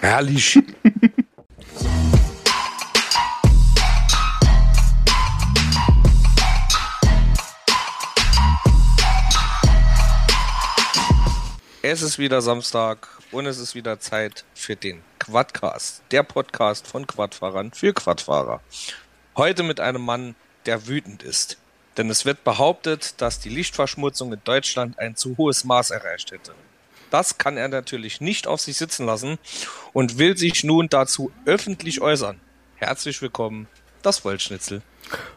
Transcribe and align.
Herrlich. 0.00 0.58
Es 11.82 12.02
ist 12.02 12.18
wieder 12.18 12.42
Samstag 12.42 13.08
und 13.30 13.46
es 13.46 13.58
ist 13.58 13.74
wieder 13.74 14.00
Zeit 14.00 14.44
für 14.54 14.74
den 14.74 15.02
Quadcast, 15.18 16.02
der 16.10 16.22
Podcast 16.22 16.86
von 16.86 17.06
Quadfahrern 17.06 17.72
für 17.72 17.92
Quadfahrer. 17.92 18.60
Heute 19.36 19.62
mit 19.62 19.80
einem 19.80 20.02
Mann, 20.02 20.34
der 20.66 20.86
wütend 20.86 21.22
ist. 21.22 21.58
Denn 21.96 22.10
es 22.10 22.24
wird 22.24 22.42
behauptet, 22.44 23.20
dass 23.20 23.40
die 23.40 23.48
Lichtverschmutzung 23.48 24.32
in 24.32 24.40
Deutschland 24.44 24.98
ein 24.98 25.14
zu 25.14 25.36
hohes 25.36 25.64
Maß 25.64 25.90
erreicht 25.90 26.32
hätte. 26.32 26.54
Das 27.14 27.38
kann 27.38 27.56
er 27.56 27.68
natürlich 27.68 28.20
nicht 28.20 28.48
auf 28.48 28.60
sich 28.60 28.76
sitzen 28.76 29.06
lassen 29.06 29.38
und 29.92 30.18
will 30.18 30.36
sich 30.36 30.64
nun 30.64 30.88
dazu 30.88 31.30
öffentlich 31.46 32.00
äußern. 32.00 32.40
Herzlich 32.74 33.22
willkommen, 33.22 33.68
das 34.02 34.24
Wollschnitzel. 34.24 34.82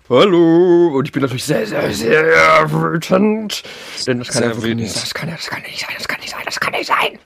Hallo, 0.10 0.88
und 0.98 1.06
ich 1.06 1.12
bin 1.12 1.22
natürlich 1.22 1.44
sehr, 1.44 1.68
sehr, 1.68 1.94
sehr 1.94 2.72
wütend. 2.72 3.62
Denn 4.08 4.18
das 4.18 4.30
kann 4.30 4.42
Sehr 4.42 4.52
ja 4.54 4.58
wütend. 4.58 4.82
nicht, 4.82 4.96
das 4.96 5.14
kann, 5.14 5.30
das 5.30 5.46
kann 5.46 5.62
nicht 5.62 5.80
sein, 5.80 5.94
das 5.96 6.08
kann 6.08 6.20
nicht 6.20 6.32
sein, 6.32 6.42
das 6.46 6.60
kann 6.60 6.72
nicht 6.72 6.88
sein. 6.88 7.20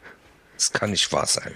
Das 0.58 0.74
kann 0.74 0.92
nicht 0.92 1.14
wahr 1.14 1.26
sein. 1.26 1.54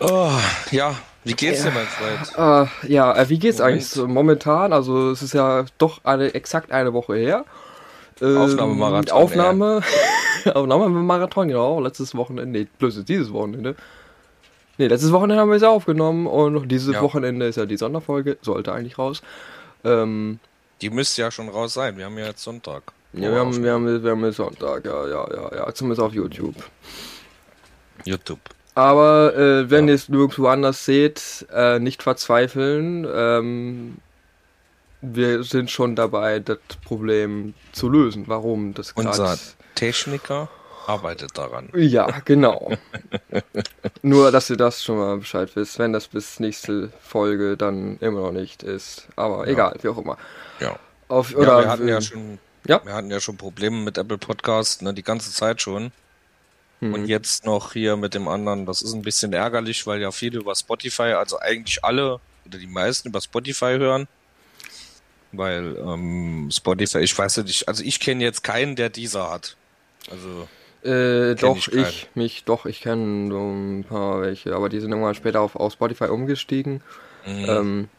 Oh, 0.00 0.32
ja, 0.72 0.96
wie 1.22 1.34
geht's 1.34 1.62
dir, 1.62 1.70
mein 1.70 1.86
Freund? 1.86 2.70
Äh, 2.82 2.92
ja, 2.92 3.16
äh, 3.16 3.28
wie 3.28 3.38
geht's 3.38 3.58
Moment. 3.58 3.82
eigentlich 3.82 4.08
momentan? 4.08 4.72
Also 4.72 5.12
es 5.12 5.22
ist 5.22 5.32
ja 5.32 5.64
doch 5.78 6.04
eine 6.04 6.34
exakt 6.34 6.72
eine 6.72 6.92
Woche 6.92 7.14
her. 7.14 7.44
Ähm, 8.20 8.36
Aufnahmemarathon, 8.38 9.16
Aufnahme, 9.16 9.82
Aufnahmemarathon, 10.54 11.48
genau. 11.48 11.80
Letztes 11.80 12.14
Wochenende, 12.14 12.60
nee, 12.60 12.66
bloß 12.78 12.96
jetzt 12.96 13.08
dieses 13.08 13.32
Wochenende. 13.32 13.76
Nee, 14.78 14.86
letztes 14.86 15.12
Wochenende 15.12 15.40
haben 15.40 15.48
wir 15.50 15.56
es 15.56 15.62
ja 15.62 15.70
aufgenommen 15.70 16.26
und 16.26 16.68
dieses 16.68 16.94
Ja. 16.94 17.02
Wochenende 17.02 17.46
ist 17.46 17.56
ja 17.56 17.66
die 17.66 17.76
Sonderfolge, 17.76 18.38
sollte 18.42 18.72
eigentlich 18.72 18.98
raus. 18.98 19.22
Ähm, 19.84 20.38
Die 20.80 20.90
müsste 20.90 21.22
ja 21.22 21.30
schon 21.30 21.48
raus 21.48 21.74
sein. 21.74 21.96
Wir 21.96 22.04
haben 22.06 22.16
ja 22.18 22.26
jetzt 22.26 22.42
Sonntag. 22.44 22.82
ja, 23.12 23.30
wir 23.32 23.38
haben, 23.40 23.62
wir 23.62 23.72
haben, 23.72 24.02
wir 24.04 24.10
haben 24.10 24.24
jetzt 24.24 24.36
Sonntag, 24.36 24.84
ja, 24.84 25.06
ja, 25.08 25.26
ja, 25.34 25.56
ja, 25.56 25.74
zumindest 25.74 26.00
auf 26.00 26.12
YouTube. 26.12 26.54
YouTube. 28.04 28.38
Aber 28.74 29.34
äh, 29.36 29.68
wenn 29.70 29.86
Ja. 29.86 29.92
ihr 29.92 29.94
es 29.96 30.08
nirgendwo 30.08 30.46
anders 30.46 30.84
seht, 30.84 31.46
äh, 31.52 31.80
nicht 31.80 32.02
verzweifeln. 32.04 33.06
Ähm, 33.12 33.96
wir 35.00 35.42
sind 35.44 35.70
schon 35.70 35.96
dabei, 35.96 36.40
das 36.40 36.58
Problem 36.84 37.54
zu 37.72 37.88
lösen. 37.88 38.24
Warum 38.26 38.74
das 38.74 38.92
Unser 38.92 39.24
gerade... 39.24 39.40
Techniker 39.74 40.48
arbeitet 40.88 41.36
daran. 41.36 41.68
Ja, 41.74 42.06
genau. 42.24 42.72
Nur, 44.02 44.32
dass 44.32 44.50
ihr 44.50 44.56
das 44.56 44.82
schon 44.82 44.98
mal 44.98 45.18
Bescheid 45.18 45.54
wisst, 45.54 45.78
wenn 45.78 45.92
das 45.92 46.08
bis 46.08 46.40
nächste 46.40 46.90
Folge 47.00 47.56
dann 47.56 47.98
immer 47.98 48.20
noch 48.20 48.32
nicht 48.32 48.62
ist. 48.62 49.06
Aber 49.14 49.46
egal, 49.46 49.76
wie 49.82 49.88
auch 49.88 49.98
immer. 49.98 50.16
Ja. 50.60 50.78
Auf, 51.08 51.30
ja, 51.30 51.38
oder, 51.38 51.60
wir 51.60 51.68
hatten 51.68 51.88
ja 51.88 52.00
schon, 52.00 52.38
ja. 52.66 52.80
wir 52.84 52.94
hatten 52.94 53.10
ja 53.10 53.20
schon 53.20 53.36
Probleme 53.36 53.76
mit 53.76 53.98
Apple 53.98 54.18
Podcast, 54.18 54.82
ne, 54.82 54.94
die 54.94 55.02
ganze 55.02 55.30
Zeit 55.30 55.60
schon. 55.62 55.92
hm. 56.80 56.94
Und 56.94 57.06
jetzt 57.06 57.44
noch 57.44 57.72
hier 57.74 57.96
mit 57.96 58.14
dem 58.14 58.26
anderen, 58.26 58.66
das 58.66 58.82
ist 58.82 58.94
ein 58.94 59.02
bisschen 59.02 59.32
ärgerlich, 59.32 59.86
weil 59.86 60.00
ja 60.00 60.10
viele 60.10 60.40
über 60.40 60.54
Spotify, 60.54 61.12
also 61.12 61.38
eigentlich 61.38 61.84
alle 61.84 62.18
oder 62.46 62.58
die 62.58 62.66
meisten 62.66 63.08
über 63.08 63.20
Spotify 63.20 63.76
hören. 63.78 64.08
Weil 65.32 65.76
ähm, 65.78 66.48
Spotify, 66.52 67.00
ich 67.00 67.16
weiß 67.18 67.38
nicht, 67.38 67.68
also 67.68 67.84
ich 67.84 68.00
kenne 68.00 68.24
jetzt 68.24 68.42
keinen, 68.44 68.76
der 68.76 68.90
dieser 68.90 69.30
hat. 69.30 69.56
Also 70.10 70.48
Äh, 70.82 71.34
doch, 71.36 71.68
ich 71.68 71.72
ich, 71.72 72.10
mich, 72.14 72.44
doch, 72.44 72.66
ich 72.66 72.80
kenne 72.80 73.30
so 73.32 73.38
ein 73.50 73.84
paar 73.84 74.20
welche, 74.22 74.54
aber 74.54 74.68
die 74.68 74.80
sind 74.80 74.90
irgendwann 74.92 75.14
später 75.14 75.40
auf, 75.40 75.56
auf 75.56 75.72
Spotify 75.74 76.06
umgestiegen. 76.06 76.82
mhm. 77.24 77.44
Ähm, 77.48 77.90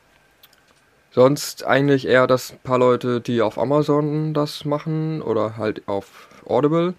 sonst 1.12 1.64
eigentlich 1.66 2.08
eher 2.08 2.28
das 2.28 2.54
paar 2.64 2.80
Leute, 2.80 3.22
die 3.22 3.42
auf 3.42 3.58
Amazon 3.60 4.34
das 4.34 4.66
machen 4.66 5.22
oder 5.22 5.58
halt 5.58 5.88
auf 5.88 6.30
Audible. 6.46 6.96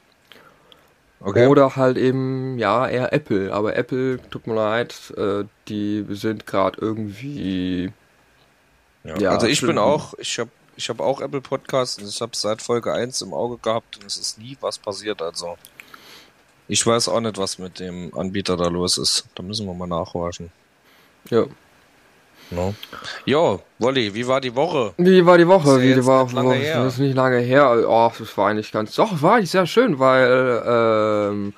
okay. 1.21 1.47
Oder 1.47 1.77
halt 1.77 1.97
eben, 1.99 2.59
ja, 2.59 2.89
eher 2.89 3.12
Apple. 3.12 3.53
Aber 3.53 3.77
Apple, 3.77 4.21
tut 4.31 4.47
mir 4.47 4.55
leid, 4.55 5.12
äh, 5.17 5.45
die 5.69 6.05
sind 6.11 6.47
gerade 6.47 6.79
irgendwie. 6.81 7.93
Ja, 9.05 9.19
Ja, 9.19 9.31
also 9.31 9.47
ich 9.47 9.61
bin 9.61 9.78
auch, 9.78 10.15
ich 10.19 10.38
habe 10.38 10.50
ich 10.77 10.88
hab 10.88 11.00
auch 11.00 11.21
Apple 11.21 11.41
Podcasts 11.41 11.99
und 11.99 12.09
ich 12.09 12.21
habe 12.21 12.33
seit 12.34 12.62
Folge 12.62 12.93
1 12.93 13.22
im 13.22 13.34
Auge 13.34 13.59
gehabt 13.59 13.99
und 13.99 14.06
es 14.06 14.16
ist 14.16 14.38
nie 14.38 14.56
was 14.61 14.78
passiert. 14.78 15.21
Also 15.21 15.56
ich 16.69 16.87
weiß 16.87 17.09
auch 17.09 17.21
nicht, 17.21 17.37
was 17.37 17.59
mit 17.59 17.81
dem 17.81 18.16
Anbieter 18.16 18.56
da 18.56 18.69
los 18.69 18.97
ist. 18.97 19.27
Da 19.34 19.43
müssen 19.43 19.66
wir 19.66 19.75
mal 19.75 19.87
nachhorchen. 19.87 20.50
Ja. 21.28 21.44
No. 22.50 22.75
Jo, 23.25 23.61
Wolli, 23.78 24.12
wie 24.12 24.27
war 24.27 24.41
die 24.41 24.55
Woche? 24.55 24.93
Wie 24.97 25.25
war 25.25 25.38
die 25.38 25.47
Woche? 25.47 25.71
ja 25.71 25.81
Wie 25.81 25.94
die 25.94 26.05
war, 26.05 26.31
lange 26.32 26.55
her. 26.55 26.82
Das 26.82 26.94
ist 26.94 26.99
nicht 26.99 27.15
lange 27.15 27.38
her. 27.38 27.84
Oh, 27.88 28.11
das 28.19 28.37
war 28.37 28.49
eigentlich 28.49 28.72
ganz. 28.72 28.94
Doch, 28.97 29.22
war 29.22 29.37
eigentlich 29.37 29.50
sehr 29.50 29.67
schön, 29.67 29.99
weil. 29.99 30.62
Ähm, 30.67 31.55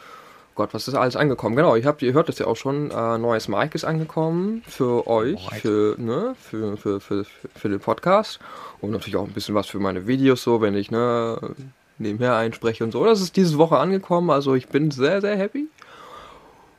Gott, 0.54 0.74
was 0.74 0.86
ist 0.86 0.94
alles 0.94 1.16
angekommen? 1.16 1.56
Genau, 1.56 1.76
ihr 1.76 1.86
habt, 1.86 2.02
ihr 2.02 2.12
hört 2.12 2.28
es 2.28 2.38
ja 2.38 2.46
auch 2.46 2.56
schon. 2.56 2.90
Äh, 2.90 3.18
neues 3.18 3.48
Mic 3.48 3.74
ist 3.74 3.84
angekommen 3.84 4.62
für 4.66 5.06
euch, 5.06 5.48
für, 5.60 5.96
ne, 5.98 6.34
für, 6.38 6.76
für, 6.76 7.00
für, 7.00 7.24
für 7.54 7.68
den 7.68 7.80
Podcast. 7.80 8.38
Und 8.80 8.90
natürlich 8.90 9.16
auch 9.16 9.26
ein 9.26 9.32
bisschen 9.32 9.54
was 9.54 9.66
für 9.66 9.78
meine 9.78 10.06
Videos, 10.06 10.42
so, 10.42 10.60
wenn 10.60 10.74
ich, 10.74 10.90
ne, 10.90 11.38
nebenher 11.98 12.36
einspreche 12.36 12.84
und 12.84 12.92
so. 12.92 13.04
Das 13.04 13.20
ist 13.22 13.36
diese 13.36 13.56
Woche 13.56 13.78
angekommen, 13.78 14.30
also 14.30 14.54
ich 14.54 14.68
bin 14.68 14.90
sehr, 14.90 15.20
sehr 15.22 15.36
happy. 15.36 15.68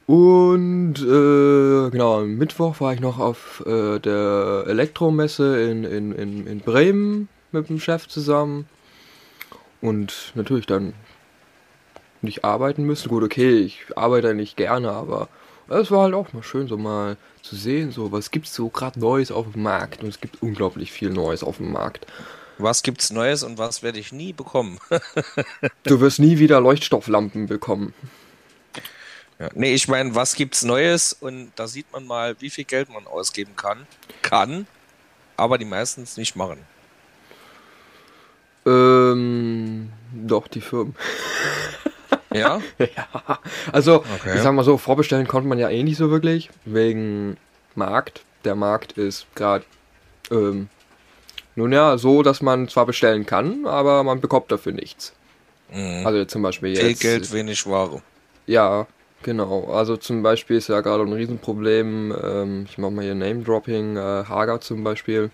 Und 0.06 0.96
äh, 1.00 1.90
genau, 1.90 2.20
am 2.20 2.36
Mittwoch 2.36 2.80
war 2.82 2.94
ich 2.94 3.00
noch 3.00 3.20
auf 3.20 3.64
äh, 3.66 4.00
der 4.00 4.66
Elektromesse 4.68 5.62
in, 5.62 5.84
in, 5.86 6.12
in, 6.12 6.46
in 6.46 6.60
Bremen 6.60 7.30
mit 7.52 7.70
dem 7.70 7.80
Chef 7.80 8.08
zusammen. 8.08 8.68
Und 9.82 10.34
natürlich 10.36 10.66
dann 10.66 10.94
nicht 12.24 12.44
arbeiten 12.44 12.84
müssen. 12.84 13.10
Gut, 13.10 13.24
okay, 13.24 13.60
ich 13.60 13.86
arbeite 13.96 14.34
nicht 14.34 14.58
gerne, 14.58 14.92
aber 14.92 15.30
es 15.70 15.92
war 15.92 16.04
halt 16.04 16.14
auch 16.14 16.34
mal 16.34 16.44
schön, 16.44 16.68
so 16.68 16.78
mal 16.78 17.18
zu 17.42 17.56
sehen, 17.56 17.92
so 17.92 18.12
was 18.12 18.32
gibt's 18.32 18.54
so 18.54 18.70
gerade 18.70 19.00
Neues 19.00 19.32
auf 19.32 19.52
dem 19.52 19.64
Markt. 19.64 20.04
Und 20.04 20.10
es 20.10 20.22
gibt 20.22 20.42
unglaublich 20.42 20.92
viel 20.92 21.10
Neues 21.10 21.44
auf 21.44 21.58
dem 21.58 21.72
Markt. 21.72 22.08
Was 22.58 22.84
gibt's 22.84 23.12
Neues 23.12 23.44
und 23.44 23.58
was 23.58 23.84
werde 23.84 24.00
ich 24.00 24.12
nie 24.12 24.34
bekommen? 24.34 24.80
Du 25.84 26.00
wirst 26.00 26.20
nie 26.20 26.40
wieder 26.40 26.62
Leuchtstofflampen 26.62 27.48
bekommen. 27.48 27.94
ja, 29.40 29.50
nee, 29.54 29.74
ich 29.74 29.88
meine, 29.88 30.16
was 30.16 30.36
gibt's 30.36 30.64
Neues 30.64 31.14
und 31.14 31.52
da 31.56 31.68
sieht 31.68 31.92
man 31.92 32.06
mal, 32.06 32.36
wie 32.40 32.50
viel 32.50 32.64
Geld 32.64 32.90
man 32.90 33.06
ausgeben 33.06 33.56
kann. 33.56 33.86
Kann, 34.22 34.66
aber 35.36 35.58
die 35.58 35.66
meisten 35.66 36.04
es 36.04 36.16
nicht 36.16 36.36
machen. 36.36 36.60
Ähm, 38.66 39.92
doch, 40.14 40.48
die 40.48 40.62
Firmen. 40.62 40.96
Ja? 42.34 42.62
Ja, 42.80 43.40
also 43.72 44.04
Okay. 44.20 44.36
ich 44.36 44.42
sag 44.42 44.54
mal 44.54 44.64
so, 44.64 44.78
vorbestellen 44.78 45.28
konnte 45.28 45.48
man 45.48 45.60
ja 45.60 45.70
eh 45.70 45.84
nicht 45.84 45.98
so 45.98 46.10
wirklich, 46.12 46.50
wegen 46.66 47.38
Markt. 47.76 48.24
Der 48.46 48.56
Markt 48.56 48.94
ist 48.94 49.26
gerade, 49.36 49.64
ähm, 50.32 50.70
nun 51.56 51.72
ja, 51.72 51.98
so, 51.98 52.24
dass 52.24 52.42
man 52.42 52.68
zwar 52.68 52.86
bestellen 52.86 53.26
kann, 53.26 53.66
aber 53.66 54.04
man 54.04 54.20
bekommt 54.22 54.52
dafür 54.52 54.72
nichts. 54.74 55.14
Mhm. 55.72 56.06
Also 56.06 56.26
zum 56.26 56.42
Beispiel 56.42 56.76
Viel 56.76 56.90
jetzt. 56.90 57.02
Geld, 57.02 57.32
wenig 57.32 57.66
Ware. 57.68 58.02
Ja, 58.48 58.88
genau. 59.22 59.72
Also 59.72 59.96
zum 59.98 60.24
Beispiel 60.24 60.58
ist 60.58 60.68
ja 60.70 60.82
gerade 60.82 61.04
ein 61.04 61.14
Riesenproblem, 61.14 62.14
ähm, 62.22 62.66
ich 62.70 62.78
mach 62.78 62.90
mal 62.90 63.04
hier 63.04 63.16
Name-Dropping, 63.16 63.96
äh, 63.98 64.00
Hager 64.28 64.60
zum 64.62 64.84
Beispiel. 64.84 65.32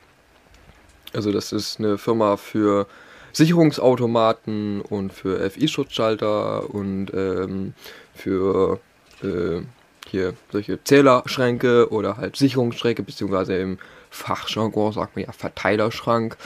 Also 1.14 1.32
das 1.32 1.52
ist 1.52 1.80
eine 1.80 1.98
Firma 1.98 2.38
für 2.38 2.86
Sicherungsautomaten 3.34 4.82
und 4.82 5.14
für 5.14 5.50
FI-Schutzschalter 5.50 6.74
und 6.74 7.12
ähm, 7.14 7.74
für 8.14 8.80
äh, 9.24 9.62
hier 10.08 10.34
solche 10.52 10.84
Zählerschränke 10.84 11.92
oder 11.92 12.18
halt 12.18 12.36
Sicherungsschränke, 12.36 13.04
beziehungsweise 13.04 13.56
im 13.56 13.78
Fachjargon 14.10 14.94
sagt 14.94 15.16
man 15.16 15.26
ja 15.26 15.32
Verteilerschrank. 15.32 16.38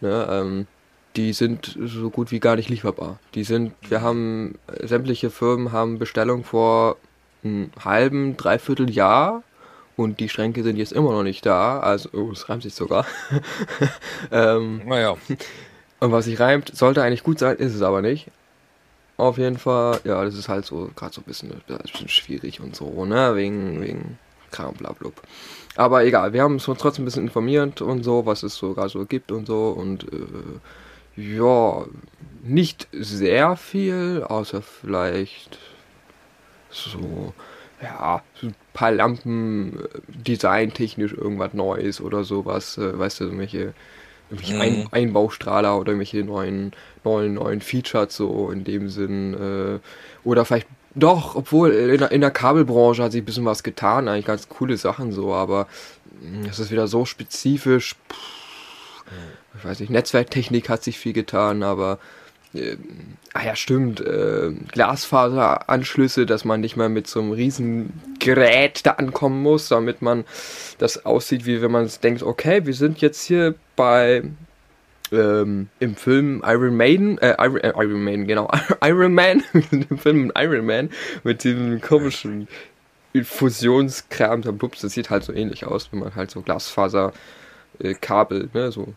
Ne, 0.00 0.26
ähm, 0.30 0.66
die 1.16 1.32
sind 1.32 1.78
so 1.84 2.10
gut 2.10 2.30
wie 2.30 2.40
gar 2.40 2.56
nicht 2.56 2.68
lieferbar. 2.68 3.18
Die 3.34 3.44
sind, 3.44 3.74
wir 3.88 4.00
haben, 4.00 4.58
sämtliche 4.82 5.30
Firmen 5.30 5.72
haben 5.72 5.98
Bestellung 5.98 6.42
vor 6.42 6.96
einem 7.44 7.70
halben, 7.84 8.36
dreiviertel 8.36 8.90
Jahr 8.90 9.42
und 9.96 10.20
die 10.20 10.28
Schränke 10.28 10.62
sind 10.62 10.76
jetzt 10.76 10.92
immer 10.92 11.12
noch 11.12 11.22
nicht 11.22 11.44
da. 11.44 11.80
Also, 11.80 12.08
oh, 12.14 12.30
es 12.32 12.48
reimt 12.48 12.62
sich 12.62 12.74
sogar. 12.74 13.06
ähm, 14.32 14.82
Naja, 14.86 15.16
und 16.02 16.10
was 16.10 16.24
sich 16.24 16.40
reimt, 16.40 16.76
sollte 16.76 17.00
eigentlich 17.00 17.22
gut 17.22 17.38
sein, 17.38 17.58
ist 17.58 17.76
es 17.76 17.80
aber 17.82 18.02
nicht. 18.02 18.26
Auf 19.18 19.38
jeden 19.38 19.56
Fall, 19.56 20.00
ja, 20.02 20.24
das 20.24 20.34
ist 20.34 20.48
halt 20.48 20.64
so, 20.64 20.90
gerade 20.96 21.14
so 21.14 21.20
ein 21.20 21.24
bisschen, 21.24 21.52
ein 21.52 21.78
bisschen 21.78 22.08
schwierig 22.08 22.60
und 22.60 22.74
so, 22.74 23.04
ne, 23.04 23.36
wegen, 23.36 23.80
wegen 23.80 24.18
Kram, 24.50 24.74
bla, 24.74 24.90
blub. 24.94 25.22
Aber 25.76 26.04
egal, 26.04 26.32
wir 26.32 26.42
haben 26.42 26.54
uns 26.54 26.64
trotzdem 26.64 27.02
ein 27.02 27.04
bisschen 27.04 27.22
informiert 27.22 27.82
und 27.82 28.02
so, 28.02 28.26
was 28.26 28.42
es 28.42 28.56
so 28.56 28.74
gerade 28.74 28.88
so 28.88 29.06
gibt 29.06 29.30
und 29.30 29.46
so 29.46 29.68
und, 29.68 30.02
äh, 30.12 31.20
ja, 31.22 31.84
nicht 32.42 32.88
sehr 32.90 33.54
viel, 33.54 34.24
außer 34.28 34.60
vielleicht 34.60 35.56
so, 36.68 37.32
ja, 37.80 38.24
so 38.34 38.48
ein 38.48 38.56
paar 38.72 38.90
Lampen, 38.90 39.78
äh, 39.78 40.00
designtechnisch 40.08 41.12
irgendwas 41.12 41.54
Neues 41.54 42.00
oder 42.00 42.24
sowas, 42.24 42.76
äh, 42.76 42.98
weißt 42.98 43.20
du, 43.20 43.24
irgendwelche, 44.32 44.54
irgendwelche 44.54 44.58
Ein 44.60 44.80
Mhm. 44.80 44.88
Einbaustrahler 44.90 45.78
oder 45.78 45.92
irgendwelche 45.92 46.24
neuen, 46.24 46.72
neuen, 47.04 47.34
neuen 47.34 47.60
Features 47.60 48.16
so 48.16 48.50
in 48.50 48.64
dem 48.64 48.88
Sinn, 48.88 49.34
äh, 49.34 49.78
oder 50.28 50.44
vielleicht 50.44 50.68
doch, 50.94 51.36
obwohl 51.36 51.72
in 51.72 51.98
der, 51.98 52.12
in 52.12 52.20
der 52.20 52.30
Kabelbranche 52.30 53.02
hat 53.02 53.12
sich 53.12 53.22
ein 53.22 53.24
bisschen 53.24 53.44
was 53.46 53.62
getan, 53.62 54.08
eigentlich 54.08 54.26
ganz 54.26 54.48
coole 54.48 54.76
Sachen 54.76 55.12
so, 55.12 55.32
aber 55.32 55.66
mh, 56.22 56.48
es 56.50 56.58
ist 56.58 56.70
wieder 56.70 56.86
so 56.88 57.04
spezifisch, 57.04 57.94
pff, 58.10 59.04
ich 59.58 59.64
weiß 59.64 59.80
nicht, 59.80 59.90
Netzwerktechnik 59.90 60.68
hat 60.68 60.82
sich 60.82 60.98
viel 60.98 61.12
getan, 61.12 61.62
aber 61.62 61.98
äh, 62.54 62.76
ah 63.32 63.44
ja, 63.44 63.56
stimmt, 63.56 64.00
äh, 64.00 64.50
Glasfaseranschlüsse, 64.72 66.26
dass 66.26 66.44
man 66.44 66.60
nicht 66.60 66.76
mehr 66.76 66.88
mit 66.88 67.06
so 67.06 67.20
einem 67.20 67.32
riesen 67.32 67.92
Gerät 68.18 68.84
da 68.84 68.92
ankommen 68.92 69.42
muss, 69.42 69.68
damit 69.68 70.02
man 70.02 70.24
das 70.78 71.04
aussieht, 71.04 71.46
wie 71.46 71.62
wenn 71.62 71.70
man 71.70 71.90
denkt, 72.02 72.22
okay, 72.22 72.66
wir 72.66 72.74
sind 72.74 73.00
jetzt 73.00 73.24
hier 73.24 73.54
bei 73.76 74.22
ähm, 75.12 75.68
im 75.78 75.94
Film 75.96 76.42
Iron 76.44 76.76
Maiden, 76.76 77.18
äh, 77.18 77.36
Iron, 77.38 77.58
äh, 77.58 77.72
Iron 77.76 78.04
Maiden, 78.04 78.26
genau, 78.26 78.50
Iron 78.84 79.14
Man, 79.14 79.42
im 79.70 79.98
Film 79.98 80.32
Iron 80.36 80.66
Man 80.66 80.90
mit 81.22 81.44
diesem 81.44 81.80
komischen 81.80 82.48
Fusionskram, 83.22 84.40
da 84.40 84.52
Bubs, 84.52 84.80
das 84.80 84.92
sieht 84.92 85.10
halt 85.10 85.22
so 85.22 85.32
ähnlich 85.32 85.66
aus, 85.66 85.92
wenn 85.92 86.00
man 86.00 86.14
halt 86.14 86.30
so 86.30 86.40
Glasfaser 86.40 87.12
äh, 87.78 87.94
Kabel, 87.94 88.48
ne, 88.54 88.72
so 88.72 88.94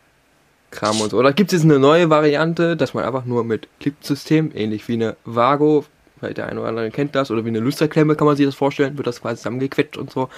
Kram 0.75 0.99
und 1.01 1.11
so. 1.11 1.17
Oder 1.17 1.33
gibt 1.33 1.51
es 1.51 1.59
jetzt 1.59 1.69
eine 1.69 1.79
neue 1.79 2.09
Variante, 2.09 2.77
dass 2.77 2.93
man 2.93 3.03
einfach 3.03 3.25
nur 3.25 3.43
mit 3.43 3.67
Clipsystem, 3.79 4.51
ähnlich 4.53 4.87
wie 4.87 4.93
eine 4.93 5.15
Vago, 5.25 5.85
vielleicht 6.19 6.37
der 6.37 6.47
eine 6.47 6.59
oder 6.59 6.69
andere 6.69 6.91
kennt 6.91 7.15
das, 7.15 7.31
oder 7.31 7.45
wie 7.45 7.49
eine 7.49 7.59
Lusterklemme 7.59 8.15
kann 8.15 8.27
man 8.27 8.35
sich 8.35 8.45
das 8.45 8.55
vorstellen, 8.55 8.97
wird 8.97 9.07
das 9.07 9.21
quasi 9.21 9.37
zusammengequetscht 9.37 9.97
und 9.97 10.11
so. 10.11 10.29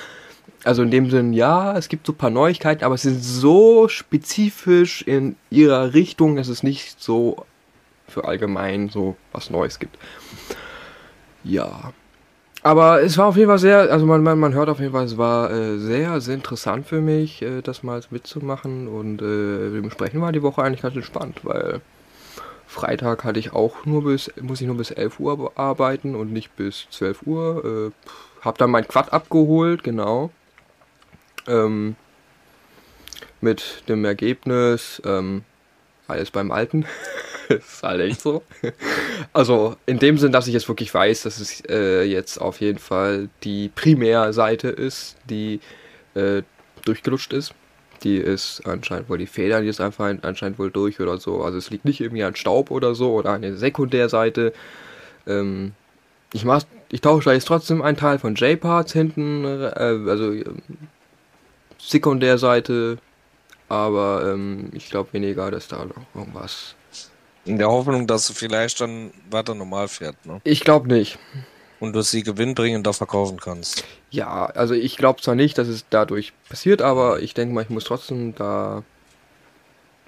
Also 0.63 0.81
in 0.81 0.91
dem 0.91 1.09
Sinn, 1.09 1.33
ja, 1.33 1.77
es 1.77 1.89
gibt 1.89 2.07
so 2.07 2.13
ein 2.13 2.17
paar 2.17 2.29
Neuigkeiten, 2.29 2.83
aber 2.83 2.95
es 2.95 3.03
sind 3.03 3.23
so 3.23 3.87
spezifisch 3.87 5.01
in 5.01 5.35
ihrer 5.49 5.93
Richtung, 5.93 6.35
dass 6.35 6.47
es 6.47 6.63
nicht 6.63 7.01
so 7.01 7.45
für 8.07 8.25
allgemein 8.25 8.89
so 8.89 9.15
was 9.33 9.49
Neues 9.49 9.79
gibt. 9.79 9.97
Ja. 11.43 11.93
Aber 12.63 13.01
es 13.01 13.17
war 13.17 13.27
auf 13.27 13.37
jeden 13.37 13.49
Fall 13.49 13.59
sehr, 13.59 13.91
also 13.91 14.05
man, 14.05 14.23
man, 14.23 14.39
man 14.39 14.53
hört 14.53 14.69
auf 14.69 14.79
jeden 14.79 14.91
Fall, 14.91 15.05
es 15.05 15.17
war 15.17 15.51
äh, 15.51 15.77
sehr, 15.77 16.19
sehr 16.21 16.35
interessant 16.35 16.85
für 16.87 17.01
mich, 17.01 17.41
äh, 17.41 17.61
das 17.61 17.83
mal 17.83 18.01
mitzumachen 18.09 18.87
und 18.87 19.21
äh, 19.21 19.71
dementsprechend 19.71 20.21
war 20.21 20.31
die 20.31 20.41
Woche 20.41 20.63
eigentlich 20.63 20.81
ganz 20.81 20.95
entspannt, 20.95 21.41
weil 21.43 21.81
Freitag 22.67 23.23
hatte 23.23 23.39
ich 23.39 23.53
auch 23.53 23.85
nur 23.85 24.03
bis, 24.03 24.31
muss 24.41 24.59
ich 24.59 24.67
nur 24.67 24.75
bis 24.75 24.91
11 24.91 25.19
Uhr 25.19 25.51
arbeiten 25.55 26.15
und 26.15 26.33
nicht 26.33 26.55
bis 26.57 26.87
12 26.91 27.21
Uhr. 27.25 27.93
Äh, 27.93 28.11
hab 28.43 28.57
dann 28.57 28.71
mein 28.71 28.87
Quad 28.87 29.13
abgeholt, 29.13 29.83
genau. 29.83 30.31
Ähm, 31.47 31.95
mit 33.39 33.83
dem 33.87 34.03
Ergebnis, 34.03 35.01
ähm, 35.05 35.43
alles 36.07 36.31
beim 36.31 36.51
Alten. 36.51 36.85
ist 37.59 37.83
halt 37.83 38.01
echt 38.01 38.21
so. 38.21 38.43
Also 39.33 39.75
in 39.85 39.99
dem 39.99 40.17
Sinn, 40.17 40.31
dass 40.31 40.47
ich 40.47 40.53
jetzt 40.53 40.67
wirklich 40.67 40.93
weiß, 40.93 41.23
dass 41.23 41.39
es 41.39 41.61
äh, 41.69 42.03
jetzt 42.03 42.39
auf 42.39 42.61
jeden 42.61 42.79
Fall 42.79 43.29
die 43.43 43.69
Primärseite 43.69 44.69
ist, 44.69 45.17
die 45.29 45.59
äh, 46.15 46.43
durchgelutscht 46.85 47.33
ist. 47.33 47.53
Die 48.03 48.17
ist 48.17 48.61
anscheinend 48.65 49.09
wohl, 49.09 49.17
die 49.17 49.25
Federn 49.27 49.63
die 49.63 49.69
ist 49.69 49.81
einfach 49.81 50.05
ein- 50.05 50.23
anscheinend 50.23 50.59
wohl 50.59 50.71
durch 50.71 50.99
oder 50.99 51.17
so. 51.17 51.41
Also 51.43 51.57
es 51.57 51.69
liegt 51.71 51.85
nicht 51.85 51.99
irgendwie 52.01 52.23
an 52.23 52.35
Staub 52.35 52.71
oder 52.71 52.95
so 52.95 53.13
oder 53.13 53.31
an 53.31 53.41
der 53.41 53.57
Sekundärseite. 53.57 54.53
Ähm, 55.27 55.73
ich 56.33 56.45
mach, 56.45 56.63
ich 56.91 57.01
tausche 57.01 57.29
da 57.29 57.33
jetzt 57.33 57.47
trotzdem 57.47 57.81
einen 57.81 57.97
Teil 57.97 58.19
von 58.19 58.35
J-Parts 58.35 58.93
hinten, 58.93 59.45
äh, 59.45 59.73
also 59.77 60.31
ähm, 60.33 60.61
Sekundärseite, 61.79 62.97
aber 63.69 64.31
ähm, 64.33 64.69
ich 64.73 64.89
glaube 64.91 65.13
weniger, 65.13 65.51
dass 65.51 65.69
da 65.69 65.85
noch 65.85 66.05
irgendwas. 66.15 66.75
In 67.47 67.57
der 67.57 67.69
Hoffnung, 67.69 68.07
dass 68.07 68.27
sie 68.27 68.33
vielleicht 68.33 68.81
dann 68.81 69.11
weiter 69.29 69.55
normal 69.55 69.87
fährt, 69.87 70.25
ne? 70.25 70.41
Ich 70.43 70.61
glaube 70.61 70.87
nicht. 70.87 71.17
Und 71.79 71.93
du 71.93 72.01
sie 72.01 72.23
gewinnbringender 72.23 72.93
verkaufen 72.93 73.39
kannst. 73.39 73.83
Ja, 74.09 74.47
also 74.47 74.73
ich 74.73 74.97
glaube 74.97 75.21
zwar 75.21 75.35
nicht, 75.35 75.57
dass 75.57 75.67
es 75.67 75.85
dadurch 75.89 76.33
passiert, 76.49 76.81
aber 76.81 77.21
ich 77.21 77.33
denke 77.33 77.53
mal, 77.53 77.61
ich 77.61 77.69
muss 77.69 77.83
trotzdem 77.83 78.33
da 78.35 78.77
ein 78.77 78.83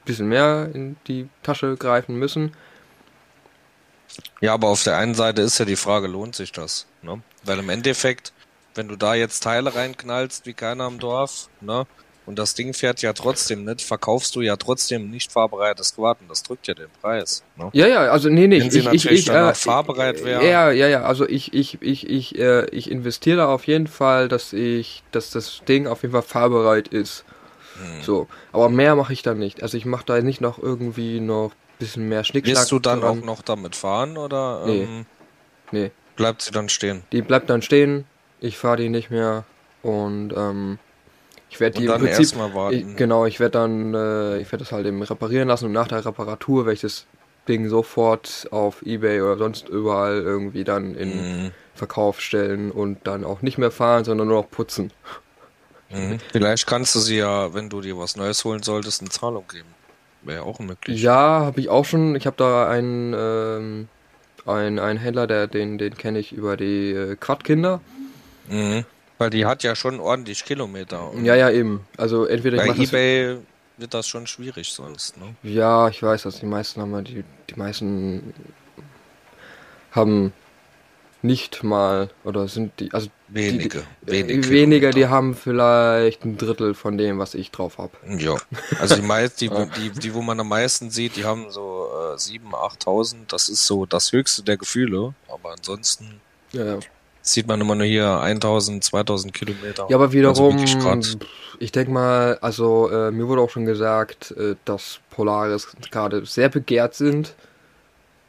bisschen 0.06 0.28
mehr 0.28 0.70
in 0.74 0.96
die 1.08 1.30
Tasche 1.44 1.76
greifen 1.78 2.16
müssen. 2.16 2.54
Ja, 4.42 4.54
aber 4.54 4.70
auf 4.70 4.84
der 4.84 4.98
einen 4.98 5.14
Seite 5.14 5.42
ist 5.44 5.60
ja 5.60 5.66
die 5.66 5.76
Frage, 5.76 6.08
lohnt 6.08 6.36
sich 6.36 6.52
das? 6.52 6.88
Ne? 7.04 7.22
Weil 7.44 7.60
im 7.60 7.70
Endeffekt, 7.70 8.34
wenn 8.74 8.88
du 8.88 8.96
da 8.96 9.14
jetzt 9.14 9.44
Teile 9.44 9.76
reinknallst, 9.76 10.46
wie 10.46 10.54
keiner 10.54 10.86
am 10.86 11.00
Dorf, 11.00 11.50
ne? 11.62 11.86
Und 12.30 12.38
das 12.38 12.54
Ding 12.54 12.76
fährt 12.76 13.02
ja 13.02 13.12
trotzdem 13.14 13.66
nicht, 13.66 13.82
verkaufst 13.82 14.36
du 14.36 14.42
ja 14.42 14.56
trotzdem 14.56 15.10
nicht 15.10 15.32
fahrbereites 15.32 15.96
Quad 15.96 16.20
und 16.22 16.30
das 16.30 16.44
drückt 16.44 16.68
ja 16.68 16.76
den 16.76 16.86
Preis. 17.02 17.44
Ne? 17.56 17.72
Ja, 17.74 17.88
ja, 17.88 18.02
also 18.12 18.30
nee, 18.30 18.46
nee, 18.46 18.62
Wenn 18.62 18.70
sie 18.70 18.82
ich, 18.82 18.86
ich, 18.86 18.94
natürlich 18.94 19.20
ich, 19.22 19.26
danach 19.26 19.54
äh, 19.54 19.56
fahrbereit 19.56 20.24
wäre. 20.24 20.48
Ja, 20.48 20.70
ja, 20.70 20.88
ja, 20.88 21.02
also 21.02 21.28
ich, 21.28 21.56
ich, 21.56 21.82
ich, 21.82 22.08
ich, 22.08 22.38
äh, 22.38 22.68
ich 22.70 22.92
investiere 22.92 23.38
da 23.38 23.48
auf 23.52 23.66
jeden 23.66 23.88
Fall, 23.88 24.28
dass 24.28 24.54
ich, 24.54 25.02
dass 25.10 25.32
das 25.32 25.64
Ding 25.68 25.88
auf 25.88 26.04
jeden 26.04 26.12
Fall 26.12 26.22
fahrbereit 26.22 26.90
ist. 26.90 27.26
Hm. 27.82 28.04
So, 28.04 28.28
aber 28.52 28.70
mehr 28.70 28.96
mache 28.96 29.12
ich 29.12 29.24
dann 29.24 29.40
nicht. 29.40 29.64
Also 29.64 29.76
ich 29.76 29.86
mache 29.86 30.06
da 30.06 30.22
nicht 30.22 30.40
noch 30.40 30.62
irgendwie 30.62 31.22
noch 31.22 31.50
ein 31.54 31.80
bisschen 31.80 32.10
mehr 32.10 32.24
Schnickschnack. 32.24 32.58
Wirst 32.58 32.72
du 32.72 32.78
dann 32.78 33.04
auch 33.04 33.16
dran. 33.16 33.26
noch 33.26 33.42
damit 33.42 33.76
fahren 33.76 34.20
oder 34.20 34.68
Nee. 34.68 34.84
ähm, 34.84 35.06
Nee, 35.72 35.90
bleibt 36.16 36.44
sie 36.44 36.52
dann 36.52 36.70
stehen? 36.70 37.02
die 37.12 37.24
bleibt 37.24 37.50
dann 37.50 37.64
stehen. 37.64 38.06
Ich 38.40 38.56
fahre 38.56 38.78
die 38.78 38.90
nicht 38.90 39.10
mehr 39.10 39.46
und 39.82 40.32
ähm, 40.38 40.78
ich 41.50 41.60
werde 41.60 41.80
die 41.80 41.86
dann 41.88 41.96
im 41.98 42.02
Prinzip 42.08 42.20
erstmal 42.20 42.54
warten. 42.54 42.92
Ich, 42.92 42.96
genau, 42.96 43.26
ich 43.26 43.40
werde 43.40 43.60
dann, 43.60 43.94
äh, 43.94 44.38
ich 44.38 44.52
werde 44.52 44.64
das 44.64 44.72
halt 44.72 44.86
eben 44.86 45.02
reparieren 45.02 45.48
lassen 45.48 45.66
und 45.66 45.72
nach 45.72 45.88
der 45.88 46.06
Reparatur 46.06 46.66
werde 46.66 46.74
ich 46.76 46.82
das 46.82 47.06
Ding 47.48 47.70
sofort 47.70 48.48
auf 48.52 48.82
Ebay 48.86 49.22
oder 49.22 49.38
sonst 49.38 49.70
überall 49.70 50.22
irgendwie 50.22 50.64
dann 50.64 50.96
in 50.96 51.46
Mhm. 51.46 51.52
Verkauf 51.74 52.20
stellen 52.20 52.72
und 52.72 53.08
dann 53.08 53.24
auch 53.24 53.42
nicht 53.42 53.58
mehr 53.58 53.72
fahren, 53.72 54.04
sondern 54.04 54.28
nur 54.28 54.42
noch 54.42 54.52
putzen. 54.52 54.92
Mhm. 55.90 56.20
Vielleicht 56.32 56.68
kannst 56.68 56.94
du 56.94 57.00
sie 57.00 57.18
ja, 57.18 57.54
wenn 57.54 57.70
du 57.70 57.82
dir 57.82 57.98
was 57.98 58.16
Neues 58.18 58.44
holen 58.44 58.62
solltest, 58.62 59.02
eine 59.02 59.10
Zahlung 59.10 59.46
geben. 59.48 59.70
Wäre 60.22 60.44
auch 60.44 60.60
möglich. 60.60 61.02
Ja, 61.02 61.46
habe 61.46 61.62
ich 61.62 61.70
auch 61.70 61.86
schon. 61.86 62.16
Ich 62.16 62.28
habe 62.28 62.36
da 62.38 62.68
einen, 62.70 63.16
ähm, 63.18 63.88
einen, 64.46 64.78
einen 64.78 65.00
Händler, 65.00 65.26
der, 65.26 65.48
den, 65.48 65.78
den 65.78 65.98
kenne 65.98 66.20
ich 66.20 66.34
über 66.34 66.58
die 66.58 66.92
äh, 66.92 67.16
Quadkinder. 67.16 67.80
Mhm. 68.50 68.84
Weil 69.20 69.30
die 69.30 69.46
hat 69.46 69.64
ja 69.64 69.76
schon 69.76 70.00
ordentlich 70.00 70.46
Kilometer. 70.46 71.12
Ja, 71.22 71.36
ja, 71.36 71.52
eben. 71.52 71.86
Also 71.98 72.26
entweder 72.26 72.58
ich 72.58 72.64
bei 72.64 72.68
mach 72.70 72.78
das, 72.78 72.88
eBay 72.88 73.38
wird 73.78 73.94
das 73.94 74.08
schon 74.08 74.26
schwierig 74.28 74.72
sonst, 74.72 75.18
ne? 75.18 75.36
Ja, 75.44 75.90
ich 75.90 76.02
weiß, 76.02 76.24
dass 76.24 76.40
die 76.40 76.46
meisten 76.46 76.82
haben 76.82 77.04
die, 77.04 77.24
die 77.50 77.56
meisten 77.56 78.34
haben 79.92 80.34
nicht 81.22 81.64
mal 81.64 82.10
oder 82.24 82.48
sind 82.48 82.80
die 82.80 82.94
also 82.94 83.10
Wenige. 83.28 83.84
die, 84.02 84.12
wenige 84.12 84.48
äh, 84.48 84.50
weniger, 84.50 84.90
die 84.92 85.08
haben 85.08 85.36
vielleicht 85.36 86.24
ein 86.24 86.38
Drittel 86.38 86.74
von 86.74 86.98
dem, 86.98 87.20
was 87.20 87.36
ich 87.36 87.52
drauf 87.52 87.78
habe. 87.78 87.92
Ja. 88.18 88.38
Also 88.80 88.96
die 88.96 89.02
meisten, 89.02 89.38
die, 89.40 89.50
die, 89.80 90.00
die, 90.00 90.14
wo 90.14 90.22
man 90.22 90.40
am 90.40 90.48
meisten 90.48 90.90
sieht, 90.90 91.16
die 91.16 91.26
haben 91.26 91.52
so 91.52 91.90
äh, 91.92 92.16
7.000, 92.16 92.54
8.000. 92.86 93.16
Das 93.28 93.50
ist 93.50 93.68
so 93.68 93.86
das 93.86 94.12
höchste 94.14 94.44
der 94.44 94.58
Gefühle. 94.58 95.14
Aber 95.28 95.52
ansonsten 95.52 96.22
Ja, 96.54 96.66
ja. 96.66 96.80
Sieht 97.22 97.48
man 97.48 97.60
immer 97.62 97.76
nur 97.76 97.86
hier 97.86 98.06
1.000, 98.06 98.84
2.000 98.84 99.32
Kilometer. 99.32 99.88
ja, 99.90 99.96
aber 99.96 100.12
wiederum, 100.12 100.56
Also 100.58 100.60
wirklich 100.60 100.80
grad- 100.80 101.18
ich 101.60 101.72
denke 101.72 101.92
mal, 101.92 102.38
also 102.42 102.90
äh, 102.90 103.12
mir 103.12 103.28
wurde 103.28 103.42
auch 103.42 103.50
schon 103.50 103.66
gesagt, 103.66 104.32
äh, 104.32 104.56
dass 104.66 105.00
Polaris 105.10 105.68
gerade 105.92 106.26
sehr 106.26 106.50
begehrt 106.50 106.96
sind 106.96 107.36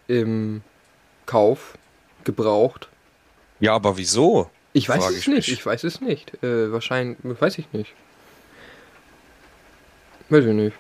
im 0.09 0.63
Kauf, 1.27 1.79
gebraucht. 2.25 2.89
Ja, 3.61 3.75
aber 3.75 3.97
wieso? 3.97 4.51
Ich 4.73 4.89
weiß 4.89 5.09
es 5.11 5.19
ich 5.19 5.27
nicht, 5.29 5.37
mich. 5.49 5.53
ich 5.53 5.67
weiß 5.67 5.85
es 5.85 6.01
nicht. 6.01 6.43
Äh, 6.43 6.73
wahrscheinlich, 6.73 7.19
weiß 7.23 7.59
ich 7.59 7.73
nicht. 7.73 7.93
Weiß 10.29 10.45
ich 10.45 10.53
nicht. 10.55 10.77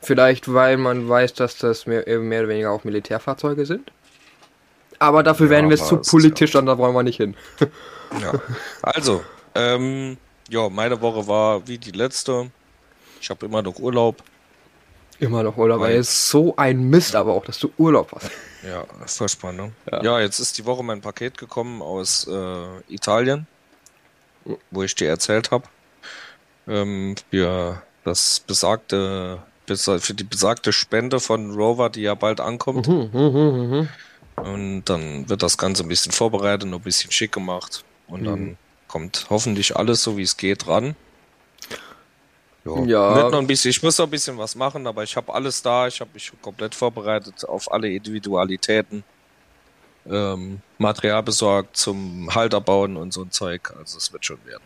Vielleicht, 0.00 0.52
weil 0.52 0.76
man 0.76 1.08
weiß, 1.08 1.34
dass 1.34 1.56
das 1.58 1.86
mehr, 1.86 2.04
mehr 2.20 2.40
oder 2.40 2.48
weniger 2.48 2.70
auch 2.70 2.84
Militärfahrzeuge 2.84 3.66
sind. 3.66 3.90
Aber 4.98 5.22
dafür 5.22 5.46
Ja, 5.46 5.50
werden 5.52 5.70
wir 5.70 5.76
zu 5.76 5.98
ist 6.00 6.10
politisch, 6.10 6.54
und 6.56 6.66
da 6.66 6.76
wollen 6.76 6.94
wir 6.94 7.02
nicht 7.02 7.16
hin. 7.18 7.36
Ja. 8.20 8.32
Also, 8.82 9.22
ähm, 9.54 10.16
ja, 10.48 10.68
meine 10.68 11.00
Woche 11.00 11.26
war 11.26 11.66
wie 11.68 11.78
die 11.78 11.92
letzte. 11.92 12.50
Ich 13.20 13.30
habe 13.30 13.46
immer 13.46 13.62
noch 13.62 13.78
Urlaub. 13.78 14.22
Immer 15.20 15.42
noch 15.42 15.56
Urlaub, 15.56 15.80
weil 15.80 15.96
es 15.96 16.08
ist 16.08 16.28
so 16.30 16.54
ein 16.56 16.88
Mist, 16.90 17.16
aber 17.16 17.32
auch, 17.34 17.44
dass 17.44 17.58
du 17.58 17.70
Urlaub 17.76 18.12
hast. 18.12 18.30
Ja, 18.62 18.84
furchtbar, 19.06 19.52
ne? 19.52 19.72
Ja. 19.90 20.02
Ja. 20.02 20.20
jetzt 20.20 20.38
ist 20.38 20.58
die 20.58 20.64
Woche 20.64 20.82
mein 20.84 21.00
Paket 21.00 21.36
gekommen 21.38 21.82
aus 21.82 22.26
äh, 22.28 22.92
Italien, 22.92 23.46
wo 24.70 24.82
ich 24.82 24.94
dir 24.94 25.08
erzählt 25.08 25.50
habe. 25.50 25.64
Ähm, 26.68 27.16
für 27.30 27.82
das 28.04 28.40
besagte, 28.40 29.38
besa- 29.68 29.98
für 30.00 30.14
die 30.14 30.24
besagte 30.24 30.72
Spende 30.72 31.18
von 31.18 31.50
Rover, 31.52 31.90
die 31.90 32.02
ja 32.02 32.14
bald 32.14 32.40
ankommt. 32.40 32.86
Mhm, 32.86 33.10
mhm, 33.12 33.20
mhm, 33.20 33.70
mhm. 33.70 33.88
Und 34.44 34.84
dann 34.84 35.28
wird 35.28 35.42
das 35.42 35.58
Ganze 35.58 35.82
ein 35.82 35.88
bisschen 35.88 36.12
vorbereitet, 36.12 36.68
noch 36.68 36.78
ein 36.78 36.82
bisschen 36.82 37.10
schick 37.10 37.32
gemacht. 37.32 37.84
Und 38.06 38.24
dann 38.24 38.56
kommt 38.86 39.26
hoffentlich 39.30 39.76
alles 39.76 40.02
so 40.02 40.16
wie 40.16 40.22
es 40.22 40.36
geht 40.36 40.66
ran. 40.66 40.96
Ja. 42.64 43.14
Wird 43.14 43.32
noch 43.32 43.38
ein 43.38 43.46
bisschen, 43.46 43.70
ich 43.70 43.82
muss 43.82 43.96
noch 43.98 44.06
ein 44.06 44.10
bisschen 44.10 44.36
was 44.36 44.54
machen, 44.54 44.86
aber 44.86 45.02
ich 45.02 45.16
habe 45.16 45.32
alles 45.32 45.62
da. 45.62 45.86
Ich 45.86 46.00
habe 46.00 46.10
mich 46.12 46.32
komplett 46.42 46.74
vorbereitet 46.74 47.44
auf 47.44 47.70
alle 47.72 47.88
Individualitäten. 47.88 49.04
Ähm, 50.06 50.60
Material 50.78 51.22
besorgt 51.22 51.76
zum 51.76 52.34
Halter 52.34 52.60
bauen 52.60 52.96
und 52.96 53.12
so 53.12 53.22
ein 53.22 53.30
Zeug. 53.30 53.72
Also 53.78 53.98
es 53.98 54.12
wird 54.12 54.24
schon 54.24 54.38
werden. 54.44 54.62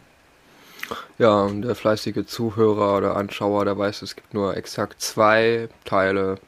Ja, 1.18 1.42
und 1.42 1.62
der 1.62 1.74
fleißige 1.74 2.26
Zuhörer 2.26 2.98
oder 2.98 3.16
Anschauer, 3.16 3.64
der 3.64 3.78
weiß, 3.78 4.02
es 4.02 4.16
gibt 4.16 4.34
nur 4.34 4.56
exakt 4.56 5.00
zwei 5.00 5.68
Teile, 5.84 6.38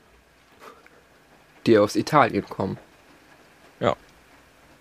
die 1.66 1.78
aus 1.78 1.96
Italien 1.96 2.44
kommen. 2.48 2.78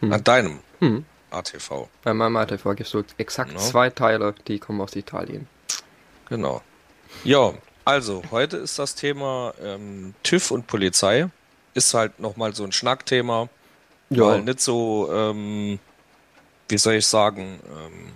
Hm. 0.03 0.13
An 0.13 0.23
deinem 0.23 0.59
Hm. 0.79 1.05
ATV. 1.31 1.87
Bei 2.03 2.13
meinem 2.13 2.35
ATV 2.35 2.63
gibt 2.75 2.81
es 2.81 2.89
so 2.89 3.03
exakt 3.17 3.53
Ja. 3.53 3.57
zwei 3.57 3.89
Teile, 3.89 4.35
die 4.47 4.59
kommen 4.59 4.81
aus 4.81 4.95
Italien. 4.95 5.47
Genau. 6.27 6.61
Ja, 7.23 7.53
also 7.85 8.21
heute 8.31 8.57
ist 8.57 8.77
das 8.79 8.95
Thema 8.95 9.53
ähm, 9.61 10.13
TÜV 10.23 10.51
und 10.51 10.67
Polizei. 10.67 11.29
Ist 11.73 11.93
halt 11.93 12.19
nochmal 12.19 12.53
so 12.53 12.63
ein 12.63 12.71
Schnackthema. 12.71 13.49
Weil 14.09 14.41
nicht 14.41 14.59
so, 14.61 15.09
ähm, 15.11 15.79
wie 16.69 16.77
soll 16.77 16.95
ich 16.95 17.07
sagen, 17.07 17.59
ähm, 17.65 18.11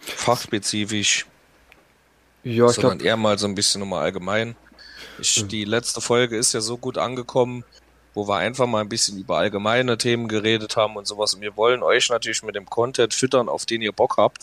fachspezifisch, 0.00 1.26
ja 2.44 2.66
ich 2.66 2.72
sondern 2.72 2.98
glaube, 2.98 3.04
eher 3.08 3.16
mal 3.16 3.38
so 3.38 3.46
ein 3.48 3.54
bisschen 3.56 3.80
nochmal 3.80 4.04
allgemein. 4.04 4.54
Ich, 5.18 5.44
die 5.48 5.64
letzte 5.64 6.00
Folge 6.00 6.36
ist 6.36 6.52
ja 6.52 6.60
so 6.60 6.76
gut 6.78 6.96
angekommen, 6.96 7.64
wo 8.14 8.28
wir 8.28 8.36
einfach 8.36 8.66
mal 8.66 8.80
ein 8.80 8.88
bisschen 8.88 9.18
über 9.18 9.38
allgemeine 9.38 9.96
Themen 9.98 10.28
geredet 10.28 10.76
haben 10.76 10.96
und 10.96 11.06
sowas. 11.06 11.34
Und 11.34 11.40
wir 11.40 11.56
wollen 11.56 11.82
euch 11.82 12.08
natürlich 12.10 12.42
mit 12.42 12.54
dem 12.54 12.66
Content 12.66 13.14
füttern, 13.14 13.48
auf 13.48 13.66
den 13.66 13.82
ihr 13.82 13.92
Bock 13.92 14.16
habt. 14.18 14.42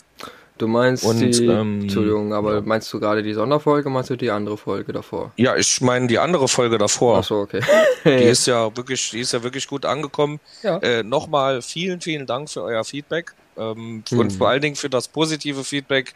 du 0.58 0.68
meinst 0.68 1.04
und, 1.04 1.20
die, 1.20 1.46
ähm, 1.46 1.82
Entschuldigung, 1.82 2.34
aber 2.34 2.56
ja. 2.56 2.60
meinst 2.60 2.92
du 2.92 3.00
gerade 3.00 3.22
die 3.22 3.32
Sonderfolge, 3.32 3.88
meinst 3.88 4.10
du 4.10 4.16
die 4.16 4.30
andere 4.30 4.58
Folge 4.58 4.92
davor? 4.92 5.32
Ja, 5.36 5.56
ich 5.56 5.80
meine 5.80 6.06
die 6.06 6.18
andere 6.18 6.48
Folge 6.48 6.76
davor. 6.78 7.18
Ach 7.20 7.24
so, 7.24 7.36
okay. 7.36 7.60
Die 8.04 8.10
ist 8.10 8.46
ja 8.46 8.74
wirklich, 8.76 9.10
die 9.10 9.20
ist 9.20 9.32
ja 9.32 9.42
wirklich 9.42 9.66
gut 9.68 9.84
angekommen. 9.86 10.40
Ja. 10.62 10.78
Äh, 10.78 11.02
Nochmal 11.02 11.60
vielen, 11.62 12.00
vielen 12.00 12.26
Dank 12.26 12.48
für 12.50 12.62
euer 12.62 12.84
Feedback 12.84 13.34
ähm, 13.58 14.02
Mhm. 14.10 14.18
und 14.18 14.32
vor 14.32 14.48
allen 14.48 14.62
Dingen 14.62 14.76
für 14.76 14.88
das 14.90 15.08
positive 15.08 15.64
Feedback. 15.64 16.14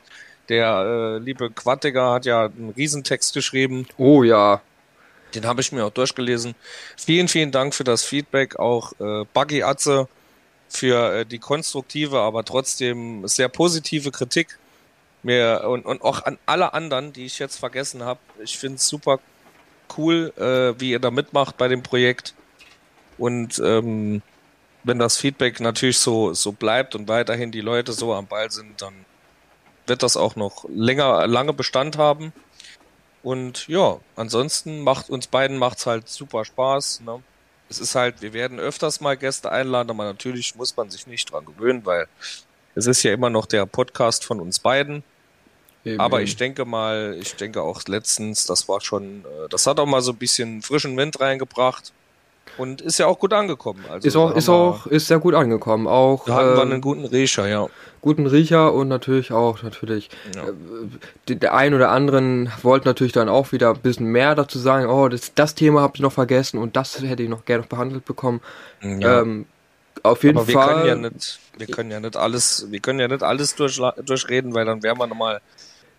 Der 0.50 1.16
äh, 1.16 1.18
liebe 1.25 1.50
Quattiger 1.50 2.12
hat 2.12 2.26
ja 2.26 2.44
einen 2.46 2.75
Riesentext 2.76 3.32
geschrieben. 3.34 3.87
oh 3.96 4.23
ja, 4.23 4.61
Den 5.34 5.46
habe 5.46 5.60
ich 5.60 5.72
mir 5.72 5.84
auch 5.84 5.90
durchgelesen. 5.90 6.54
Vielen, 6.96 7.28
vielen 7.28 7.52
Dank 7.52 7.74
für 7.74 7.84
das 7.84 8.04
Feedback. 8.04 8.58
Auch 8.58 8.92
äh, 9.00 9.24
Buggy 9.32 9.62
Atze 9.62 10.08
für 10.68 11.20
äh, 11.20 11.26
die 11.26 11.38
konstruktive, 11.38 12.20
aber 12.20 12.44
trotzdem 12.44 13.26
sehr 13.26 13.48
positive 13.48 14.10
Kritik. 14.10 14.58
Mir 15.22 15.64
und, 15.66 15.86
und 15.86 16.02
auch 16.02 16.24
an 16.24 16.38
alle 16.44 16.74
anderen, 16.74 17.12
die 17.12 17.24
ich 17.24 17.38
jetzt 17.38 17.56
vergessen 17.56 18.02
habe. 18.02 18.20
Ich 18.42 18.58
finde 18.58 18.76
es 18.76 18.86
super 18.86 19.20
cool, 19.96 20.32
äh, 20.36 20.78
wie 20.78 20.90
ihr 20.90 20.98
da 20.98 21.10
mitmacht 21.10 21.56
bei 21.56 21.68
dem 21.68 21.82
Projekt. 21.82 22.34
Und 23.16 23.58
ähm, 23.64 24.22
wenn 24.82 24.98
das 24.98 25.16
Feedback 25.16 25.60
natürlich 25.60 25.98
so, 25.98 26.34
so 26.34 26.52
bleibt 26.52 26.94
und 26.94 27.08
weiterhin 27.08 27.52
die 27.52 27.62
Leute 27.62 27.92
so 27.92 28.12
am 28.12 28.26
Ball 28.26 28.50
sind, 28.50 28.82
dann 28.82 28.92
wird 29.86 30.02
das 30.02 30.16
auch 30.16 30.36
noch 30.36 30.66
länger, 30.68 31.26
lange 31.26 31.52
Bestand 31.52 31.96
haben. 31.98 32.32
Und 33.25 33.66
ja, 33.69 33.99
ansonsten 34.16 34.83
macht 34.83 35.09
uns 35.09 35.26
beiden 35.26 35.57
macht's 35.57 35.87
halt 35.87 36.09
super 36.09 36.45
Spaß. 36.45 37.00
Ne? 37.07 37.23
Es 37.71 37.81
ist 37.81 37.95
halt, 37.95 38.21
wir 38.21 38.35
werden 38.35 38.61
öfters 38.61 39.00
mal 39.00 39.16
Gäste 39.16 39.50
einladen, 39.50 39.90
aber 39.90 40.04
natürlich 40.04 40.54
muss 40.54 40.76
man 40.76 40.90
sich 40.90 41.07
nicht 41.07 41.33
dran 41.33 41.47
gewöhnen, 41.47 41.87
weil 41.87 42.07
es 42.75 42.87
ist 42.87 43.02
ja 43.02 43.14
immer 43.14 43.31
noch 43.31 43.47
der 43.47 43.64
Podcast 43.64 44.25
von 44.25 44.40
uns 44.40 44.59
beiden. 44.59 45.02
eben, 45.87 45.99
Aber 46.00 46.21
ich 46.21 46.37
denke 46.37 46.66
mal, 46.66 47.16
ich 47.19 47.35
denke 47.35 47.62
auch 47.62 47.83
letztens, 47.87 48.45
das 48.45 48.69
war 48.69 48.83
schon, 48.83 49.25
äh, 49.25 49.49
das 49.49 49.66
hat 49.66 49.81
auch 49.81 49.87
mal 49.87 50.02
so 50.02 50.12
ein 50.12 50.19
bisschen 50.19 50.61
frischen 50.61 50.95
Wind 50.99 51.19
reingebracht 51.19 51.95
und 52.58 52.80
ist 52.80 52.98
ja 52.98 53.06
auch 53.06 53.18
gut 53.18 53.32
angekommen. 53.32 53.84
Also 53.90 54.06
ist 54.06 54.16
auch, 54.16 54.34
ist 54.36 54.48
auch, 54.48 54.86
ist 54.86 55.06
sehr 55.08 55.18
gut 55.18 55.34
angekommen. 55.34 55.86
Auch 55.86 56.26
wir, 56.26 56.34
da 56.34 56.40
hatten 56.40 56.56
wir 56.56 56.62
ähm, 56.62 56.72
einen 56.72 56.80
guten 56.80 57.04
Riecher, 57.04 57.46
ja. 57.48 57.66
guten 58.00 58.26
Riecher 58.26 58.72
und 58.72 58.88
natürlich 58.88 59.32
auch, 59.32 59.62
natürlich, 59.62 60.10
Ja. 60.34 60.44
äh, 61.30 61.36
der 61.36 61.54
ein 61.54 61.74
oder 61.74 61.90
anderen 61.90 62.50
wollte 62.62 62.86
natürlich 62.86 63.12
dann 63.12 63.28
auch 63.28 63.52
wieder 63.52 63.70
ein 63.70 63.80
bisschen 63.80 64.06
mehr 64.06 64.34
dazu 64.34 64.58
sagen, 64.58 64.86
oh, 64.88 65.08
das, 65.08 65.32
das 65.34 65.54
Thema 65.54 65.80
habt 65.82 65.98
ihr 65.98 66.02
noch 66.02 66.12
vergessen 66.12 66.58
und 66.58 66.76
das 66.76 67.00
hätte 67.00 67.22
ich 67.22 67.28
noch 67.28 67.44
gerne 67.44 67.64
behandelt 67.64 68.04
bekommen. 68.04 68.40
ja. 68.82 69.20
Ähm, 69.22 69.46
auf 70.02 70.22
jeden 70.22 70.36
Aber 70.36 70.46
wir 70.48 70.54
Fall. 70.54 70.74
können 70.82 70.86
ja 71.04 71.08
nicht, 71.10 71.38
wir 71.56 71.66
können 71.68 71.90
ja 71.90 72.00
nicht 72.00 72.16
alles, 72.16 72.66
wir 72.68 72.80
können 72.80 72.98
ja 73.00 73.08
nicht 73.08 73.22
alles 73.22 73.56
durchla- 73.56 74.00
durchreden, 74.02 74.52
weil 74.52 74.66
dann 74.66 74.82
wären 74.82 74.98
wir 74.98 75.06
nochmal 75.06 75.40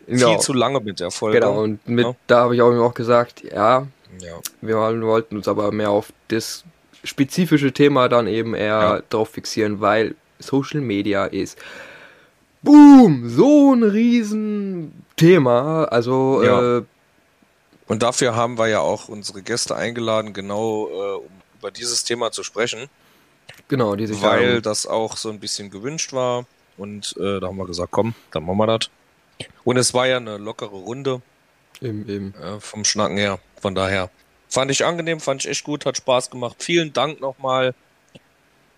Genau. 0.08 0.30
viel 0.30 0.40
zu 0.40 0.54
lange 0.54 0.80
mit 0.82 1.00
der 1.00 1.10
Folge. 1.10 1.40
Genau, 1.40 1.64
und 1.64 1.88
mit, 1.88 2.06
Ja. 2.06 2.14
da 2.28 2.40
habe 2.42 2.54
ich 2.56 2.62
auch, 2.62 2.72
auch 2.74 2.94
gesagt, 2.94 3.42
ja, 3.44 3.88
Ja. 4.20 4.40
wir 4.62 4.76
wollten 4.78 5.38
uns 5.38 5.48
aber 5.48 5.72
mehr 5.72 5.90
auf 5.90 6.12
das 6.30 6.64
spezifische 7.04 7.72
Thema 7.72 8.10
dann 8.10 8.28
eben 8.28 8.54
eher 8.56 8.66
Ja. 8.82 9.02
drauf 9.10 9.30
fixieren, 9.30 9.82
weil 9.82 10.16
Social 10.40 10.82
Media 10.82 11.26
ist 11.26 11.58
Boom, 12.62 13.30
so 13.30 13.74
ein 13.76 13.84
Riesenthema. 13.84 15.84
Also 15.86 16.42
Ja. 16.44 16.78
äh, 16.80 16.84
Und 17.88 18.02
dafür 18.02 18.36
haben 18.36 18.58
wir 18.58 18.68
ja 18.68 18.80
auch 18.80 19.10
unsere 19.10 19.44
Gäste 19.44 19.76
eingeladen, 19.76 20.34
genau 20.34 20.88
äh, 20.88 21.16
um 21.18 21.30
über 21.60 21.70
dieses 21.70 22.04
Thema 22.04 22.32
zu 22.32 22.42
sprechen, 22.42 22.90
genau, 23.68 23.96
die 23.96 24.08
sich 24.08 24.20
weil 24.24 24.56
da, 24.56 24.70
das 24.72 24.88
auch 24.88 25.18
so 25.18 25.30
ein 25.30 25.40
bisschen 25.40 25.70
gewünscht 25.70 26.12
war. 26.12 26.46
Und 26.78 27.16
äh, 27.20 27.40
da 27.40 27.48
haben 27.48 27.58
wir 27.58 27.68
gesagt, 27.68 27.92
komm, 27.92 28.16
dann 28.32 28.44
machen 28.46 28.58
wir 28.58 28.80
das. 28.80 28.90
Und 29.64 29.78
es 29.78 29.94
war 29.94 30.08
ja 30.08 30.18
eine 30.18 30.38
lockere 30.38 30.70
Runde 30.76 31.22
eben, 31.82 32.08
eben. 32.10 32.34
äh, 32.36 32.60
vom 32.60 32.86
Schnacken 32.86 33.18
her. 33.18 33.40
Von 33.62 33.76
daher 33.76 34.10
fand 34.50 34.72
ich 34.72 34.86
angenehm, 34.86 35.20
fand 35.20 35.44
ich 35.44 35.50
echt 35.50 35.64
gut, 35.64 35.86
hat 35.86 35.98
Spaß 35.98 36.30
gemacht. 36.30 36.58
Vielen 36.60 36.94
Dank 36.94 37.22
nochmal, 37.22 37.74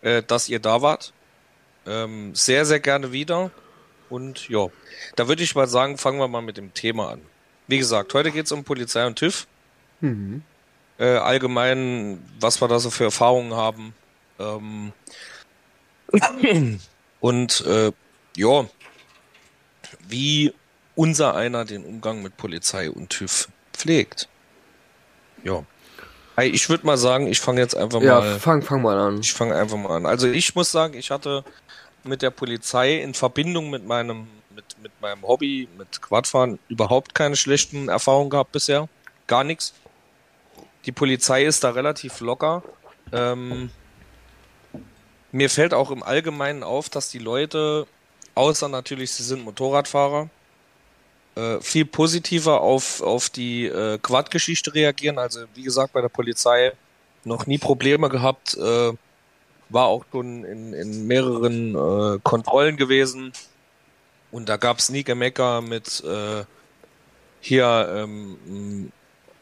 äh, 0.01 0.23
dass 0.23 0.49
ihr 0.49 0.59
da 0.59 0.81
wart. 0.81 1.13
Ähm, 1.85 2.35
sehr, 2.35 2.65
sehr 2.65 2.79
gerne 2.79 3.11
wieder. 3.11 3.51
Und 4.09 4.47
ja, 4.49 4.67
da 5.15 5.27
würde 5.27 5.43
ich 5.43 5.55
mal 5.55 5.67
sagen, 5.67 5.97
fangen 5.97 6.19
wir 6.19 6.27
mal 6.27 6.41
mit 6.41 6.57
dem 6.57 6.73
Thema 6.73 7.11
an. 7.11 7.21
Wie 7.67 7.77
gesagt, 7.77 8.13
heute 8.13 8.31
geht 8.31 8.45
es 8.45 8.51
um 8.51 8.63
Polizei 8.63 9.05
und 9.05 9.17
TÜV. 9.17 9.47
Mhm. 9.99 10.43
Äh, 10.97 11.17
allgemein, 11.17 12.23
was 12.39 12.61
wir 12.61 12.67
da 12.67 12.79
so 12.79 12.89
für 12.89 13.05
Erfahrungen 13.05 13.53
haben. 13.53 13.93
Ähm, 14.39 14.93
und 17.19 17.65
äh, 17.65 17.91
ja, 18.35 18.65
wie 20.07 20.53
unser 20.97 21.35
einer 21.35 21.63
den 21.63 21.85
Umgang 21.85 22.21
mit 22.23 22.35
Polizei 22.35 22.89
und 22.91 23.09
TÜV 23.09 23.47
pflegt. 23.71 24.27
Ja. 25.43 25.63
Ich 26.41 26.69
würde 26.69 26.85
mal 26.85 26.97
sagen, 26.97 27.27
ich 27.27 27.39
fange 27.39 27.61
jetzt 27.61 27.75
einfach 27.75 28.01
Ja, 28.01 28.19
mal. 28.19 28.39
fang, 28.39 28.61
fang 28.61 28.81
mal 28.81 28.97
an. 28.99 29.19
Ich 29.21 29.33
fange 29.33 29.55
einfach 29.55 29.77
mal 29.77 29.95
an. 29.95 30.05
Also 30.05 30.27
ich 30.27 30.53
muss 30.55 30.71
sagen, 30.71 30.95
ich 30.95 31.09
hatte 31.11 31.43
mit 32.03 32.21
der 32.21 32.31
Polizei 32.31 32.95
in 32.95 33.13
Verbindung 33.13 33.69
mit 33.69 33.85
meinem, 33.85 34.27
mit, 34.55 34.65
mit 34.81 34.91
meinem 35.01 35.21
Hobby, 35.23 35.67
mit 35.77 36.01
Quadfahren, 36.01 36.59
überhaupt 36.67 37.15
keine 37.15 37.35
schlechten 37.35 37.89
Erfahrungen 37.89 38.29
gehabt 38.29 38.51
bisher. 38.51 38.87
Gar 39.27 39.43
nichts. 39.43 39.73
Die 40.85 40.91
Polizei 40.91 41.43
ist 41.45 41.63
da 41.63 41.71
relativ 41.71 42.19
locker. 42.21 42.63
Ähm, 43.11 43.69
mir 45.31 45.49
fällt 45.49 45.73
auch 45.73 45.91
im 45.91 46.01
Allgemeinen 46.01 46.63
auf, 46.63 46.89
dass 46.89 47.09
die 47.09 47.19
Leute, 47.19 47.85
außer 48.35 48.67
natürlich, 48.69 49.11
sie 49.11 49.23
sind 49.23 49.43
Motorradfahrer, 49.43 50.29
äh, 51.37 51.61
viel 51.61 51.85
positiver 51.85 52.61
auf, 52.61 53.01
auf 53.01 53.29
die 53.29 53.65
äh, 53.65 53.97
Quad-Geschichte 53.99 54.73
reagieren. 54.73 55.19
Also 55.19 55.41
wie 55.53 55.63
gesagt, 55.63 55.93
bei 55.93 56.01
der 56.01 56.09
Polizei 56.09 56.73
noch 57.23 57.45
nie 57.45 57.57
Probleme 57.57 58.09
gehabt. 58.09 58.55
Äh, 58.57 58.93
war 59.69 59.85
auch 59.87 60.05
schon 60.11 60.45
in, 60.45 60.73
in 60.73 61.07
mehreren 61.07 61.75
äh, 61.75 62.19
Kontrollen 62.23 62.77
gewesen. 62.77 63.33
Und 64.31 64.49
da 64.49 64.57
gab 64.57 64.79
es 64.79 64.89
nie 64.89 65.03
Gemecker 65.03 65.61
mit 65.61 66.03
äh, 66.05 66.45
hier 67.41 67.89
ähm, 67.93 68.91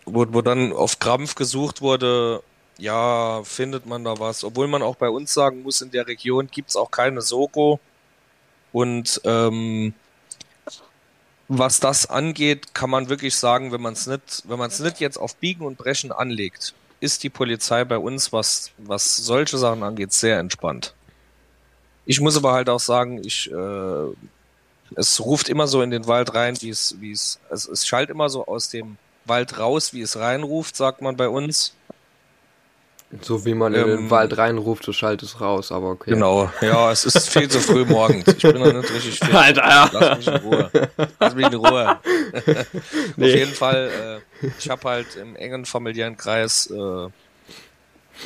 wo, 0.05 0.25
wo 0.29 0.41
dann 0.41 0.71
auf 0.73 0.99
Krampf 0.99 1.35
gesucht 1.35 1.81
wurde, 1.81 2.43
ja, 2.77 3.41
findet 3.43 3.85
man 3.85 4.03
da 4.03 4.19
was. 4.19 4.43
Obwohl 4.43 4.67
man 4.67 4.81
auch 4.81 4.95
bei 4.95 5.09
uns 5.09 5.33
sagen 5.33 5.63
muss, 5.63 5.81
in 5.81 5.91
der 5.91 6.07
Region 6.07 6.47
gibt's 6.47 6.75
auch 6.75 6.91
keine 6.91 7.21
Soko. 7.21 7.79
Und 8.71 9.21
ähm, 9.23 9.93
was 11.47 11.79
das 11.79 12.07
angeht, 12.07 12.73
kann 12.73 12.89
man 12.89 13.09
wirklich 13.09 13.35
sagen, 13.35 13.71
wenn 13.71 13.81
man 13.81 13.93
es 13.93 14.07
nicht, 14.07 14.43
wenn 14.45 14.57
man 14.57 14.69
es 14.69 14.79
nicht 14.79 14.99
jetzt 14.99 15.17
auf 15.17 15.35
Biegen 15.35 15.65
und 15.65 15.77
Brechen 15.77 16.11
anlegt, 16.11 16.73
ist 16.99 17.23
die 17.23 17.29
Polizei 17.29 17.83
bei 17.85 17.97
uns, 17.97 18.33
was, 18.33 18.71
was 18.77 19.17
solche 19.17 19.57
Sachen 19.57 19.83
angeht, 19.83 20.11
sehr 20.11 20.39
entspannt. 20.39 20.93
Ich 22.05 22.19
muss 22.19 22.37
aber 22.37 22.53
halt 22.53 22.69
auch 22.69 22.79
sagen, 22.79 23.23
ich, 23.23 23.51
äh, 23.51 24.07
es 24.95 25.19
ruft 25.19 25.49
immer 25.49 25.67
so 25.67 25.81
in 25.81 25.91
den 25.91 26.07
Wald 26.07 26.33
rein, 26.33 26.55
wie 26.61 26.69
es, 26.69 26.95
wie 26.99 27.11
es, 27.11 27.39
es, 27.49 27.67
es 27.67 27.85
schallt 27.85 28.09
immer 28.09 28.29
so 28.29 28.45
aus 28.45 28.69
dem 28.69 28.97
Wald 29.25 29.57
raus, 29.57 29.93
wie 29.93 30.01
es 30.01 30.17
reinruft, 30.17 30.75
sagt 30.75 31.01
man 31.01 31.17
bei 31.17 31.27
uns. 31.27 31.73
So 33.21 33.45
wie 33.45 33.53
man 33.53 33.73
in 33.73 33.85
den 33.85 33.99
ähm, 33.99 34.09
Wald 34.09 34.37
reinruft, 34.37 34.83
so 34.83 34.91
schallt 34.91 35.21
es 35.23 35.39
raus, 35.39 35.71
aber 35.71 35.91
okay. 35.91 36.11
Genau, 36.11 36.51
ja, 36.61 36.91
es 36.91 37.05
ist 37.05 37.29
viel 37.29 37.49
zu 37.49 37.59
früh 37.59 37.85
morgens. 37.85 38.27
Ich 38.27 38.41
bin 38.41 38.57
noch 38.57 38.73
nicht 38.73 38.93
richtig 38.93 39.19
fit. 39.19 39.33
Alter, 39.33 39.61
ja. 39.61 39.89
Lass 39.93 40.17
mich 40.17 40.27
in 40.27 40.35
Ruhe. 40.35 40.71
Lass 41.19 41.35
mich 41.35 41.45
in 41.45 41.53
Ruhe. 41.53 41.99
nee. 43.15 43.25
Auf 43.25 43.39
jeden 43.39 43.53
Fall, 43.53 44.21
äh, 44.41 44.47
ich 44.57 44.69
habe 44.69 44.89
halt 44.89 45.15
im 45.15 45.35
engen 45.35 45.65
familiären 45.65 46.17
Kreis 46.17 46.69
äh, 46.71 47.07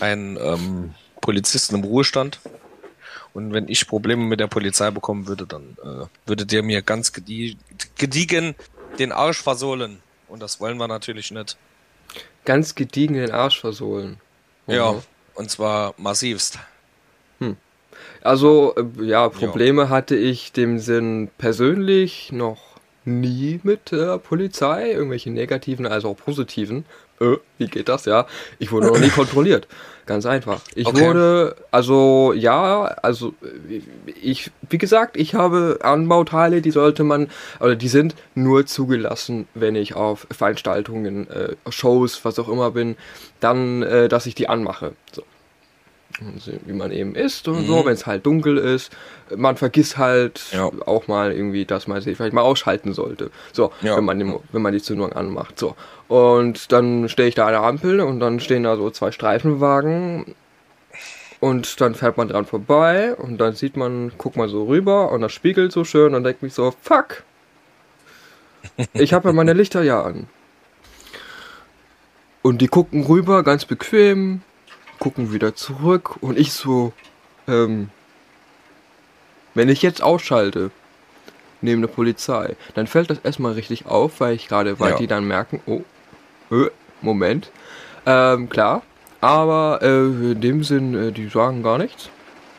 einen 0.03 0.37
ähm, 0.37 0.95
Polizisten 1.21 1.75
im 1.75 1.83
Ruhestand. 1.83 2.39
Und 3.33 3.53
wenn 3.53 3.67
ich 3.67 3.87
Probleme 3.87 4.23
mit 4.23 4.39
der 4.39 4.47
Polizei 4.47 4.89
bekommen 4.91 5.27
würde, 5.27 5.45
dann 5.45 5.77
äh, 5.83 6.05
würde 6.25 6.45
der 6.45 6.63
mir 6.63 6.81
ganz 6.81 7.13
gedie 7.13 7.57
gediegen 7.97 8.55
den 8.97 9.11
Arsch 9.11 9.41
versohlen. 9.41 9.99
Und 10.27 10.41
das 10.41 10.59
wollen 10.59 10.77
wir 10.77 10.87
natürlich 10.87 11.31
nicht. 11.31 11.57
Ganz 12.45 12.73
gediegen 12.73 13.15
den 13.15 13.31
Arsch 13.31 13.59
versohlen. 13.59 14.19
Ja, 14.69 14.95
und 15.35 15.49
zwar 15.49 15.93
massivst. 15.97 16.59
Hm. 17.39 17.57
Also, 18.21 18.75
äh, 18.75 19.05
ja, 19.05 19.29
Probleme 19.29 19.83
ja. 19.83 19.89
hatte 19.89 20.15
ich 20.15 20.51
dem 20.51 20.79
Sinn 20.79 21.29
persönlich 21.37 22.31
noch 22.31 22.68
nie 23.09 23.59
mit 23.63 23.91
der 23.91 24.17
Polizei, 24.17 24.91
irgendwelche 24.91 25.31
negativen, 25.31 25.85
also 25.85 26.09
auch 26.09 26.17
positiven. 26.17 26.85
Äh, 27.19 27.37
wie 27.57 27.67
geht 27.67 27.89
das, 27.89 28.05
ja? 28.05 28.25
Ich 28.59 28.71
wurde 28.71 28.87
noch 28.87 28.99
nie 28.99 29.09
kontrolliert. 29.15 29.67
Ganz 30.05 30.25
einfach. 30.25 30.61
Ich 30.73 30.87
okay. 30.87 31.01
wurde, 31.01 31.55
also 31.69 32.33
ja, 32.33 32.83
also 33.03 33.33
ich, 34.21 34.49
wie 34.67 34.77
gesagt, 34.79 35.17
ich 35.17 35.35
habe 35.35 35.79
Anbauteile, 35.81 36.61
die 36.61 36.71
sollte 36.71 37.03
man, 37.03 37.29
oder 37.59 37.75
die 37.75 37.89
sind 37.89 38.15
nur 38.33 38.65
zugelassen, 38.65 39.47
wenn 39.53 39.75
ich 39.75 39.95
auf 39.95 40.25
Veranstaltungen, 40.31 41.29
äh, 41.29 41.55
Shows, 41.69 42.25
was 42.25 42.39
auch 42.39 42.49
immer 42.49 42.71
bin, 42.71 42.95
dann, 43.39 43.83
äh, 43.83 44.07
dass 44.07 44.25
ich 44.25 44.33
die 44.33 44.49
anmache. 44.49 44.93
So 45.11 45.23
wie 46.65 46.73
man 46.73 46.91
eben 46.91 47.15
ist 47.15 47.47
und 47.47 47.61
mhm. 47.61 47.67
so, 47.67 47.85
wenn 47.85 47.93
es 47.93 48.05
halt 48.05 48.25
dunkel 48.25 48.57
ist. 48.57 48.91
Man 49.35 49.57
vergisst 49.57 49.97
halt 49.97 50.41
ja. 50.51 50.69
auch 50.85 51.07
mal 51.07 51.31
irgendwie, 51.31 51.65
dass 51.65 51.87
man 51.87 52.01
sich 52.01 52.17
vielleicht 52.17 52.33
mal 52.33 52.41
ausschalten 52.41 52.93
sollte. 52.93 53.31
So, 53.53 53.71
ja. 53.81 53.97
wenn 53.97 54.05
man 54.05 54.19
den, 54.19 54.35
wenn 54.51 54.61
man 54.61 54.73
die 54.73 54.81
Zündung 54.81 55.13
anmacht. 55.13 55.59
So. 55.59 55.75
Und 56.07 56.71
dann 56.71 57.09
stehe 57.09 57.29
ich 57.29 57.35
da 57.35 57.45
an 57.47 57.53
der 57.53 57.63
Ampel 57.63 58.01
und 58.01 58.19
dann 58.19 58.39
stehen 58.39 58.63
da 58.63 58.75
so 58.75 58.89
zwei 58.89 59.11
Streifenwagen 59.11 60.35
und 61.39 61.79
dann 61.79 61.95
fährt 61.95 62.17
man 62.17 62.27
dran 62.27 62.45
vorbei 62.45 63.15
und 63.15 63.37
dann 63.37 63.53
sieht 63.53 63.77
man, 63.77 64.11
guck 64.17 64.35
mal 64.35 64.49
so 64.49 64.65
rüber 64.65 65.11
und 65.11 65.21
das 65.21 65.31
spiegelt 65.31 65.71
so 65.71 65.83
schön 65.83 66.13
und 66.13 66.23
denkt 66.23 66.43
mich 66.43 66.53
so, 66.53 66.73
fuck! 66.81 67.23
Ich 68.93 69.13
habe 69.13 69.29
ja 69.29 69.33
meine 69.33 69.53
Lichter 69.53 69.83
ja 69.83 70.03
an. 70.03 70.27
Und 72.41 72.61
die 72.61 72.67
gucken 72.67 73.05
rüber, 73.05 73.43
ganz 73.43 73.65
bequem, 73.65 74.41
gucken 74.99 75.33
wieder 75.33 75.55
zurück 75.55 76.17
und 76.21 76.37
ich 76.37 76.53
so, 76.53 76.93
ähm, 77.47 77.89
wenn 79.53 79.69
ich 79.69 79.81
jetzt 79.81 80.03
ausschalte, 80.03 80.71
neben 81.61 81.81
der 81.81 81.89
Polizei, 81.89 82.55
dann 82.75 82.87
fällt 82.87 83.09
das 83.09 83.19
erstmal 83.19 83.53
richtig 83.53 83.85
auf, 83.85 84.19
weil 84.19 84.35
ich 84.35 84.47
gerade, 84.47 84.79
weil 84.79 84.91
ja. 84.91 84.97
die 84.97 85.07
dann 85.07 85.25
merken, 85.25 85.61
oh, 85.65 85.81
äh, 86.51 86.69
Moment, 87.01 87.51
ähm, 88.05 88.49
klar, 88.49 88.83
aber 89.21 89.79
äh, 89.81 90.05
in 90.31 90.41
dem 90.41 90.63
Sinn, 90.63 90.95
äh, 90.95 91.11
die 91.11 91.27
sagen 91.27 91.63
gar 91.63 91.77
nichts. 91.77 92.09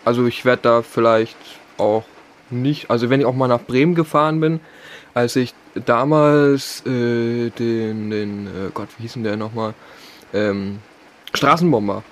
Also 0.05 0.27
ich 0.27 0.45
werde 0.45 0.63
da 0.63 0.83
vielleicht 0.83 1.37
auch 1.79 2.05
nicht, 2.51 2.91
also 2.91 3.11
wenn 3.11 3.21
ich 3.21 3.27
auch 3.27 3.35
mal 3.35 3.49
nach 3.49 3.61
Bremen 3.61 3.95
gefahren 3.95 4.41
bin, 4.41 4.61
als 5.15 5.37
ich 5.37 5.55
damals 5.75 6.85
äh, 6.87 7.51
den, 7.51 8.11
den, 8.11 8.47
äh, 8.47 8.71
Gott, 8.75 8.89
wie 8.99 9.03
hieß 9.03 9.15
denn 9.15 9.25
der 9.25 9.37
nochmal, 9.37 9.75
ähm, 10.33 10.79
Straßenbomber 11.33 12.03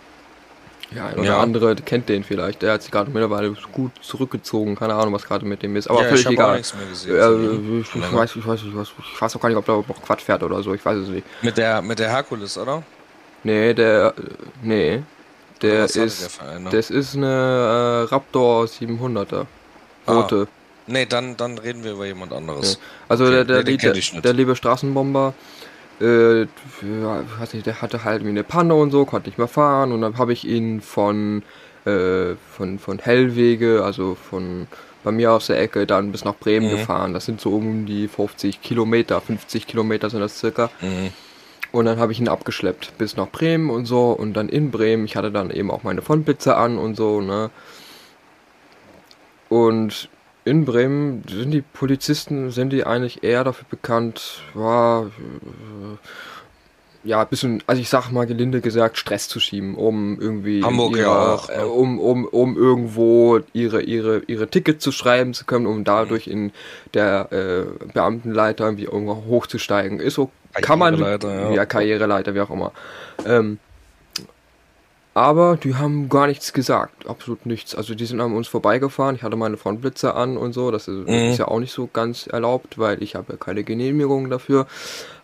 ja, 0.94 1.12
oder 1.12 1.24
ja. 1.24 1.40
andere 1.40 1.76
kennt 1.76 2.08
den 2.08 2.24
vielleicht. 2.24 2.62
Der 2.62 2.72
hat 2.72 2.82
sich 2.82 2.90
gerade 2.90 3.10
mittlerweile 3.10 3.54
gut 3.72 3.92
zurückgezogen. 4.00 4.74
Keine 4.74 4.94
Ahnung, 4.94 5.12
was 5.12 5.24
gerade 5.26 5.44
mit 5.44 5.62
dem 5.62 5.76
ist. 5.76 5.88
Aber 5.88 6.02
ja, 6.02 6.08
völlig 6.08 6.26
ich 6.26 6.32
egal. 6.32 6.50
Auch 6.50 6.56
nichts 6.56 6.74
mehr 6.74 6.86
gesehen, 6.86 7.16
äh, 7.16 7.80
ich, 7.80 7.94
ich, 7.94 8.12
weiß, 8.12 8.36
ich, 8.36 8.46
weiß, 8.46 8.60
ich, 8.62 8.74
weiß, 8.74 8.88
ich 9.14 9.20
weiß 9.20 9.36
auch 9.36 9.40
gar 9.40 9.48
nicht, 9.50 9.58
ob 9.58 9.66
da 9.66 9.72
noch 9.72 10.02
Quad 10.02 10.22
fährt 10.22 10.42
oder 10.42 10.62
so. 10.62 10.72
Ich 10.74 10.84
weiß 10.84 10.98
es 10.98 11.08
nicht. 11.08 11.26
Mit 11.42 11.58
der, 11.58 11.82
mit 11.82 11.98
der 11.98 12.08
Herkules, 12.08 12.56
oder? 12.56 12.82
Nee, 13.44 13.74
der. 13.74 14.14
Nee. 14.62 15.02
Der 15.60 15.84
ist. 15.84 15.96
Der 15.96 16.30
Verein, 16.30 16.62
ne? 16.64 16.70
Das 16.70 16.90
ist 16.90 17.16
eine 17.16 18.06
äh, 18.08 18.12
Raptor 18.12 18.64
700er. 18.64 19.46
Rote. 20.08 20.48
Ah. 20.48 20.58
Nee, 20.86 21.04
dann, 21.04 21.36
dann 21.36 21.58
reden 21.58 21.84
wir 21.84 21.92
über 21.92 22.06
jemand 22.06 22.32
anderes. 22.32 22.78
Nee. 22.78 22.84
Also 23.08 23.24
okay. 23.24 23.44
der, 23.44 23.62
der, 23.62 23.76
der, 23.76 23.92
der, 23.92 24.32
liebe 24.32 24.56
Straßenbomber 24.56 25.34
äh, 26.00 26.46
der 26.82 27.82
hatte 27.82 28.04
halt 28.04 28.24
eine 28.24 28.44
Panne 28.44 28.74
und 28.74 28.90
so, 28.90 29.04
konnte 29.04 29.28
nicht 29.28 29.38
mehr 29.38 29.48
fahren 29.48 29.92
und 29.92 30.00
dann 30.00 30.18
habe 30.18 30.32
ich 30.32 30.46
ihn 30.46 30.80
von, 30.80 31.42
äh, 31.84 32.34
von, 32.50 32.78
von 32.78 32.98
Hellwege, 32.98 33.82
also 33.84 34.14
von 34.14 34.66
bei 35.04 35.12
mir 35.12 35.32
aus 35.32 35.46
der 35.46 35.60
Ecke, 35.60 35.86
dann 35.86 36.12
bis 36.12 36.24
nach 36.24 36.34
Bremen 36.34 36.66
mhm. 36.66 36.72
gefahren. 36.72 37.14
Das 37.14 37.24
sind 37.24 37.40
so 37.40 37.54
um 37.54 37.86
die 37.86 38.08
50 38.08 38.60
Kilometer, 38.60 39.20
50 39.20 39.66
Kilometer 39.66 40.10
sind 40.10 40.20
das 40.20 40.38
circa. 40.38 40.70
Mhm. 40.80 41.12
Und 41.70 41.84
dann 41.84 41.98
habe 41.98 42.12
ich 42.12 42.20
ihn 42.20 42.28
abgeschleppt 42.28 42.96
bis 42.98 43.16
nach 43.16 43.28
Bremen 43.28 43.70
und 43.70 43.86
so 43.86 44.10
und 44.10 44.34
dann 44.34 44.48
in 44.48 44.70
Bremen. 44.70 45.04
Ich 45.04 45.16
hatte 45.16 45.30
dann 45.30 45.50
eben 45.50 45.70
auch 45.70 45.82
meine 45.82 46.02
Fondblitze 46.02 46.56
an 46.56 46.78
und 46.78 46.96
so, 46.96 47.20
ne. 47.20 47.50
Und 49.48 50.08
in 50.44 50.64
Bremen 50.64 51.22
sind 51.28 51.50
die 51.50 51.62
Polizisten, 51.62 52.50
sind 52.50 52.70
die 52.70 52.84
eigentlich 52.84 53.22
eher 53.22 53.44
dafür 53.44 53.66
bekannt, 53.68 54.42
ja, 54.54 55.02
äh, 55.02 55.08
ja, 57.04 57.22
ein 57.22 57.28
bisschen, 57.28 57.62
also 57.66 57.80
ich 57.80 57.88
sag 57.88 58.10
mal 58.10 58.26
gelinde 58.26 58.60
gesagt, 58.60 58.98
Stress 58.98 59.28
zu 59.28 59.40
schieben, 59.40 59.76
um 59.76 60.20
irgendwie 60.20 60.62
Hamburg 60.62 60.96
ihre, 60.96 61.02
ja 61.02 61.34
auch, 61.34 61.48
äh, 61.48 61.62
um, 61.62 61.98
um, 61.98 62.24
um 62.26 62.56
irgendwo 62.56 63.40
ihre, 63.52 63.82
ihre, 63.82 64.22
ihre 64.26 64.48
Tickets 64.48 64.82
zu 64.82 64.92
schreiben 64.92 65.32
zu 65.32 65.44
können, 65.44 65.66
um 65.66 65.84
dadurch 65.84 66.26
in 66.26 66.52
der 66.94 67.28
äh, 67.32 67.86
Beamtenleiter 67.92 68.64
irgendwie 68.64 68.84
irgendwo 68.84 69.24
hochzusteigen. 69.26 70.00
Ist 70.00 70.14
so, 70.14 70.30
kann 70.54 70.78
man, 70.78 70.98
ja. 70.98 71.50
ja, 71.52 71.66
Karriereleiter, 71.66 72.34
wie 72.34 72.40
auch 72.40 72.50
immer. 72.50 72.72
Ähm, 73.24 73.58
aber 75.18 75.56
die 75.56 75.74
haben 75.74 76.08
gar 76.08 76.28
nichts 76.28 76.52
gesagt, 76.52 77.08
absolut 77.08 77.44
nichts. 77.44 77.74
Also 77.74 77.96
die 77.96 78.06
sind 78.06 78.20
an 78.20 78.32
uns 78.36 78.46
vorbeigefahren, 78.46 79.16
ich 79.16 79.24
hatte 79.24 79.34
meine 79.34 79.56
Frontblitzer 79.56 80.14
an 80.14 80.36
und 80.36 80.52
so, 80.52 80.70
das 80.70 80.86
ist, 80.86 81.08
mhm. 81.08 81.30
ist 81.30 81.38
ja 81.38 81.48
auch 81.48 81.58
nicht 81.58 81.72
so 81.72 81.88
ganz 81.92 82.28
erlaubt, 82.28 82.78
weil 82.78 83.02
ich 83.02 83.16
habe 83.16 83.32
ja 83.32 83.36
keine 83.36 83.64
Genehmigung 83.64 84.30
dafür. 84.30 84.68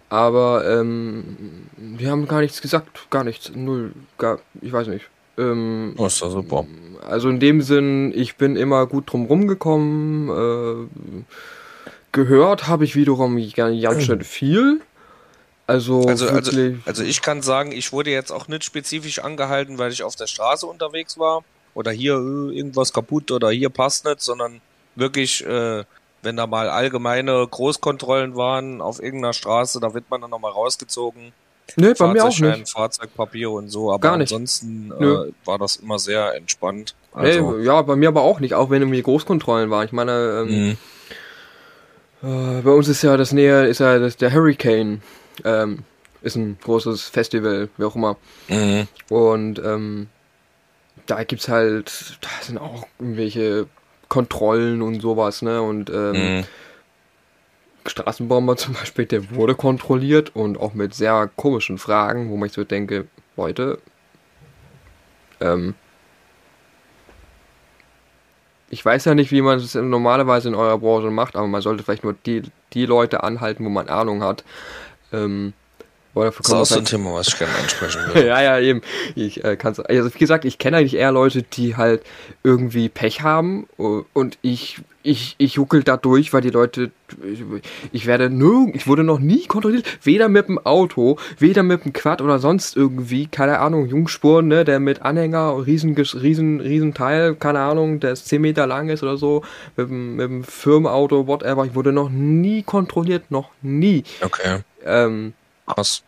Aber 0.09 0.69
ähm, 0.69 1.37
die 1.77 2.09
haben 2.09 2.27
gar 2.27 2.41
nichts 2.41 2.61
gesagt, 2.61 3.09
gar 3.11 3.23
nichts, 3.23 3.53
null, 3.55 3.93
gar, 4.19 4.41
ich 4.61 4.73
weiß 4.73 4.89
nicht. 4.89 5.07
Ähm, 5.39 5.95
oh, 5.97 6.07
ist 6.07 6.21
das 6.21 6.33
super. 6.33 6.67
Also 7.09 7.29
in 7.29 7.39
dem 7.39 7.61
Sinn, 7.61 8.13
ich 8.17 8.35
bin 8.35 8.57
immer 8.57 8.87
gut 8.87 9.13
drum 9.13 9.27
rumgekommen. 9.27 10.29
Äh, 10.29 11.23
gehört 12.11 12.67
habe 12.67 12.85
ich 12.85 12.97
wiederum 12.97 13.41
ganz 13.55 14.03
schön 14.03 14.25
viel. 14.25 14.81
Also, 15.67 16.03
also, 16.03 16.29
also, 16.29 16.75
also 16.85 17.03
ich 17.03 17.23
kann 17.23 17.41
sagen, 17.41 17.73
ich 17.73 17.93
wurde 17.93 18.11
jetzt 18.11 18.31
auch 18.31 18.49
nicht 18.49 18.65
spezifisch 18.65 19.21
angehalten, 19.21 19.79
weil 19.79 19.93
ich 19.93 20.03
auf 20.03 20.15
der 20.15 20.27
Straße 20.27 20.67
unterwegs 20.67 21.19
war 21.19 21.43
oder 21.73 21.91
hier 21.91 22.15
äh, 22.15 22.57
irgendwas 22.57 22.93
kaputt 22.93 23.31
oder 23.31 23.51
hier 23.51 23.71
passt 23.71 24.05
nicht, 24.05 24.21
sondern 24.21 24.61
wirklich, 24.95 25.45
äh, 25.47 25.85
wenn 26.23 26.37
da 26.37 26.47
mal 26.47 26.69
allgemeine 26.69 27.47
Großkontrollen 27.51 28.37
waren 28.37 28.83
auf 28.83 29.03
irgendeiner 29.03 29.33
Straße, 29.33 29.81
da 29.81 29.95
wird 29.95 30.11
man 30.11 30.21
dann 30.21 30.31
nochmal 30.31 30.53
rausgezogen. 30.53 31.33
Nee, 31.77 31.95
bei 31.99 32.09
mir 32.09 32.25
auch 32.25 32.39
nicht. 32.39 32.69
Fahrzeugpapier 32.69 33.51
und 33.51 33.71
so, 33.71 33.91
aber 33.91 34.01
Gar 34.01 34.19
nicht. 34.19 34.33
ansonsten 34.33 34.93
äh, 34.93 35.33
war 35.47 35.59
das 35.59 35.77
immer 35.77 35.99
sehr 35.99 36.35
entspannt. 36.35 36.95
Also, 37.13 37.53
nee, 37.53 37.65
ja, 37.65 37.81
bei 37.81 37.97
mir 37.97 38.09
aber 38.09 38.21
auch 38.21 38.39
nicht, 38.41 38.53
auch 38.55 38.69
wenn 38.69 38.83
irgendwie 38.83 39.03
Großkontrollen 39.03 39.71
waren. 39.71 39.87
Ich 39.87 39.93
meine, 39.93 40.47
ähm, 40.47 40.77
mhm. 42.23 42.59
äh, 42.59 42.61
bei 42.61 42.71
uns 42.71 42.89
ist 42.89 43.03
ja 43.03 43.17
das 43.17 43.33
näher, 43.33 43.67
ist 43.67 43.81
ja 43.81 43.99
das, 43.99 44.19
der 44.19 44.33
Hurricane. 44.33 45.01
Ähm, 45.45 45.85
ist 46.23 46.37
ein 46.37 46.59
großes 46.63 47.09
Festival, 47.09 47.69
wie 47.77 47.85
auch 47.85 47.97
immer. 47.97 48.17
Mhm. 48.49 48.89
Und 49.11 49.59
ähm, 49.59 50.09
da 51.07 51.21
es 51.21 51.49
halt, 51.49 52.19
da 52.21 52.29
sind 52.41 52.59
auch 52.59 52.87
irgendwelche 52.99 53.67
Kontrollen 54.09 54.81
und 54.81 55.01
sowas, 55.01 55.43
ne? 55.43 55.61
Und 55.61 55.91
ähm, 55.91 56.39
mhm. 56.39 56.45
Straßenbomber 57.87 58.57
zum 58.57 58.75
Beispiel, 58.75 59.07
der 59.07 59.35
wurde 59.35 59.55
kontrolliert 59.55 60.35
und 60.35 60.59
auch 60.59 60.75
mit 60.75 60.95
sehr 60.95 61.31
komischen 61.37 61.79
Fragen, 61.79 62.31
wo 62.31 62.37
man 62.37 62.49
so 62.49 62.65
denke, 62.65 63.07
Leute, 63.37 63.79
ähm, 65.41 65.75
ich 68.71 68.85
weiß 68.85 69.05
ja 69.05 69.15
nicht, 69.15 69.31
wie 69.31 69.43
man 69.43 69.59
es 69.59 69.75
normalerweise 69.75 70.49
in 70.49 70.55
eurer 70.55 70.79
Branche 70.79 71.11
macht, 71.11 71.37
aber 71.37 71.47
man 71.47 71.63
sollte 71.63 71.85
vielleicht 71.85 72.03
nur 72.03 72.15
die, 72.27 72.43
die 72.73 72.87
Leute 72.87 73.23
anhalten, 73.23 73.65
wo 73.65 73.69
man 73.69 73.89
Ahnung 73.89 74.23
hat. 74.23 74.43
Ähm, 75.15 75.53
das 76.15 76.39
ist 76.39 76.53
auch 76.53 76.65
so 76.65 76.79
ein 76.79 76.85
Thema, 76.85 77.15
was 77.15 77.29
ich 77.29 77.39
gerne 77.39 77.55
ansprechen 77.55 78.01
will. 78.15 78.27
ja, 78.27 78.41
ja, 78.41 78.61
eben. 78.61 78.83
Ich 79.15 79.43
äh, 79.45 79.57
kann's, 79.57 79.81
also 79.81 80.15
wie 80.15 80.19
gesagt, 80.19 80.45
ich 80.45 80.59
kenne 80.59 80.79
eigentlich 80.79 80.95
eher 80.95 81.13
Leute, 81.13 81.43
die 81.43 81.77
halt 81.77 82.03
irgendwie 82.43 82.89
Pech 82.89 83.23
haben 83.23 83.67
und 83.77 84.39
ich, 84.43 84.81
ich, 85.03 85.35
ich 85.39 85.55
juckel 85.55 85.83
da 85.83 85.97
durch, 85.97 86.33
weil 86.33 86.41
die 86.41 86.51
Leute, 86.51 86.93
ich, 87.25 87.43
ich 87.93 88.07
werde 88.07 88.31
nirgend, 88.31 88.77
ich 88.77 88.87
wurde 88.87 89.03
noch 89.03 89.19
nie 89.19 89.47
kontrolliert, 89.47 89.87
weder 90.05 90.29
mit 90.29 90.47
dem 90.47 90.65
Auto, 90.65 91.19
weder 91.39 91.65
mit 91.65 91.85
dem 91.85 91.93
Quad 91.93 92.23
oder 92.23 92.39
sonst 92.39 92.77
irgendwie, 92.77 93.27
keine 93.27 93.59
Ahnung, 93.59 93.87
Jungspuren, 93.87 94.47
ne, 94.47 94.65
der 94.65 94.79
mit 94.79 95.03
Anhänger, 95.03 95.67
riesen, 95.67 95.97
riesen, 95.97 96.61
riesen 96.61 96.95
Teil, 96.95 97.35
keine 97.35 97.61
Ahnung, 97.61 97.99
der 97.99 98.15
10 98.15 98.41
Meter 98.41 98.69
lang 98.69 98.89
ist 98.89 99.03
oder 99.03 99.17
so, 99.17 99.43
mit 99.77 99.89
dem, 99.89 100.17
mit 100.17 100.29
dem 100.29 100.45
Firmenauto, 100.45 101.27
whatever, 101.27 101.65
ich 101.65 101.75
wurde 101.75 101.93
noch 101.93 102.09
nie 102.09 102.63
kontrolliert, 102.63 103.31
noch 103.31 103.51
nie. 103.63 104.05
Okay. 104.21 104.61
Ähm, 104.85 105.35
Krass. 105.67 106.03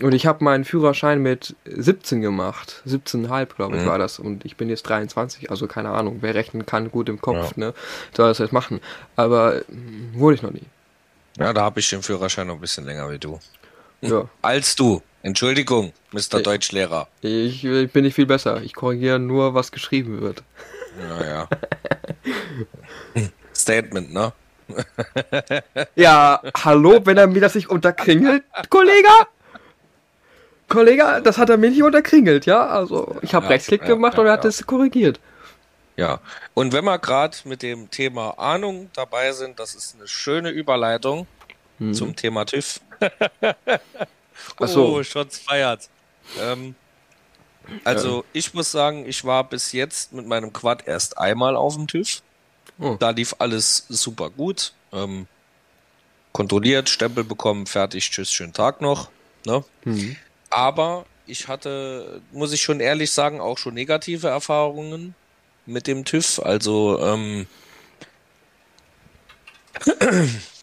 Und 0.00 0.14
ich 0.14 0.26
habe 0.26 0.44
meinen 0.44 0.64
Führerschein 0.64 1.20
mit 1.20 1.56
17 1.64 2.20
gemacht. 2.20 2.82
17,5 2.86 3.46
glaube 3.56 3.76
ich 3.76 3.82
mhm. 3.82 3.86
war 3.86 3.98
das. 3.98 4.18
Und 4.18 4.44
ich 4.44 4.56
bin 4.56 4.68
jetzt 4.68 4.82
23, 4.84 5.50
also 5.50 5.66
keine 5.66 5.90
Ahnung. 5.90 6.18
Wer 6.20 6.34
rechnen 6.34 6.66
kann, 6.66 6.90
gut 6.90 7.08
im 7.08 7.20
Kopf, 7.20 7.56
ja. 7.56 7.66
ne? 7.66 7.74
Soll 8.16 8.28
das 8.28 8.38
jetzt 8.38 8.52
machen. 8.52 8.80
Aber 9.16 9.54
mh, 9.54 9.62
hm, 9.68 10.10
wurde 10.14 10.36
ich 10.36 10.42
noch 10.42 10.52
nie. 10.52 10.66
Ja, 11.38 11.52
da 11.52 11.62
habe 11.62 11.80
ich 11.80 11.88
den 11.88 12.02
Führerschein 12.02 12.46
noch 12.46 12.54
ein 12.54 12.60
bisschen 12.60 12.84
länger 12.84 13.10
wie 13.10 13.18
du. 13.18 13.40
Ja. 14.00 14.28
Als 14.42 14.76
du. 14.76 15.02
Entschuldigung, 15.22 15.92
Mr. 16.10 16.18
Ich, 16.18 16.42
Deutschlehrer. 16.42 17.08
Ich, 17.20 17.64
ich, 17.64 17.92
bin 17.92 18.04
nicht 18.04 18.14
viel 18.14 18.26
besser. 18.26 18.60
Ich 18.62 18.74
korrigiere 18.74 19.20
nur, 19.20 19.54
was 19.54 19.70
geschrieben 19.70 20.20
wird. 20.20 20.42
Naja. 20.98 21.48
Statement, 23.54 24.12
ne? 24.12 24.32
Ja, 25.94 26.40
hallo, 26.56 27.00
wenn 27.04 27.16
er 27.16 27.26
mir 27.26 27.40
das 27.40 27.54
nicht 27.54 27.68
unterkringelt, 27.68 28.44
Kollege? 28.68 29.08
Kollege, 30.68 31.20
das 31.22 31.38
hat 31.38 31.50
er 31.50 31.58
mir 31.58 31.70
nicht 31.70 31.82
unterkringelt, 31.82 32.46
ja? 32.46 32.66
Also, 32.66 33.16
ich 33.22 33.34
habe 33.34 33.44
ja, 33.44 33.50
Rechtsklick 33.50 33.82
ja, 33.82 33.88
gemacht 33.88 34.14
ja, 34.14 34.20
und 34.20 34.26
er 34.26 34.32
hat 34.32 34.44
es 34.44 34.66
korrigiert. 34.66 35.20
Ja, 35.96 36.20
und 36.54 36.72
wenn 36.72 36.84
wir 36.84 36.98
gerade 36.98 37.36
mit 37.44 37.62
dem 37.62 37.90
Thema 37.90 38.38
Ahnung 38.38 38.90
dabei 38.94 39.32
sind, 39.32 39.58
das 39.58 39.74
ist 39.74 39.94
eine 39.94 40.08
schöne 40.08 40.48
Überleitung 40.50 41.26
mhm. 41.78 41.92
zum 41.92 42.16
Thema 42.16 42.46
TÜV. 42.46 42.80
oh, 44.58 44.66
so. 44.66 45.02
Shots 45.02 45.38
feiert. 45.38 45.90
Ähm, 46.40 46.74
also, 47.84 48.24
ich 48.32 48.54
muss 48.54 48.72
sagen, 48.72 49.06
ich 49.06 49.24
war 49.24 49.44
bis 49.44 49.72
jetzt 49.72 50.12
mit 50.12 50.26
meinem 50.26 50.52
Quad 50.52 50.86
erst 50.86 51.18
einmal 51.18 51.56
auf 51.56 51.74
dem 51.74 51.86
TÜV. 51.86 52.22
Oh. 52.78 52.96
Da 52.98 53.10
lief 53.10 53.36
alles 53.38 53.86
super 53.88 54.30
gut. 54.30 54.72
Ähm, 54.92 55.26
kontrolliert, 56.32 56.88
Stempel 56.88 57.24
bekommen, 57.24 57.66
fertig, 57.66 58.10
tschüss, 58.10 58.32
schönen 58.32 58.52
Tag 58.52 58.80
noch. 58.80 59.10
Ne? 59.46 59.64
Mhm. 59.84 60.16
Aber 60.50 61.04
ich 61.26 61.48
hatte, 61.48 62.20
muss 62.32 62.52
ich 62.52 62.62
schon 62.62 62.80
ehrlich 62.80 63.10
sagen, 63.10 63.40
auch 63.40 63.58
schon 63.58 63.74
negative 63.74 64.28
Erfahrungen 64.28 65.14
mit 65.66 65.86
dem 65.86 66.04
TÜV. 66.04 66.40
Also, 66.40 67.00
ähm, 67.00 67.46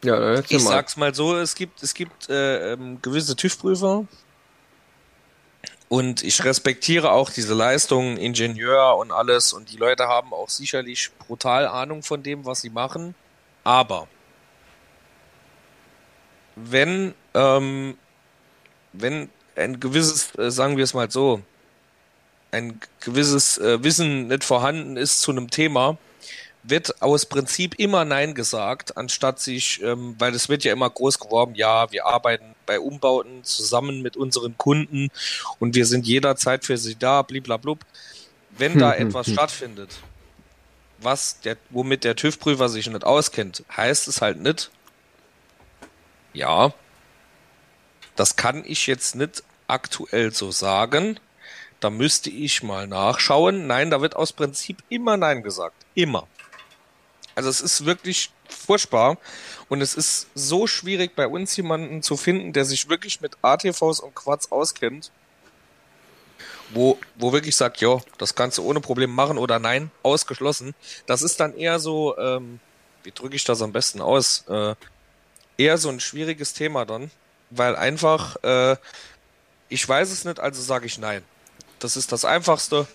ja, 0.04 0.40
ich 0.40 0.52
mal. 0.52 0.60
sag's 0.60 0.98
mal 0.98 1.16
so, 1.16 1.36
es 1.36 1.56
gibt, 1.56 1.82
es 1.84 1.94
gibt 1.94 2.30
äh, 2.30 2.74
ähm, 2.74 3.02
gewisse 3.02 3.36
TÜV-Prüfer, 3.36 4.06
und 5.90 6.24
ich 6.24 6.46
respektiere 6.46 7.12
auch 7.12 7.32
diese 7.32 7.56
Leistungen, 7.56 8.18
Ingenieur 8.18 8.96
und 8.98 9.12
alles. 9.12 9.54
Und 9.54 9.72
die 9.72 9.78
Leute 9.78 10.08
haben 10.08 10.34
auch 10.34 10.50
sicherlich 10.50 11.10
brutal 11.18 11.68
Ahnung 11.68 12.04
von 12.04 12.22
dem, 12.22 12.46
was 12.46 12.62
sie 12.62 12.70
machen. 12.70 13.16
Aber 13.64 14.08
wenn, 16.56 17.16
ähm, 17.34 17.98
wenn 18.94 19.30
ein 19.56 19.80
gewisses, 19.80 20.36
äh, 20.38 20.52
sagen 20.52 20.78
wir 20.78 20.84
es 20.84 20.94
mal 20.94 21.10
so, 21.10 21.42
ein 22.52 22.80
gewisses 23.00 23.58
äh, 23.58 23.84
Wissen 23.84 24.28
nicht 24.28 24.44
vorhanden 24.44 24.96
ist 24.96 25.22
zu 25.22 25.32
einem 25.32 25.50
Thema, 25.50 25.98
wird 26.64 27.02
aus 27.02 27.26
Prinzip 27.26 27.76
immer 27.80 28.06
Nein 28.06 28.36
gesagt, 28.36 28.98
anstatt 28.98 29.40
sich, 29.40 29.82
ähm, 29.82 30.16
weil 30.20 30.34
es 30.36 30.50
wird 30.50 30.64
ja 30.64 30.74
immer 30.74 30.90
groß 30.90 31.20
geworben, 31.20 31.56
ja, 31.56 31.92
wir 31.92 32.06
arbeiten 32.06 32.56
bei 32.66 32.80
Umbauten 32.80 33.44
zusammen 33.44 34.02
mit 34.02 34.18
unseren 34.18 34.58
Kunden 34.58 35.10
und 35.60 35.76
wir 35.76 35.86
sind 35.86 36.06
jederzeit 36.06 36.66
für 36.66 36.78
sie 36.78 36.96
da, 36.96 37.22
bliblablub. 37.22 37.80
Wenn 38.58 38.78
da 38.78 38.92
hm, 38.92 39.00
hm, 39.00 39.08
etwas 39.08 39.28
hm. 39.28 39.34
stattfindet, 39.34 40.00
was 41.00 41.40
der, 41.40 41.58
womit 41.70 42.04
der 42.04 42.16
TÜV-Prüfer 42.16 42.68
sich 42.68 42.88
nicht 42.88 43.06
auskennt, 43.06 43.64
heißt 43.76 44.08
es 44.08 44.22
halt 44.22 44.42
nicht, 44.42 44.70
ja, 46.34 46.74
das 48.16 48.36
kann 48.36 48.64
ich 48.66 48.86
jetzt 48.88 49.16
nicht 49.16 49.44
aktuell 49.68 50.34
so 50.34 50.52
sagen. 50.52 51.20
Da 51.80 51.90
müsste 51.90 52.30
ich 52.30 52.64
mal 52.64 52.88
nachschauen. 52.88 53.66
Nein, 53.66 53.90
da 53.90 54.02
wird 54.02 54.16
aus 54.16 54.34
Prinzip 54.34 54.84
immer 54.90 55.16
Nein 55.16 55.42
gesagt. 55.42 55.86
Immer. 55.96 56.28
Also 57.40 57.50
es 57.52 57.62
ist 57.62 57.86
wirklich 57.86 58.32
furchtbar 58.50 59.18
und 59.70 59.80
es 59.80 59.96
ist 59.96 60.28
so 60.36 60.68
schwierig 60.68 61.16
bei 61.16 61.26
uns 61.26 61.56
jemanden 61.56 62.04
zu 62.04 62.18
finden, 62.18 62.52
der 62.52 62.66
sich 62.66 62.90
wirklich 62.90 63.22
mit 63.22 63.38
ATVs 63.42 64.02
und 64.02 64.14
Quads 64.14 64.52
auskennt, 64.52 65.10
wo, 66.72 67.00
wo 67.16 67.32
wirklich 67.32 67.56
sagt, 67.56 67.80
ja, 67.80 68.02
das 68.18 68.36
kannst 68.36 68.58
du 68.58 68.64
ohne 68.64 68.82
Problem 68.82 69.12
machen 69.12 69.38
oder 69.38 69.58
nein, 69.58 69.90
ausgeschlossen. 70.04 70.76
Das 71.06 71.22
ist 71.22 71.40
dann 71.40 71.56
eher 71.56 71.80
so, 71.80 72.18
ähm, 72.18 72.60
wie 73.04 73.14
drücke 73.14 73.38
ich 73.38 73.46
das 73.46 73.62
am 73.62 73.72
besten 73.72 74.02
aus? 74.02 74.44
Äh, 74.50 74.76
eher 75.58 75.78
so 75.78 75.88
ein 75.88 76.02
schwieriges 76.02 76.54
Thema 76.54 76.84
dann, 76.84 77.10
weil 77.52 77.78
einfach, 77.78 78.36
äh, 78.44 78.76
ich 79.70 79.88
weiß 79.88 80.12
es 80.12 80.26
nicht, 80.26 80.42
also 80.42 80.62
sage 80.62 80.88
ich 80.88 80.98
nein. 80.98 81.24
Das 81.80 81.96
ist 81.96 82.12
das 82.12 82.26
Einfachste 82.26 82.86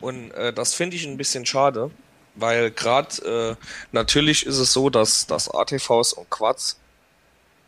und 0.00 0.32
äh, 0.32 0.52
das 0.52 0.74
finde 0.74 0.96
ich 0.96 1.06
ein 1.06 1.16
bisschen 1.16 1.46
schade. 1.46 1.92
Weil 2.34 2.70
gerade 2.70 3.56
äh, 3.58 3.66
natürlich 3.92 4.46
ist 4.46 4.58
es 4.58 4.72
so, 4.72 4.90
dass, 4.90 5.26
dass 5.26 5.52
ATVs 5.52 6.14
und 6.14 6.30
Quads 6.30 6.78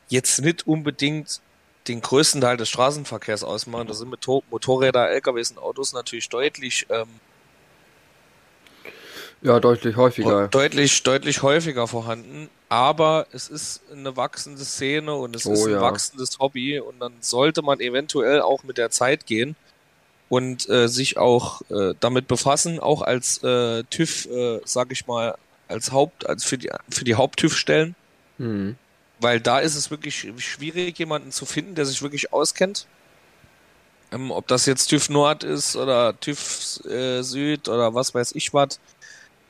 jetzt 0.09 0.41
nicht 0.41 0.67
unbedingt 0.67 1.41
den 1.89 2.01
größten 2.01 2.41
Teil 2.41 2.57
des 2.57 2.71
Straßenverkehrs 2.71 3.45
ausmachen. 3.45 3.89
Da 3.89 3.95
sind 3.95 4.09
Motor 4.09 4.43
Motorräder, 4.51 5.11
LKWs 5.11 5.51
und 5.51 5.59
Autos 5.59 5.93
natürlich 5.93 6.29
deutlich 6.29 6.87
ähm, 6.89 7.09
ja, 9.45 9.61
deutlich 9.61 9.97
häufiger. 9.97 10.49
Deutlich, 10.49 11.03
deutlich 11.03 11.43
häufiger 11.43 11.87
vorhanden. 11.87 12.49
Aber 12.71 13.27
es 13.31 13.49
ist 13.49 13.83
eine 13.93 14.17
wachsende 14.17 14.65
Szene 14.65 15.15
und 15.15 15.37
es 15.37 15.45
oh, 15.45 15.53
ist 15.53 15.67
ein 15.67 15.73
ja. 15.73 15.81
wachsendes 15.83 16.39
Hobby 16.39 16.81
und 16.81 16.99
dann 16.99 17.13
sollte 17.21 17.61
man 17.61 17.79
eventuell 17.81 18.41
auch 18.41 18.63
mit 18.63 18.79
der 18.79 18.91
Zeit 18.91 19.27
gehen 19.27 19.55
und 20.29 20.69
äh, 20.69 20.89
sich 20.89 21.17
auch 21.19 21.63
äh, 21.71 21.95
damit 22.01 22.29
befassen, 22.29 22.81
auch 22.81 23.03
als 23.03 23.43
äh, 23.43 23.85
TÜV, 23.85 24.27
äh, 24.27 24.61
sag 24.65 24.91
ich 24.93 25.07
mal, 25.07 25.37
als 25.69 25.93
Haupt, 25.93 26.29
als 26.29 26.45
für 26.45 26.59
die 26.59 26.71
für 26.89 27.05
die 27.05 27.15
Haupt-TÜV-Stellen. 27.15 27.95
Mhm. 28.39 28.77
Weil 29.21 29.41
da 29.41 29.61
ist 29.61 29.77
es 29.77 29.91
wirklich 29.91 30.27
schwierig, 30.39 30.99
jemanden 30.99 31.31
zu 31.31 31.47
finden, 31.47 31.75
der 31.75 31.87
sich 31.87 32.03
wirklich 32.03 32.33
auskennt. 32.33 32.87
Ähm, 34.13 34.31
ob 34.31 34.47
das 34.49 34.67
jetzt 34.67 34.89
TÜV 34.89 35.09
Nord 35.09 35.45
ist 35.45 35.77
oder 35.77 36.19
TÜV 36.19 36.85
äh, 36.87 37.23
Süd 37.23 37.69
oder 37.69 37.95
was 37.95 38.15
weiß 38.15 38.33
ich 38.35 38.53
was. 38.53 38.81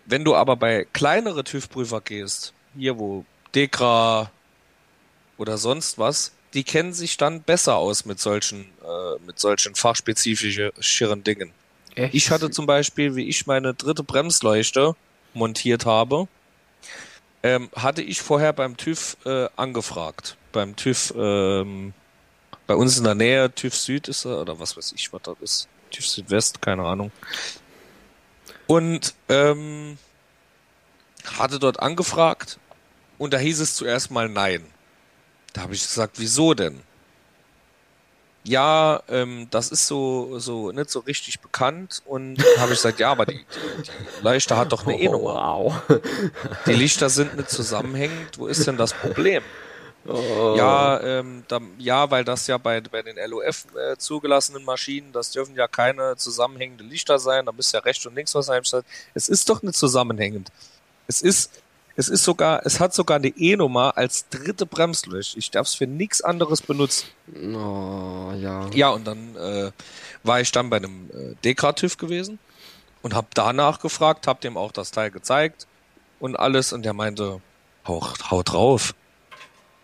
Wenn 0.06 0.24
du 0.24 0.34
aber 0.34 0.56
bei 0.56 0.86
kleinere 0.92 1.44
TÜV-Prüfer 1.44 2.00
gehst, 2.02 2.52
hier 2.76 2.98
wo 2.98 3.24
Dekra 3.54 4.30
oder 5.38 5.56
sonst 5.58 5.98
was, 5.98 6.32
die 6.54 6.64
kennen 6.64 6.92
sich 6.92 7.16
dann 7.16 7.42
besser 7.42 7.76
aus 7.76 8.04
mit 8.04 8.20
solchen, 8.20 8.62
äh, 8.82 9.18
mit 9.26 9.38
solchen 9.38 9.74
fachspezifischen 9.74 11.24
Dingen. 11.24 11.52
Echt? 11.94 12.14
Ich 12.14 12.30
hatte 12.30 12.50
zum 12.50 12.66
Beispiel, 12.66 13.16
wie 13.16 13.28
ich 13.28 13.46
meine 13.46 13.74
dritte 13.74 14.02
Bremsleuchte 14.02 14.96
montiert 15.32 15.84
habe, 15.84 16.28
ähm, 17.42 17.68
hatte 17.74 18.02
ich 18.02 18.22
vorher 18.22 18.52
beim 18.52 18.76
TÜV 18.76 19.16
äh, 19.26 19.48
angefragt. 19.56 20.36
Beim 20.52 20.76
TÜV, 20.76 21.12
ähm, 21.16 21.92
bei 22.66 22.74
uns 22.74 22.96
in 22.96 23.04
der 23.04 23.14
Nähe, 23.14 23.52
TÜV 23.54 23.74
Süd 23.74 24.08
ist 24.08 24.24
er, 24.24 24.40
oder 24.40 24.58
was 24.58 24.76
weiß 24.76 24.92
ich, 24.96 25.12
was 25.12 25.22
das 25.22 25.36
ist. 25.40 25.68
TÜV 25.90 26.06
Südwest, 26.06 26.62
keine 26.62 26.84
Ahnung. 26.84 27.12
Und 28.66 29.14
ähm, 29.28 29.98
hatte 31.38 31.58
dort 31.58 31.80
angefragt 31.80 32.58
und 33.18 33.34
da 33.34 33.38
hieß 33.38 33.60
es 33.60 33.74
zuerst 33.74 34.10
mal 34.10 34.28
nein. 34.28 34.64
Da 35.54 35.62
habe 35.62 35.72
ich 35.74 35.80
gesagt, 35.80 36.18
wieso 36.18 36.52
denn? 36.52 36.82
ja, 38.44 39.02
ähm, 39.08 39.48
das 39.50 39.70
ist 39.70 39.86
so, 39.86 40.38
so 40.38 40.70
nicht 40.70 40.90
so 40.90 41.00
richtig 41.00 41.40
bekannt. 41.40 42.02
Und 42.04 42.38
habe 42.58 42.72
ich 42.72 42.78
gesagt, 42.78 43.00
ja, 43.00 43.10
aber 43.10 43.26
die, 43.26 43.38
die, 43.38 43.82
die 43.82 44.22
Leuchte 44.22 44.56
hat 44.56 44.72
doch 44.72 44.86
eine 44.86 45.00
E-Nummer. 45.00 45.34
wow. 45.34 45.82
Die 46.66 46.72
Lichter 46.72 47.08
sind 47.08 47.36
nicht 47.36 47.50
zusammenhängend. 47.50 48.38
Wo 48.38 48.46
ist 48.46 48.66
denn 48.66 48.76
das 48.76 48.92
Problem? 48.92 49.42
Oh. 50.06 50.54
Ja, 50.58 51.00
ähm, 51.00 51.44
da, 51.48 51.60
ja, 51.78 52.10
weil 52.10 52.24
das 52.24 52.46
ja 52.46 52.58
bei, 52.58 52.82
bei 52.82 53.00
den 53.00 53.16
LOF 53.16 53.64
äh, 53.74 53.96
zugelassenen 53.96 54.62
Maschinen, 54.62 55.12
das 55.12 55.30
dürfen 55.30 55.56
ja 55.56 55.66
keine 55.66 56.14
zusammenhängende 56.16 56.84
Lichter 56.84 57.18
sein, 57.18 57.46
da 57.46 57.52
müsste 57.52 57.78
ja 57.78 57.82
rechts 57.82 58.04
und 58.04 58.14
links 58.14 58.34
was 58.34 58.50
einstellen. 58.50 58.84
Es 59.14 59.30
ist 59.30 59.48
doch 59.48 59.62
nicht 59.62 59.76
zusammenhängend. 59.76 60.50
Es 61.06 61.22
ist, 61.22 61.50
es 61.96 62.08
ist 62.08 62.24
sogar, 62.24 62.64
es 62.66 62.80
hat 62.80 62.92
sogar 62.92 63.16
eine 63.18 63.28
E-Nummer 63.28 63.96
als 63.96 64.28
dritte 64.28 64.66
Bremslöch. 64.66 65.34
Ich 65.36 65.50
darf 65.50 65.66
es 65.68 65.74
für 65.74 65.86
nichts 65.86 66.20
anderes 66.22 66.60
benutzen. 66.62 67.06
Oh, 67.34 68.32
ja. 68.36 68.68
Ja, 68.72 68.88
und 68.90 69.06
dann 69.06 69.36
äh, 69.36 69.70
war 70.24 70.40
ich 70.40 70.50
dann 70.50 70.70
bei 70.70 70.78
einem 70.78 71.10
äh, 71.10 71.34
Dekra-TÜV 71.44 71.96
gewesen 71.96 72.38
und 73.02 73.14
habe 73.14 73.28
danach 73.34 73.78
gefragt, 73.80 74.26
habe 74.26 74.40
dem 74.40 74.56
auch 74.56 74.72
das 74.72 74.90
Teil 74.90 75.10
gezeigt 75.10 75.66
und 76.18 76.36
alles 76.36 76.72
und 76.72 76.82
der 76.82 76.94
meinte, 76.94 77.40
hau, 77.86 78.04
hau 78.30 78.42
drauf. 78.42 78.94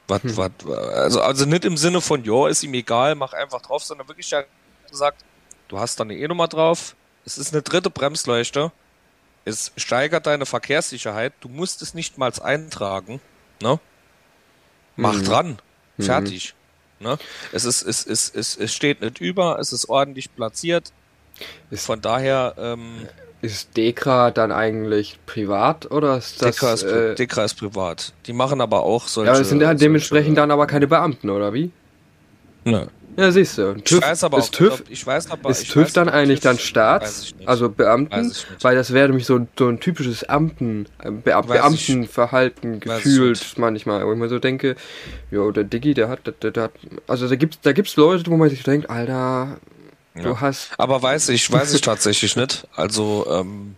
Was, 0.08 0.22
Hm. 0.24 0.36
was, 0.36 0.50
also, 0.66 1.20
also 1.20 1.46
nicht 1.46 1.64
im 1.64 1.76
Sinne 1.76 2.00
von, 2.00 2.24
ja, 2.24 2.48
ist 2.48 2.64
ihm 2.64 2.74
egal, 2.74 3.14
mach 3.14 3.32
einfach 3.32 3.62
drauf, 3.62 3.84
sondern 3.84 4.08
wirklich 4.08 4.28
ja 4.30 4.42
gesagt, 4.90 5.24
du 5.68 5.78
hast 5.78 6.00
da 6.00 6.04
eine 6.04 6.16
E-Nummer 6.16 6.48
drauf, 6.48 6.96
es 7.24 7.38
ist 7.38 7.52
eine 7.52 7.62
dritte 7.62 7.90
Bremsleuchte, 7.90 8.72
es 9.44 9.72
steigert 9.76 10.26
deine 10.26 10.46
Verkehrssicherheit, 10.46 11.32
du 11.40 11.48
musst 11.48 11.82
es 11.82 11.94
nicht 11.94 12.18
mal 12.18 12.32
eintragen, 12.42 13.20
ne? 13.62 13.78
Mach 14.96 15.14
Mhm. 15.18 15.24
dran, 15.24 15.58
Mhm. 15.96 16.02
fertig. 16.02 16.54
Ne? 16.98 17.18
Es, 17.52 17.64
ist, 17.64 17.82
es, 17.82 18.04
es, 18.06 18.28
es, 18.28 18.56
es 18.56 18.74
steht 18.74 19.00
nicht 19.00 19.20
über, 19.20 19.58
es 19.58 19.72
ist 19.72 19.88
ordentlich 19.88 20.34
platziert. 20.34 20.92
Ist- 21.70 21.86
Von 21.86 22.00
daher, 22.02 22.54
ähm, 22.58 23.08
Ist 23.42 23.74
Dekra 23.78 24.30
dann 24.30 24.52
eigentlich 24.52 25.18
privat 25.24 25.90
oder 25.90 26.18
ist 26.18 26.42
das. 26.42 26.56
Dekra, 26.56 26.74
ist, 26.74 26.82
äh, 26.82 27.14
Dekra 27.14 27.44
ist 27.44 27.54
privat. 27.54 28.12
Die 28.26 28.34
machen 28.34 28.60
aber 28.60 28.82
auch 28.82 29.08
solche. 29.08 29.32
ja, 29.32 29.38
das 29.38 29.48
sind 29.48 29.62
ja 29.62 29.72
dementsprechend 29.72 30.26
solche, 30.26 30.36
dann 30.36 30.50
aber 30.50 30.66
keine 30.66 30.86
Beamten, 30.86 31.30
oder 31.30 31.54
wie? 31.54 31.70
Nö. 32.64 32.84
Ja, 33.20 33.30
siehst 33.30 33.58
du. 33.58 33.76
Ich 33.84 34.00
weiß 34.00 34.24
aber 34.24 34.38
auch, 34.38 34.42
ist 34.42 34.54
TÜV, 34.54 34.82
ich 34.88 35.06
weiß 35.06 35.30
aber, 35.30 35.50
ist 35.50 35.70
TÜV 35.70 35.84
weiß 35.84 35.92
dann 35.92 36.08
eigentlich 36.08 36.40
TÜV 36.40 36.44
dann 36.50 36.58
Staats, 36.58 37.34
also 37.44 37.68
Beamten? 37.68 38.32
Weil 38.62 38.76
das 38.76 38.94
wäre 38.94 39.08
nämlich 39.08 39.26
so 39.26 39.36
ein, 39.36 39.48
so 39.58 39.68
ein 39.68 39.78
typisches 39.78 40.24
Amten, 40.24 40.86
äh, 41.02 41.10
Be 41.10 41.38
Beamtenverhalten 41.46 42.80
gefühlt 42.80 43.58
manchmal. 43.58 44.06
Wo 44.06 44.12
ich 44.12 44.18
mir 44.18 44.30
so 44.30 44.38
denke, 44.38 44.74
jo, 45.30 45.50
der 45.50 45.64
Diggi, 45.64 45.92
der 45.92 46.08
hat, 46.08 46.20
der, 46.42 46.50
der 46.50 46.62
hat, 46.62 46.72
also 47.06 47.28
da 47.28 47.36
gibt's, 47.36 47.58
da 47.60 47.72
gibt's 47.72 47.96
Leute, 47.96 48.30
wo 48.30 48.38
man 48.38 48.48
sich 48.48 48.62
denkt, 48.62 48.88
Alter, 48.88 49.58
Ja. 50.14 50.22
du 50.22 50.40
hast, 50.40 50.70
Aber 50.78 51.02
weiß 51.02 51.28
ich, 51.28 51.52
weiß 51.52 51.74
ich 51.74 51.82
tatsächlich 51.82 52.36
nicht. 52.36 52.66
Also, 52.74 53.26
ähm, 53.30 53.76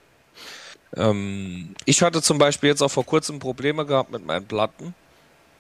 ähm, 0.97 1.75
ich 1.85 2.03
hatte 2.03 2.23
zum 2.23 2.39
Beispiel 2.39 2.69
jetzt 2.69 2.83
auch 2.83 2.91
vor 2.93 3.05
kurzem 3.05 3.41
Probleme 3.41 3.85
gehabt 3.87 4.13
mit 4.13 4.25
meinen 4.25 4.47
Platten. 4.47 4.95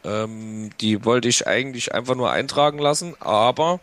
Ähm, 0.05 0.71
die 0.81 1.05
wollte 1.05 1.29
ich 1.29 1.47
eigentlich 1.47 1.95
einfach 1.95 2.15
nur 2.15 2.31
eintragen 2.31 2.79
lassen, 2.79 3.15
aber 3.21 3.81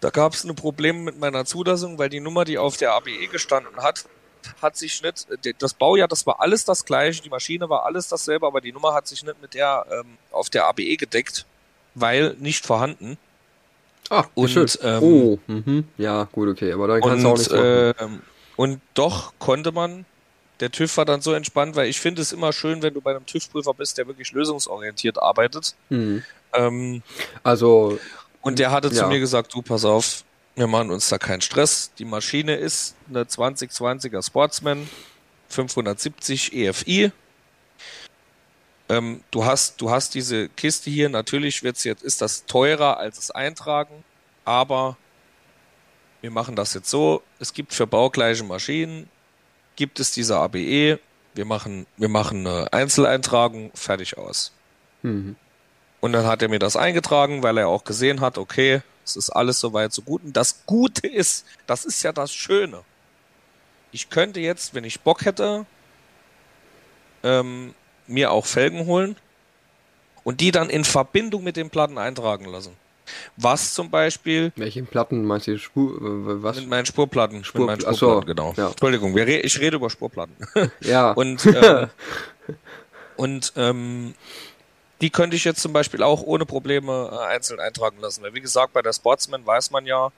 da 0.00 0.10
gab 0.10 0.34
es 0.34 0.44
ein 0.44 0.54
Problem 0.54 1.04
mit 1.04 1.18
meiner 1.18 1.44
Zulassung, 1.44 1.98
weil 1.98 2.08
die 2.08 2.20
Nummer, 2.20 2.44
die 2.44 2.58
auf 2.58 2.76
der 2.76 2.92
ABE 2.92 3.28
gestanden 3.30 3.82
hat, 3.82 4.04
hat 4.62 4.76
sich 4.76 5.02
nicht, 5.02 5.26
das 5.58 5.74
Baujahr, 5.74 6.08
das 6.08 6.26
war 6.26 6.40
alles 6.40 6.64
das 6.64 6.84
gleiche, 6.84 7.22
die 7.22 7.30
Maschine 7.30 7.68
war 7.68 7.84
alles 7.84 8.08
dasselbe, 8.08 8.46
aber 8.46 8.60
die 8.60 8.72
Nummer 8.72 8.94
hat 8.94 9.06
sich 9.06 9.22
nicht 9.24 9.40
mit 9.40 9.54
der 9.54 9.86
ähm, 9.90 10.18
auf 10.30 10.50
der 10.50 10.66
ABE 10.66 10.96
gedeckt, 10.96 11.46
weil 11.94 12.36
nicht 12.38 12.64
vorhanden. 12.64 13.18
ah, 14.10 14.24
Und, 14.34 14.50
schön. 14.50 14.68
ähm, 14.82 15.02
oh, 15.02 15.38
mhm. 15.46 15.88
ja, 15.96 16.24
gut, 16.24 16.48
okay, 16.48 16.72
aber 16.72 16.88
dann 16.88 17.00
kannst 17.00 17.24
du 17.24 17.28
auch 17.28 17.38
nicht 17.38 17.50
ähm, 18.00 18.22
und 18.56 18.80
doch 18.94 19.32
konnte 19.38 19.72
man, 19.72 20.04
der 20.60 20.70
TÜV 20.70 20.96
war 20.96 21.04
dann 21.04 21.20
so 21.20 21.32
entspannt, 21.32 21.76
weil 21.76 21.88
ich 21.88 22.00
finde 22.00 22.22
es 22.22 22.32
immer 22.32 22.52
schön, 22.52 22.82
wenn 22.82 22.94
du 22.94 23.00
bei 23.00 23.10
einem 23.12 23.26
TÜV-Prüfer 23.26 23.74
bist, 23.74 23.98
der 23.98 24.06
wirklich 24.06 24.32
lösungsorientiert 24.32 25.20
arbeitet. 25.22 25.74
Mhm. 25.88 26.22
Ähm, 26.54 27.02
Also, 27.42 27.98
und 28.42 28.58
der 28.58 28.70
hatte 28.70 28.90
zu 28.90 29.02
Ja. 29.02 29.06
mir 29.08 29.20
gesagt, 29.20 29.52
du 29.54 29.62
pass 29.62 29.84
auf, 29.84 30.24
wir 30.56 30.66
machen 30.66 30.90
uns 30.90 31.08
da 31.08 31.18
keinen 31.18 31.40
Stress. 31.40 31.92
Die 31.98 32.04
Maschine 32.04 32.56
ist 32.56 32.96
eine 33.08 33.24
2020er 33.24 34.24
Sportsman 34.24 34.88
570 35.48 36.52
EFI. 36.52 37.12
Ähm, 38.88 39.22
du 39.30 39.44
hast, 39.44 39.80
du 39.80 39.90
hast 39.90 40.14
diese 40.14 40.48
Kiste 40.48 40.90
hier, 40.90 41.08
natürlich 41.08 41.62
wird's 41.62 41.84
jetzt, 41.84 42.02
ist 42.02 42.22
das 42.22 42.46
teurer 42.46 42.96
als 42.96 43.18
es 43.18 43.30
eintragen, 43.30 44.02
aber 44.44 44.96
wir 46.22 46.30
machen 46.30 46.56
das 46.56 46.74
jetzt 46.74 46.88
so. 46.88 47.22
Es 47.38 47.52
gibt 47.52 47.74
für 47.74 47.86
baugleiche 47.86 48.44
Maschinen, 48.44 49.08
gibt 49.78 50.00
es 50.00 50.10
diese 50.10 50.36
ABE, 50.36 50.98
wir 51.34 51.44
machen, 51.44 51.86
wir 51.96 52.08
machen 52.08 52.44
eine 52.44 52.72
Einzeleintragung, 52.72 53.70
fertig 53.74 54.18
aus. 54.18 54.52
mhm. 55.02 55.36
Und 56.00 56.12
dann 56.12 56.26
hat 56.26 56.42
er 56.42 56.48
mir 56.48 56.60
das 56.60 56.76
eingetragen, 56.76 57.42
weil 57.42 57.58
er 57.58 57.66
auch 57.66 57.82
gesehen 57.82 58.20
hat, 58.20 58.38
okay, 58.38 58.82
es 59.04 59.16
ist 59.16 59.30
alles 59.30 59.58
soweit 59.58 59.92
so 59.92 60.02
gut. 60.02 60.22
Und 60.22 60.36
das 60.36 60.64
Gute 60.64 61.08
ist, 61.08 61.44
das 61.66 61.84
ist 61.84 62.04
ja 62.04 62.12
das 62.12 62.32
Schöne. 62.32 62.82
Ich 63.90 64.08
könnte 64.08 64.38
jetzt, 64.38 64.74
wenn 64.74 64.84
ich 64.84 65.00
Bock 65.00 65.24
hätte, 65.24 65.66
ähm, 67.24 67.74
mir 68.06 68.30
auch 68.30 68.46
Felgen 68.46 68.86
holen 68.86 69.16
und 70.22 70.40
die 70.40 70.52
dann 70.52 70.70
in 70.70 70.84
Verbindung 70.84 71.42
mit 71.42 71.56
den 71.56 71.68
Platten 71.70 71.98
eintragen 71.98 72.44
lassen. 72.44 72.76
Was 73.36 73.74
zum 73.74 73.90
Beispiel 73.90 74.52
welche 74.56 74.82
Platten 74.82 75.24
meinst 75.24 75.46
du, 75.46 75.58
Spur, 75.58 75.96
äh, 75.96 76.42
was? 76.42 76.56
mit 76.56 76.68
meinen 76.68 76.86
Spurplatten, 76.86 77.44
Spur- 77.44 77.60
mit 77.60 77.66
meinen 77.68 77.82
ach 77.86 77.92
so, 77.98 78.06
Spurplatten, 78.20 78.26
genau. 78.36 78.54
ja. 78.56 78.68
Entschuldigung, 78.70 79.14
re 79.14 79.38
ich 79.40 79.58
rede 79.60 79.76
über 79.76 79.90
Spurplatten. 79.90 80.34
Ja, 80.80 81.12
Und, 81.12 81.44
ähm, 81.46 81.88
und 83.16 83.52
ähm, 83.56 84.14
die 85.00 85.10
könnte 85.10 85.36
ich 85.36 85.44
jetzt 85.44 85.60
zum 85.60 85.72
Beispiel 85.72 86.02
auch 86.02 86.22
ohne 86.22 86.44
Probleme 86.46 87.10
äh, 87.12 87.26
einzeln 87.34 87.60
eintragen 87.60 87.98
lassen. 88.00 88.22
Weil 88.22 88.34
wie 88.34 88.40
gesagt, 88.40 88.72
bei 88.72 88.82
der 88.82 88.92
Sportsman 88.92 89.44
weiß 89.46 89.70
man 89.70 89.86
ja, 89.86 90.10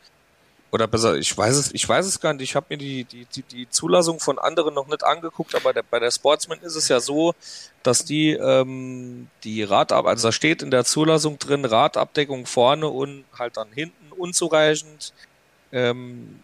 oder 0.72 0.86
besser, 0.86 1.16
ich 1.16 1.36
weiß 1.36 1.56
es, 1.56 1.74
ich 1.74 1.88
weiß 1.88 2.06
es 2.06 2.20
gar 2.20 2.32
nicht, 2.32 2.42
ich 2.42 2.54
habe 2.54 2.66
mir 2.70 2.78
die, 2.78 3.04
die, 3.04 3.24
die, 3.24 3.42
die 3.42 3.70
Zulassung 3.70 4.20
von 4.20 4.38
anderen 4.38 4.74
noch 4.74 4.86
nicht 4.86 5.02
angeguckt, 5.02 5.54
aber 5.54 5.72
der, 5.72 5.82
bei 5.82 5.98
der 5.98 6.10
Sportsman 6.10 6.60
ist 6.60 6.76
es 6.76 6.88
ja 6.88 7.00
so, 7.00 7.34
dass 7.82 8.04
die 8.04 8.30
ähm, 8.30 9.28
die 9.42 9.62
Radab, 9.62 10.06
also 10.06 10.28
da 10.28 10.32
steht 10.32 10.62
in 10.62 10.70
der 10.70 10.84
Zulassung 10.84 11.38
drin, 11.38 11.64
Radabdeckung 11.64 12.46
vorne 12.46 12.88
und 12.88 13.24
halt 13.36 13.56
dann 13.56 13.72
hinten 13.72 14.12
unzureichend. 14.12 15.12
Ähm, 15.72 16.42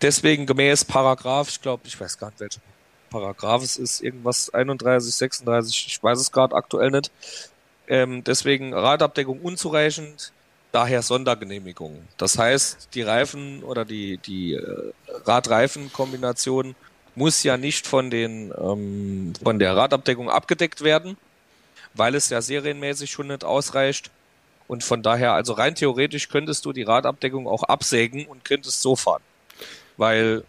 deswegen 0.00 0.46
gemäß 0.46 0.84
Paragraph, 0.84 1.48
ich 1.48 1.60
glaube, 1.60 1.82
ich 1.86 2.00
weiß 2.00 2.18
gar 2.18 2.28
nicht, 2.28 2.40
welcher 2.40 2.60
Paragraph 3.10 3.62
es 3.62 3.76
ist, 3.76 4.00
irgendwas 4.00 4.52
31, 4.52 5.14
36, 5.14 5.86
ich 5.86 6.02
weiß 6.02 6.18
es 6.18 6.32
gerade 6.32 6.56
aktuell 6.56 6.90
nicht. 6.90 7.12
Ähm, 7.86 8.24
deswegen 8.24 8.74
Radabdeckung 8.74 9.40
unzureichend, 9.40 10.32
daher 10.72 11.02
Sondergenehmigung. 11.02 12.08
Das 12.16 12.38
heißt, 12.38 12.88
die 12.94 13.02
Reifen 13.02 13.62
oder 13.62 13.84
die, 13.84 14.16
die 14.18 14.54
äh, 14.54 14.92
Rad-Reifen-Kombination 15.24 16.74
muss 17.14 17.42
ja 17.42 17.58
nicht 17.58 17.86
von 17.86 18.10
den 18.10 18.52
ähm, 18.58 19.34
von 19.42 19.58
der 19.58 19.76
Radabdeckung 19.76 20.30
abgedeckt 20.30 20.82
werden, 20.82 21.18
weil 21.94 22.14
es 22.14 22.30
ja 22.30 22.40
serienmäßig 22.40 23.10
schon 23.10 23.28
nicht 23.28 23.44
ausreicht. 23.44 24.10
Und 24.66 24.82
von 24.82 25.02
daher, 25.02 25.34
also 25.34 25.52
rein 25.52 25.74
theoretisch 25.74 26.28
könntest 26.28 26.64
du 26.64 26.72
die 26.72 26.84
Radabdeckung 26.84 27.46
auch 27.46 27.64
absägen 27.64 28.26
und 28.26 28.44
könntest 28.44 28.80
so 28.80 28.96
fahren. 28.96 29.22
Weil 29.98 30.44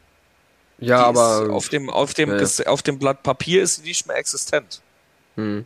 ja, 0.79 0.99
aber 0.99 1.49
auf 1.51 1.67
dem, 1.67 1.89
auf 1.89 2.13
dem, 2.13 2.29
Ja, 2.29 2.65
auf 2.67 2.81
dem 2.81 2.99
Blatt 2.99 3.23
Papier 3.23 3.63
ist 3.63 3.75
sie 3.75 3.83
nicht 3.83 4.07
mehr 4.07 4.17
existent. 4.17 4.81
hm. 5.35 5.65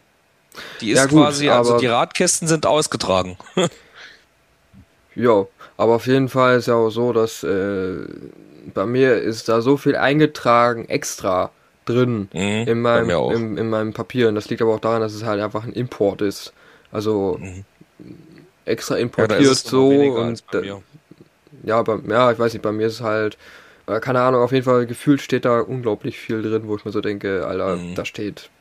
Die 0.82 0.90
ist 0.90 0.98
Ja, 0.98 1.06
gut, 1.06 1.20
quasi, 1.20 1.50
also 1.50 1.78
die 1.78 1.86
Radkästen 1.86 2.48
sind 2.48 2.66
ausgetragen. 2.66 3.38
Ja, 5.18 5.48
aber 5.78 5.96
auf 5.96 6.08
jeden 6.08 6.30
Fall 6.30 6.58
ist 6.58 6.68
ja 6.68 6.76
auch 6.76 6.90
so, 6.92 7.12
dass 7.14 7.44
äh, 7.44 7.98
bei 8.74 8.86
mir 8.86 9.16
ist 9.18 9.50
da 9.50 9.62
so 9.62 9.78
viel 9.78 9.96
eingetragen 9.96 10.86
extra 10.90 11.52
drin 11.86 12.30
Mhm, 12.34 12.66
in 12.66 12.82
meinem, 12.82 13.14
in, 13.28 13.58
in 13.58 13.70
meinem 13.70 13.94
Papier. 13.94 14.30
Und 14.30 14.36
das 14.36 14.50
liegt 14.50 14.62
aber 14.62 14.76
auch 14.76 14.80
daran, 14.80 15.02
dass 15.02 15.14
es 15.14 15.24
halt 15.26 15.42
einfach 15.42 15.64
ein 15.64 15.74
Import 15.74 16.22
ist. 16.22 16.54
Also 16.92 17.40
Mhm. 17.40 17.66
extra 18.66 18.98
Ja, 19.18 19.28
importiert 19.38 19.66
noch 19.66 19.72
so 19.72 20.14
und 20.16 20.46
bei 20.52 20.64
ja, 21.64 21.82
bei, 21.84 21.98
ja, 22.10 22.32
ich 22.32 22.40
weiß 22.40 22.54
nicht, 22.54 22.62
bei 22.62 22.72
mir 22.72 22.88
ist 22.88 22.96
es 22.96 23.02
halt, 23.02 23.38
äh, 23.88 24.00
keine 24.00 24.22
Ahnung, 24.22 24.42
auf 24.42 24.52
jeden 24.52 24.66
Fall 24.66 24.86
gefühlt 24.86 25.22
steht 25.22 25.46
da 25.46 25.60
unglaublich 25.62 26.20
viel 26.20 26.42
drin, 26.42 26.68
wo 26.68 26.76
ich 26.76 26.86
mir 26.86 26.92
so 26.92 27.02
denke, 27.02 27.46
Alter, 27.48 27.82
Mhm. 27.82 27.94
da 27.94 28.06
steht 28.06 28.52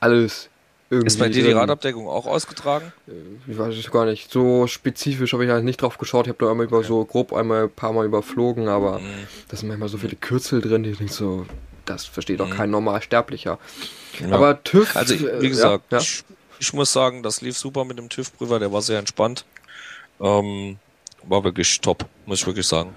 alles 0.00 0.50
irgendwie 0.94 1.06
Ist 1.08 1.18
bei 1.18 1.28
dir 1.28 1.44
die. 1.44 1.52
Radabdeckung 1.52 2.08
auch 2.08 2.26
ausgetragen? 2.26 2.92
Ich 3.46 3.58
weiß 3.58 3.74
es 3.76 3.90
gar 3.90 4.04
nicht. 4.06 4.30
So 4.32 4.66
spezifisch 4.66 5.32
habe 5.32 5.44
ich 5.44 5.50
halt 5.50 5.64
nicht 5.64 5.82
drauf 5.82 5.98
geschaut. 5.98 6.26
Ich 6.26 6.30
habe 6.32 6.44
da 6.44 6.50
einmal 6.50 6.66
über 6.66 6.82
so 6.82 7.04
grob 7.04 7.32
einmal 7.32 7.64
ein 7.64 7.70
paar 7.70 7.92
Mal 7.92 8.06
überflogen, 8.06 8.68
aber 8.68 8.98
Mhm. 9.00 9.04
da 9.48 9.56
sind 9.56 9.68
manchmal 9.68 9.88
so 9.88 9.98
viele 9.98 10.16
Kürzel 10.16 10.60
drin, 10.60 10.82
die 10.82 10.90
ich 10.90 10.98
denk 10.98 11.10
so, 11.10 11.46
das 11.84 12.04
versteht 12.06 12.40
doch 12.40 12.48
Mhm. 12.48 12.52
kein 12.54 12.70
Normalsterblicher. 12.70 13.58
Ja. 14.20 14.34
Aber 14.34 14.62
TÜV. 14.62 14.96
Also, 14.96 15.14
äh, 15.14 15.42
wie 15.42 15.48
gesagt, 15.48 15.84
ja, 15.90 15.98
ja. 15.98 16.02
Ich, 16.02 16.24
ich 16.60 16.72
muss 16.72 16.92
sagen, 16.92 17.22
das 17.22 17.40
lief 17.40 17.58
super 17.58 17.84
mit 17.84 17.98
dem 17.98 18.08
TÜV-Prüfer, 18.08 18.58
der 18.58 18.72
war 18.72 18.80
sehr 18.82 18.98
entspannt. 18.98 19.44
Ähm, 20.20 20.76
war 21.24 21.42
wirklich 21.44 21.80
top, 21.80 22.06
muss 22.26 22.40
ich 22.40 22.46
wirklich 22.46 22.66
sagen. 22.66 22.94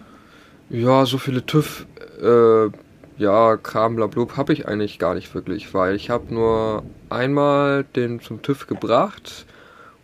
Ja, 0.70 1.06
so 1.06 1.18
viele 1.18 1.46
TÜV, 1.46 1.86
äh, 2.22 2.70
ja, 3.18 3.58
Kram, 3.58 3.96
blablub, 3.96 4.38
habe 4.38 4.54
ich 4.54 4.68
eigentlich 4.68 5.00
gar 5.00 5.16
nicht 5.16 5.34
wirklich, 5.34 5.74
weil 5.74 5.96
ich 5.96 6.10
habe 6.10 6.34
nur 6.34 6.84
einmal 7.10 7.84
den 7.84 8.22
zum 8.22 8.42
TÜV 8.42 8.68
gebracht 8.68 9.46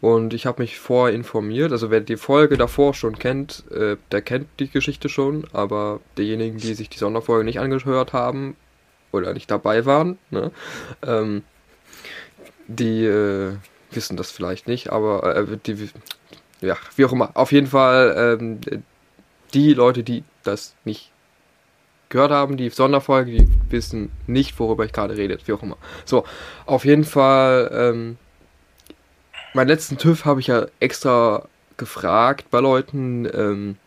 und 0.02 0.34
ich 0.34 0.45
habe 0.45 0.62
mich 0.62 0.80
vorher 0.80 1.15
informiert. 1.15 1.71
Also 1.71 1.91
wer 1.91 2.02
die 2.02 2.17
Folge 2.17 2.58
davor 2.58 2.93
schon 2.93 3.17
kennt, 3.17 3.63
äh, 3.71 3.97
der 4.12 4.21
kennt 4.21 4.47
die 4.60 4.69
Geschichte 4.69 5.10
schon, 5.10 5.45
aber 5.54 6.02
diejenigen, 6.17 6.58
die 6.58 6.73
sich 6.73 6.89
die 6.89 6.97
Sonderfolge 6.97 7.45
nicht 7.45 7.60
angehört 7.60 8.13
haben 8.13 8.58
oder 9.12 9.34
nicht 9.34 9.49
dabei 9.49 9.86
waren, 9.86 10.17
ne, 10.32 10.52
ähm, 11.06 11.43
die 12.67 13.06
äh, 13.06 13.54
wissen 13.91 14.17
das 14.17 14.32
vielleicht 14.32 14.67
nicht, 14.67 14.91
aber 14.91 15.36
äh, 15.36 15.58
die, 15.65 15.89
ja, 16.62 16.78
wie 16.95 17.06
auch 17.06 17.13
immer. 17.13 17.32
Auf 17.36 17.52
jeden 17.52 17.67
Fall 17.67 18.38
ähm, 18.41 18.60
die 19.54 19.73
Leute, 19.73 20.04
die 20.04 20.23
das 20.43 20.76
nicht 20.84 21.12
gehört 22.13 22.32
haben, 22.32 22.56
die 22.56 22.69
Sonderfolge, 22.69 23.32
die 23.32 23.49
wissen 23.69 24.12
nicht, 24.28 24.58
worüber 24.60 24.86
ich 24.86 24.93
gerade 24.93 25.17
rede, 25.17 25.38
wie 25.45 25.52
auch 25.52 25.63
immer. 25.63 25.78
So, 26.06 26.23
auf 26.65 26.86
jeden 26.86 27.04
Fall, 27.04 27.69
ähm, 27.73 28.17
meinen 29.54 29.67
letzten 29.67 29.97
TÜV 29.97 30.23
habe 30.23 30.39
ich 30.39 30.47
ja 30.47 30.67
extra 30.80 31.47
gefragt 31.76 32.49
bei 32.52 32.60
Leuten, 32.60 33.26
ähm, 33.34 33.78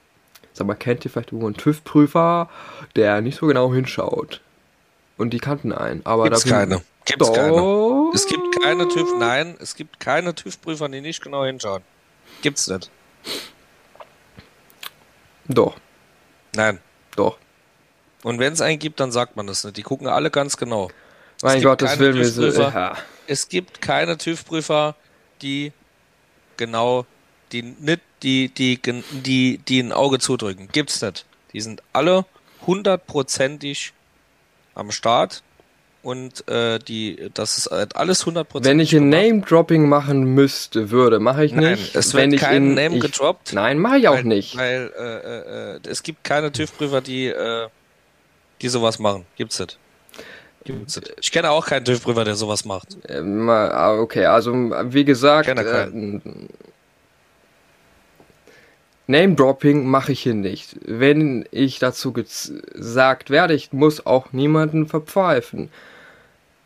sag 0.52 0.66
mal, 0.66 0.74
kennt 0.74 1.04
ihr 1.04 1.10
vielleicht 1.10 1.28
irgendwo 1.28 1.46
einen 1.46 1.56
TÜV-Prüfer, 1.56 2.50
der 2.96 3.20
nicht 3.20 3.38
so 3.38 3.46
genau 3.46 3.72
hinschaut? 3.72 4.42
Und 5.16 5.30
die 5.30 5.38
kannten 5.38 5.72
einen, 5.72 6.04
aber 6.04 6.24
Gibt's 6.24 6.44
da 6.44 6.50
keine. 6.50 6.82
Gibt's 7.06 7.32
keine. 7.32 8.10
Es 8.12 8.26
gibt 8.26 8.60
keine 8.60 8.88
TÜV, 8.88 9.18
nein, 9.18 9.56
es 9.60 9.76
gibt 9.76 10.00
keine 10.00 10.34
TÜV-Prüfer, 10.34 10.88
die 10.88 11.00
nicht 11.00 11.22
genau 11.22 11.44
hinschauen. 11.44 11.82
Gibt's 12.42 12.66
nicht. 12.66 12.90
Doch. 15.48 15.76
Nein. 16.56 16.80
Doch. 17.14 17.38
Und 18.22 18.38
wenn 18.38 18.52
es 18.52 18.60
einen 18.60 18.78
gibt, 18.78 19.00
dann 19.00 19.12
sagt 19.12 19.36
man 19.36 19.46
das 19.46 19.64
nicht. 19.64 19.76
Die 19.76 19.82
gucken 19.82 20.08
alle 20.08 20.30
ganz 20.30 20.56
genau. 20.56 20.90
Mein 21.42 21.62
Gott, 21.62 21.82
das 21.82 21.98
will 21.98 22.14
mir 22.14 22.24
so. 22.24 22.46
Ja. 22.46 22.96
Es 23.26 23.48
gibt 23.48 23.80
keine 23.80 24.16
TÜV-Prüfer, 24.16 24.94
die 25.42 25.72
genau, 26.56 27.06
die 27.52 27.62
nicht, 27.62 28.00
die, 28.22 28.48
die, 28.48 28.80
die, 29.12 29.58
die 29.58 29.80
ein 29.80 29.92
Auge 29.92 30.18
zudrücken. 30.18 30.68
Gibt's 30.72 31.02
nicht. 31.02 31.26
Die 31.52 31.60
sind 31.60 31.82
alle 31.92 32.24
hundertprozentig 32.66 33.92
am 34.74 34.90
Start 34.90 35.42
und 36.02 36.46
äh, 36.48 36.78
die, 36.78 37.30
das 37.34 37.58
ist 37.58 37.70
halt 37.70 37.96
alles 37.96 38.24
100%. 38.26 38.64
Wenn 38.64 38.80
ich 38.80 38.94
ein 38.94 39.08
Name-Dropping 39.08 39.88
machen 39.88 40.34
müsste, 40.34 40.90
würde, 40.90 41.18
mache 41.18 41.44
ich 41.44 41.52
nein, 41.52 41.72
nicht. 41.72 41.96
Es 41.96 42.14
wird 42.14 42.36
kein 42.36 42.56
in, 42.56 42.74
Name 42.74 42.98
gedroppt. 43.00 43.52
Nein, 43.52 43.78
mache 43.78 43.98
ich 43.98 44.08
auch 44.08 44.14
weil, 44.14 44.24
nicht. 44.24 44.56
Weil 44.56 44.92
äh, 44.96 45.76
äh, 45.76 45.80
es 45.88 46.02
gibt 46.02 46.22
keine 46.24 46.52
TÜV-Prüfer, 46.52 47.00
die, 47.00 47.26
äh, 47.26 47.68
die 48.62 48.68
sowas 48.68 48.98
machen. 48.98 49.26
Gibt's 49.36 49.58
nicht. 49.58 49.78
Gibt's 50.64 50.96
nicht. 50.96 51.14
Ich 51.20 51.30
kenne 51.30 51.50
auch 51.50 51.66
keinen 51.66 51.84
TÜV-Prüfer, 51.84 52.24
der 52.24 52.34
sowas 52.34 52.64
macht. 52.64 52.96
Ähm, 53.08 53.48
ah, 53.48 53.98
okay, 53.98 54.26
also 54.26 54.52
wie 54.52 55.04
gesagt, 55.04 55.48
äh, 55.48 55.90
Name-Dropping 59.06 59.86
mache 59.86 60.12
ich 60.12 60.20
hier 60.20 60.34
nicht. 60.34 60.76
Wenn 60.84 61.46
ich 61.52 61.78
dazu 61.78 62.12
gesagt 62.12 63.30
werde, 63.30 63.54
ich 63.54 63.72
muss 63.72 64.04
auch 64.04 64.32
niemanden 64.32 64.86
verpfeifen. 64.86 65.70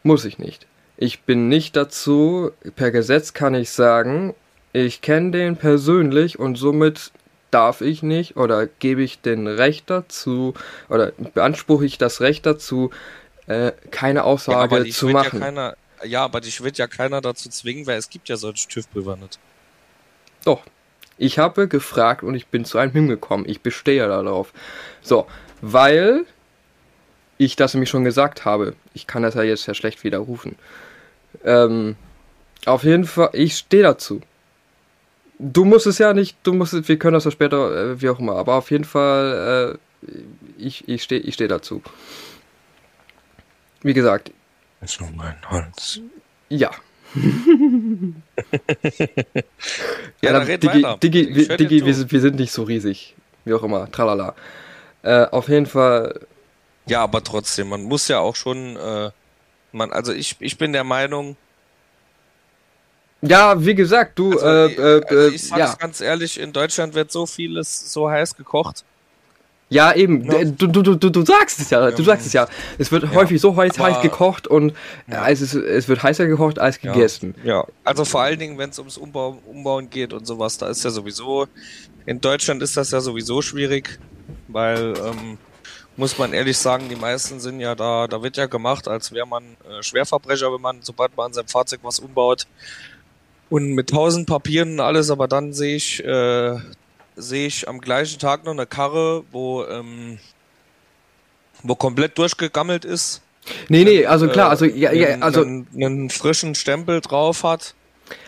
Muss 0.03 0.24
ich 0.24 0.38
nicht. 0.38 0.66
Ich 0.96 1.22
bin 1.22 1.48
nicht 1.48 1.76
dazu, 1.76 2.50
per 2.76 2.90
Gesetz 2.90 3.35
kann 3.35 3.55
ich 3.55 3.70
sagen, 3.70 4.35
ich 4.72 5.03
kenne 5.03 5.33
den 5.33 5.57
persönlich 5.57 6.38
und 6.38 6.57
somit 6.57 7.12
darf 7.50 7.80
ich 7.80 8.02
nicht 8.02 8.36
oder 8.36 8.66
gebe 8.66 9.02
ich 9.02 9.20
den 9.20 9.46
Recht 9.46 9.90
dazu 9.90 10.54
oder 10.88 11.12
beanspruche 11.34 11.84
ich 11.84 11.98
das 11.98 12.20
Recht 12.20 12.46
dazu, 12.46 12.90
äh, 13.46 13.72
keine 13.90 14.24
Aussage 14.24 14.86
ja, 14.86 14.92
zu 14.92 15.08
machen. 15.08 15.40
Ja, 15.40 15.46
keiner, 15.46 15.76
ja, 16.04 16.24
aber 16.24 16.40
dich 16.40 16.62
wird 16.62 16.78
ja 16.78 16.86
keiner 16.86 17.20
dazu 17.20 17.48
zwingen, 17.48 17.86
weil 17.86 17.98
es 17.98 18.08
gibt 18.08 18.28
ja 18.28 18.36
solche 18.36 18.68
TÜV-Prüfer 18.68 19.16
nicht. 19.16 19.38
Doch. 20.44 20.62
Ich 21.18 21.38
habe 21.38 21.68
gefragt 21.68 22.22
und 22.22 22.34
ich 22.34 22.46
bin 22.46 22.64
zu 22.64 22.78
einem 22.78 22.92
hingekommen. 22.92 23.46
Ich 23.46 23.60
bestehe 23.60 24.08
darauf. 24.08 24.54
So, 25.02 25.26
weil 25.60 26.24
ich 27.36 27.56
das 27.56 27.74
nämlich 27.74 27.90
schon 27.90 28.04
gesagt 28.04 28.46
habe. 28.46 28.74
Ich 28.94 29.06
kann 29.06 29.22
das 29.22 29.34
ja 29.34 29.42
jetzt 29.42 29.66
ja 29.66 29.74
schlecht 29.74 30.02
widerrufen. 30.02 30.56
Ähm, 31.44 31.96
auf 32.64 32.84
jeden 32.84 33.04
Fall, 33.04 33.30
ich 33.32 33.56
stehe 33.56 33.82
dazu. 33.82 34.20
Du 35.42 35.64
musst 35.64 35.87
es 35.87 35.96
ja 35.96 36.12
nicht, 36.12 36.37
du 36.42 36.53
musst, 36.53 36.87
wir 36.87 36.98
können 36.98 37.14
das 37.14 37.24
ja 37.24 37.31
später, 37.31 37.92
äh, 37.92 38.03
wie 38.03 38.11
auch 38.11 38.18
immer, 38.18 38.37
aber 38.37 38.57
auf 38.57 38.70
jeden 38.70 38.85
Fall, 38.85 39.79
äh, 40.07 40.09
ich, 40.59 40.87
ich 40.87 41.03
stehe 41.03 41.20
ich 41.22 41.35
steh 41.35 41.48
dazu. 41.48 41.83
Wie 43.81 43.94
gesagt. 43.94 44.33
Ist 44.83 45.00
nur 45.00 45.11
mein 45.12 45.37
Holz. 45.50 46.00
Ja. 46.50 46.70
ja, 50.20 50.33
dann 50.33 50.42
red 50.42 50.62
Digi, 50.62 50.83
weiter. 50.83 50.98
Digi, 50.98 51.35
wir, 51.35 51.57
Digi 51.57 51.87
wir, 51.87 51.94
sind, 51.94 52.12
wir 52.12 52.20
sind 52.20 52.37
nicht 52.37 52.53
so 52.53 52.64
riesig. 52.64 53.16
Wie 53.46 53.55
auch 53.55 53.62
immer, 53.62 53.90
tralala. 53.90 54.35
Äh, 55.03 55.24
auf 55.26 55.48
jeden 55.48 55.64
Fall. 55.66 56.20
Ja, 56.87 57.03
aber 57.03 57.24
trotzdem, 57.24 57.70
man 57.70 57.83
muss 57.85 58.09
ja 58.09 58.18
auch 58.18 58.37
schon, 58.37 58.76
äh, 58.76 59.11
man, 59.72 59.90
also 59.92 60.12
ich, 60.12 60.37
ich 60.40 60.59
bin 60.59 60.74
der 60.74 60.85
Meinung. 60.85 61.37
Ja, 63.22 63.62
wie 63.64 63.74
gesagt, 63.74 64.18
du, 64.18 64.33
also, 64.33 64.46
äh, 64.46 64.98
äh, 64.98 65.04
also 65.06 65.28
ich 65.35 65.42
sag's 65.46 65.59
ja. 65.59 65.74
ganz 65.78 66.00
ehrlich, 66.00 66.40
in 66.40 66.52
Deutschland 66.52 66.94
wird 66.94 67.12
so 67.12 67.26
vieles 67.26 67.92
so 67.92 68.11
heiß 68.11 68.37
gekocht. 68.37 68.85
Ja, 69.70 69.92
eben. 69.94 70.24
Ja. 70.24 70.44
Du, 70.44 70.66
du, 70.66 70.83
du, 70.96 71.11
du 71.11 71.24
sagst 71.24 71.61
es 71.61 71.70
ja. 71.70 71.92
Du 71.92 72.02
sagst 72.02 72.26
es 72.26 72.33
ja. 72.33 72.48
Es 72.76 72.90
wird 72.90 73.04
ja, 73.04 73.14
häufig 73.14 73.40
so 73.40 73.56
heiß, 73.56 73.78
heiß 73.78 74.02
gekocht 74.02 74.48
und 74.48 74.74
ja. 75.06 75.28
es, 75.28 75.40
ist, 75.40 75.54
es 75.54 75.87
wird 75.87 76.02
heißer 76.02 76.26
gekocht 76.26 76.59
als 76.59 76.80
gegessen. 76.80 77.37
Ja. 77.44 77.64
Also 77.85 78.04
vor 78.04 78.22
allen 78.22 78.38
Dingen, 78.38 78.59
wenn 78.59 78.70
es 78.70 78.78
ums 78.80 78.98
Umbau, 78.98 79.38
Umbauen 79.46 79.88
geht 79.88 80.12
und 80.12 80.26
sowas, 80.26 80.59
da 80.59 80.68
ist 80.68 80.83
ja 80.83 80.90
sowieso, 80.90 81.46
in 82.04 82.20
Deutschland 82.20 82.62
ist 82.62 82.76
das 82.76 82.90
ja 82.90 83.00
sowieso 83.00 83.42
schwierig, 83.42 84.00
weil, 84.48 84.94
ähm, 84.96 85.38
muss 85.96 86.18
man 86.18 86.33
ehrlich 86.33 86.59
sagen, 86.59 86.88
die 86.88 86.96
meisten 86.96 87.38
sind 87.38 87.61
ja 87.61 87.76
da, 87.76 88.09
da 88.09 88.22
wird 88.22 88.37
ja 88.37 88.46
gemacht, 88.46 88.88
als 88.88 89.12
wäre 89.12 89.26
man 89.26 89.44
äh, 89.44 89.83
Schwerverbrecher, 89.83 90.52
wenn 90.52 90.61
man, 90.61 90.78
sobald 90.83 91.16
man 91.16 91.26
an 91.26 91.33
seinem 91.33 91.48
Fahrzeug 91.48 91.80
was 91.83 92.00
umbaut. 92.00 92.46
Und 93.50 93.72
mit 93.72 93.90
tausend 93.90 94.26
Papieren 94.26 94.74
und 94.74 94.80
alles, 94.80 95.10
aber 95.10 95.28
dann 95.28 95.52
sehe 95.52 95.76
ich, 95.76 96.02
äh, 96.04 96.56
sehe 97.16 97.46
ich 97.46 97.68
am 97.68 97.80
gleichen 97.80 98.18
Tag 98.18 98.44
noch 98.44 98.52
eine 98.52 98.66
Karre, 98.66 99.24
wo, 99.32 99.64
ähm, 99.64 100.18
wo 101.62 101.74
komplett 101.74 102.16
durchgegammelt 102.16 102.84
ist. 102.84 103.20
Nee, 103.68 103.84
nee, 103.84 104.06
also 104.06 104.28
klar, 104.28 104.50
also 104.50 104.64
ja, 104.64 104.92
ja 104.92 105.18
also 105.18 105.42
einen, 105.42 105.66
einen 105.74 106.10
frischen 106.10 106.54
Stempel 106.54 107.00
drauf 107.00 107.42
hat. 107.42 107.74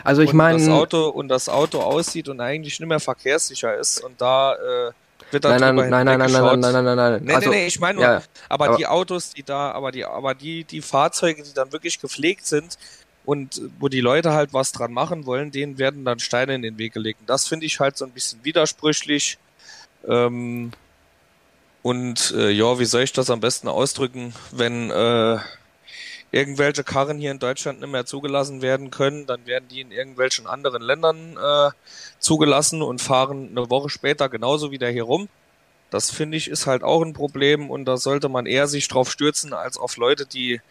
Also 0.05 0.23
ich 0.23 0.33
meine 0.33 0.59
das 0.59 0.69
Auto 0.69 1.09
und 1.09 1.29
das 1.29 1.49
Auto 1.49 1.81
aussieht 1.81 2.29
und 2.29 2.41
eigentlich 2.41 2.79
nicht 2.79 2.89
mehr 2.89 3.01
verkehrssicher 3.01 3.77
ist 3.77 4.01
und 4.01 4.21
da 4.21 4.55
äh, 4.55 4.93
wird 5.33 5.45
dann 5.45 5.61
nein, 5.61 5.75
nein, 5.75 5.91
nein, 5.91 6.07
nein, 6.07 6.19
nein, 6.19 6.31
nein, 6.31 6.61
nein, 6.61 6.73
nein, 6.73 6.85
nein, 6.85 6.97
nein, 6.97 7.23
nee, 7.25 7.35
also, 7.35 7.51
nee, 7.51 7.67
ich 7.67 7.81
meine 7.81 8.01
ja, 8.01 8.23
aber, 8.49 8.67
aber 8.67 8.77
die 8.77 8.87
Autos, 8.87 9.31
die 9.31 9.43
da, 9.43 9.71
aber 9.73 9.91
die, 9.91 10.05
aber 10.05 10.35
die, 10.35 10.65
die 10.65 10.83
Fahrzeuge, 10.83 11.43
die 11.43 11.55
dann 11.55 11.73
wirklich 11.73 12.01
gepflegt 12.01 12.47
sind, 12.47 12.77
und 13.25 13.61
wo 13.79 13.89
die 13.89 14.01
Leute 14.01 14.33
halt 14.33 14.53
was 14.53 14.73
dran 14.73 14.93
machen 14.93 15.27
wollen, 15.27 15.51
denen 15.51 15.79
werden 15.79 16.05
dann 16.05 16.19
Steine 16.19 16.55
in 16.55 16.63
den 16.63 16.79
Weg 16.79 16.93
gelegt. 16.93 17.21
Und 17.21 17.29
das 17.31 17.47
finde 17.47 17.67
ich 17.67 17.79
halt 17.81 17.97
so 17.97 18.05
ein 18.05 18.11
bisschen 18.11 18.45
widersprüchlich. 18.45 19.39
Ähm, 20.09 20.73
und 21.83 22.33
äh, 22.37 22.51
ja, 22.51 22.79
wie 22.79 22.85
soll 22.85 23.03
ich 23.03 23.13
das 23.13 23.31
am 23.31 23.41
besten 23.41 23.69
ausdrücken, 23.69 24.35
wenn 24.51 24.91
äh, 24.91 25.39
irgendwelche 26.33 26.83
Karren 26.83 27.19
hier 27.19 27.31
in 27.31 27.39
Deutschland 27.39 27.81
nicht 27.81 27.91
mehr 27.91 28.07
zugelassen 28.07 28.63
werden 28.63 28.91
können, 28.91 29.27
dann 29.27 29.47
werden 29.47 29.69
die 29.69 29.83
in 29.83 29.93
irgendwelchen 29.93 30.47
anderen 30.47 30.83
Ländern 30.83 31.37
äh, 31.37 31.71
zugelassen 32.19 32.83
und 32.83 33.03
fahren 33.03 33.51
eine 33.51 33.69
Woche 33.69 33.91
später 33.91 34.29
genauso 34.29 34.71
wieder 34.71 34.89
hier 34.89 35.05
rum. 35.05 35.29
Das 35.91 36.11
finde 36.11 36.39
ich 36.39 36.49
ist 36.49 36.67
halt 36.67 36.83
auch 36.83 37.03
ein 37.03 37.13
Problem 37.13 37.71
und 37.71 37.85
da 37.85 37.99
sollte 37.99 38.31
man 38.31 38.47
eher 38.47 38.67
sich 38.67 38.89
drauf 38.89 39.11
stürzen 39.11 39.53
als 39.53 39.77
auf 39.77 39.99
Leute, 39.99 40.25
die 40.25 40.63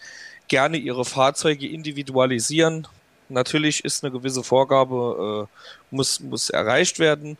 gerne 0.52 0.76
ihre 0.76 1.06
Fahrzeuge 1.06 1.66
individualisieren. 1.66 2.86
Natürlich 3.30 3.86
ist 3.86 4.04
eine 4.04 4.12
gewisse 4.12 4.44
Vorgabe, 4.44 5.48
äh, 5.48 5.96
muss, 5.96 6.20
muss 6.20 6.50
erreicht 6.50 7.00
werden, 7.00 7.38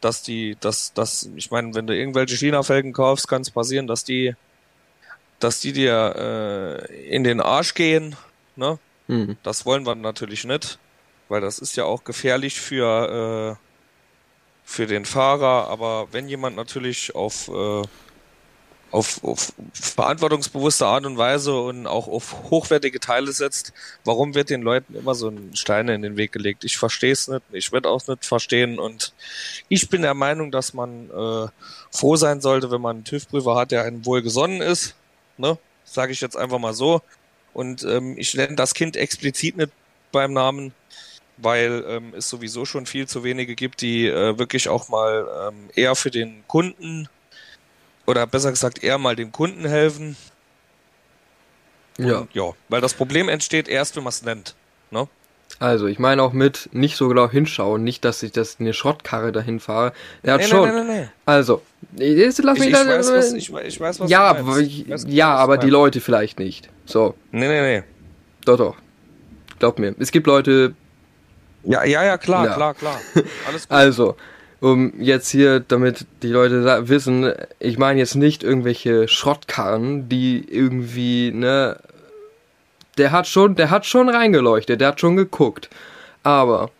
dass 0.00 0.22
die, 0.22 0.56
dass, 0.58 0.92
dass, 0.92 1.30
ich 1.36 1.52
meine, 1.52 1.72
wenn 1.76 1.86
du 1.86 1.96
irgendwelche 1.96 2.36
China-Felgen 2.36 2.92
kaufst, 2.92 3.28
kann 3.28 3.42
es 3.42 3.52
passieren, 3.52 3.86
dass 3.86 4.02
die, 4.02 4.34
dass 5.38 5.60
die 5.60 5.72
dir 5.72 6.88
äh, 6.90 7.08
in 7.08 7.22
den 7.22 7.40
Arsch 7.40 7.74
gehen, 7.74 8.16
ne? 8.56 8.80
Mhm. 9.06 9.36
Das 9.44 9.64
wollen 9.64 9.86
wir 9.86 9.94
natürlich 9.94 10.44
nicht, 10.44 10.80
weil 11.28 11.40
das 11.40 11.60
ist 11.60 11.76
ja 11.76 11.84
auch 11.84 12.02
gefährlich 12.02 12.60
für, 12.60 13.56
äh, 13.56 13.64
für 14.64 14.86
den 14.88 15.04
Fahrer, 15.04 15.68
aber 15.68 16.08
wenn 16.10 16.28
jemand 16.28 16.56
natürlich 16.56 17.14
auf, 17.14 17.46
äh, 17.46 17.82
auf, 18.90 19.22
auf 19.22 19.52
verantwortungsbewusste 19.72 20.86
Art 20.86 21.04
und 21.04 21.18
Weise 21.18 21.54
und 21.54 21.86
auch 21.86 22.08
auf 22.08 22.50
hochwertige 22.50 23.00
Teile 23.00 23.32
setzt, 23.32 23.72
warum 24.04 24.34
wird 24.34 24.50
den 24.50 24.62
Leuten 24.62 24.94
immer 24.94 25.14
so 25.14 25.28
ein 25.28 25.54
Steine 25.54 25.94
in 25.94 26.02
den 26.02 26.16
Weg 26.16 26.32
gelegt? 26.32 26.64
Ich 26.64 26.78
verstehe 26.78 27.12
es 27.12 27.28
nicht, 27.28 27.42
ich 27.52 27.72
werde 27.72 27.88
auch 27.88 28.06
nicht 28.06 28.24
verstehen 28.24 28.78
und 28.78 29.12
ich 29.68 29.88
bin 29.88 30.02
der 30.02 30.14
Meinung, 30.14 30.50
dass 30.50 30.72
man 30.72 31.10
äh, 31.10 31.48
froh 31.90 32.16
sein 32.16 32.40
sollte, 32.40 32.70
wenn 32.70 32.80
man 32.80 32.96
einen 32.96 33.04
TÜV-Prüfer 33.04 33.56
hat, 33.56 33.70
der 33.72 33.84
einem 33.84 34.06
wohlgesonnen 34.06 34.62
ist, 34.62 34.94
ne? 35.36 35.58
Sage 35.84 36.12
ich 36.12 36.20
jetzt 36.20 36.36
einfach 36.36 36.58
mal 36.58 36.74
so. 36.74 37.00
Und 37.54 37.82
ähm, 37.84 38.14
ich 38.18 38.34
nenne 38.34 38.56
das 38.56 38.74
Kind 38.74 38.96
explizit 38.96 39.56
nicht 39.56 39.72
beim 40.12 40.32
Namen, 40.32 40.72
weil 41.38 41.84
ähm, 41.88 42.12
es 42.16 42.28
sowieso 42.28 42.64
schon 42.64 42.86
viel 42.86 43.06
zu 43.08 43.24
wenige 43.24 43.54
gibt, 43.54 43.80
die 43.80 44.06
äh, 44.06 44.38
wirklich 44.38 44.68
auch 44.68 44.88
mal 44.88 45.26
ähm, 45.48 45.70
eher 45.74 45.94
für 45.94 46.10
den 46.10 46.44
Kunden 46.46 47.08
oder 48.08 48.26
besser 48.26 48.50
gesagt 48.50 48.82
eher 48.82 48.98
mal 48.98 49.14
dem 49.14 49.30
Kunden 49.32 49.66
helfen. 49.66 50.16
Ja. 51.98 52.18
Und, 52.18 52.34
ja, 52.34 52.52
weil 52.68 52.80
das 52.80 52.94
Problem 52.94 53.28
entsteht 53.28 53.68
erst, 53.68 53.96
wenn 53.96 54.02
man 54.04 54.10
es 54.10 54.22
nennt. 54.22 54.54
Ne? 54.90 55.08
Also, 55.58 55.86
ich 55.88 55.98
meine 55.98 56.22
auch 56.22 56.32
mit 56.32 56.68
nicht 56.72 56.96
so 56.96 57.08
genau 57.08 57.28
hinschauen, 57.28 57.82
nicht, 57.82 58.04
dass 58.04 58.22
ich 58.22 58.32
das 58.32 58.58
eine 58.60 58.72
Schrottkarre 58.72 59.32
dahin 59.32 59.58
fahre. 59.60 59.92
Er 60.22 60.34
hat 60.34 60.40
Nee, 60.42 60.46
schon. 60.46 60.86
nee, 60.86 61.00
nee. 61.00 61.08
Also, 61.26 61.62
jetzt 61.96 62.38
lass 62.44 62.58
Ich, 62.58 62.64
mich 62.66 62.68
ich, 62.72 62.74
da- 62.74 62.86
weiß, 62.88 63.12
was, 63.12 63.32
ich, 63.32 63.52
ich 63.52 63.80
weiß, 63.80 64.00
was 64.00 64.10
ja, 64.10 64.20
aber, 64.22 64.46
weiß 64.46 64.68
genau, 64.68 64.96
ja, 65.08 65.34
aber 65.34 65.58
die. 65.58 65.68
Leute 65.70 66.00
vielleicht 66.00 66.38
nicht. 66.38 66.68
So, 66.86 67.14
Nee, 67.32 67.48
nee, 67.48 67.60
nee. 67.80 67.82
doch, 68.44 68.56
doch. 68.56 68.76
Glaub 69.58 69.78
mir. 69.78 69.94
Es 69.98 70.12
gibt 70.12 70.26
Leute, 70.28 70.74
Ja, 71.64 71.84
ja, 71.84 72.04
ja, 72.04 72.16
klar, 72.16 72.46
Ja. 72.46 72.54
klar, 72.54 72.74
klar. 72.74 73.00
Alles 73.48 73.62
gut. 73.68 73.76
also, 73.76 74.16
um 74.60 74.92
jetzt 75.00 75.30
hier, 75.30 75.60
damit 75.60 76.06
die 76.22 76.28
Leute 76.28 76.88
wissen, 76.88 77.32
ich 77.60 77.78
meine 77.78 78.00
jetzt 78.00 78.16
nicht 78.16 78.42
irgendwelche 78.42 79.08
Schrottkarren, 79.08 80.08
die 80.08 80.44
irgendwie, 80.48 81.30
ne, 81.32 81.78
der 82.96 83.12
hat 83.12 83.28
schon, 83.28 83.54
der 83.54 83.70
hat 83.70 83.86
schon 83.86 84.08
reingeleuchtet, 84.08 84.80
der 84.80 84.88
hat 84.88 85.00
schon 85.00 85.16
geguckt. 85.16 85.70
Aber 86.24 86.70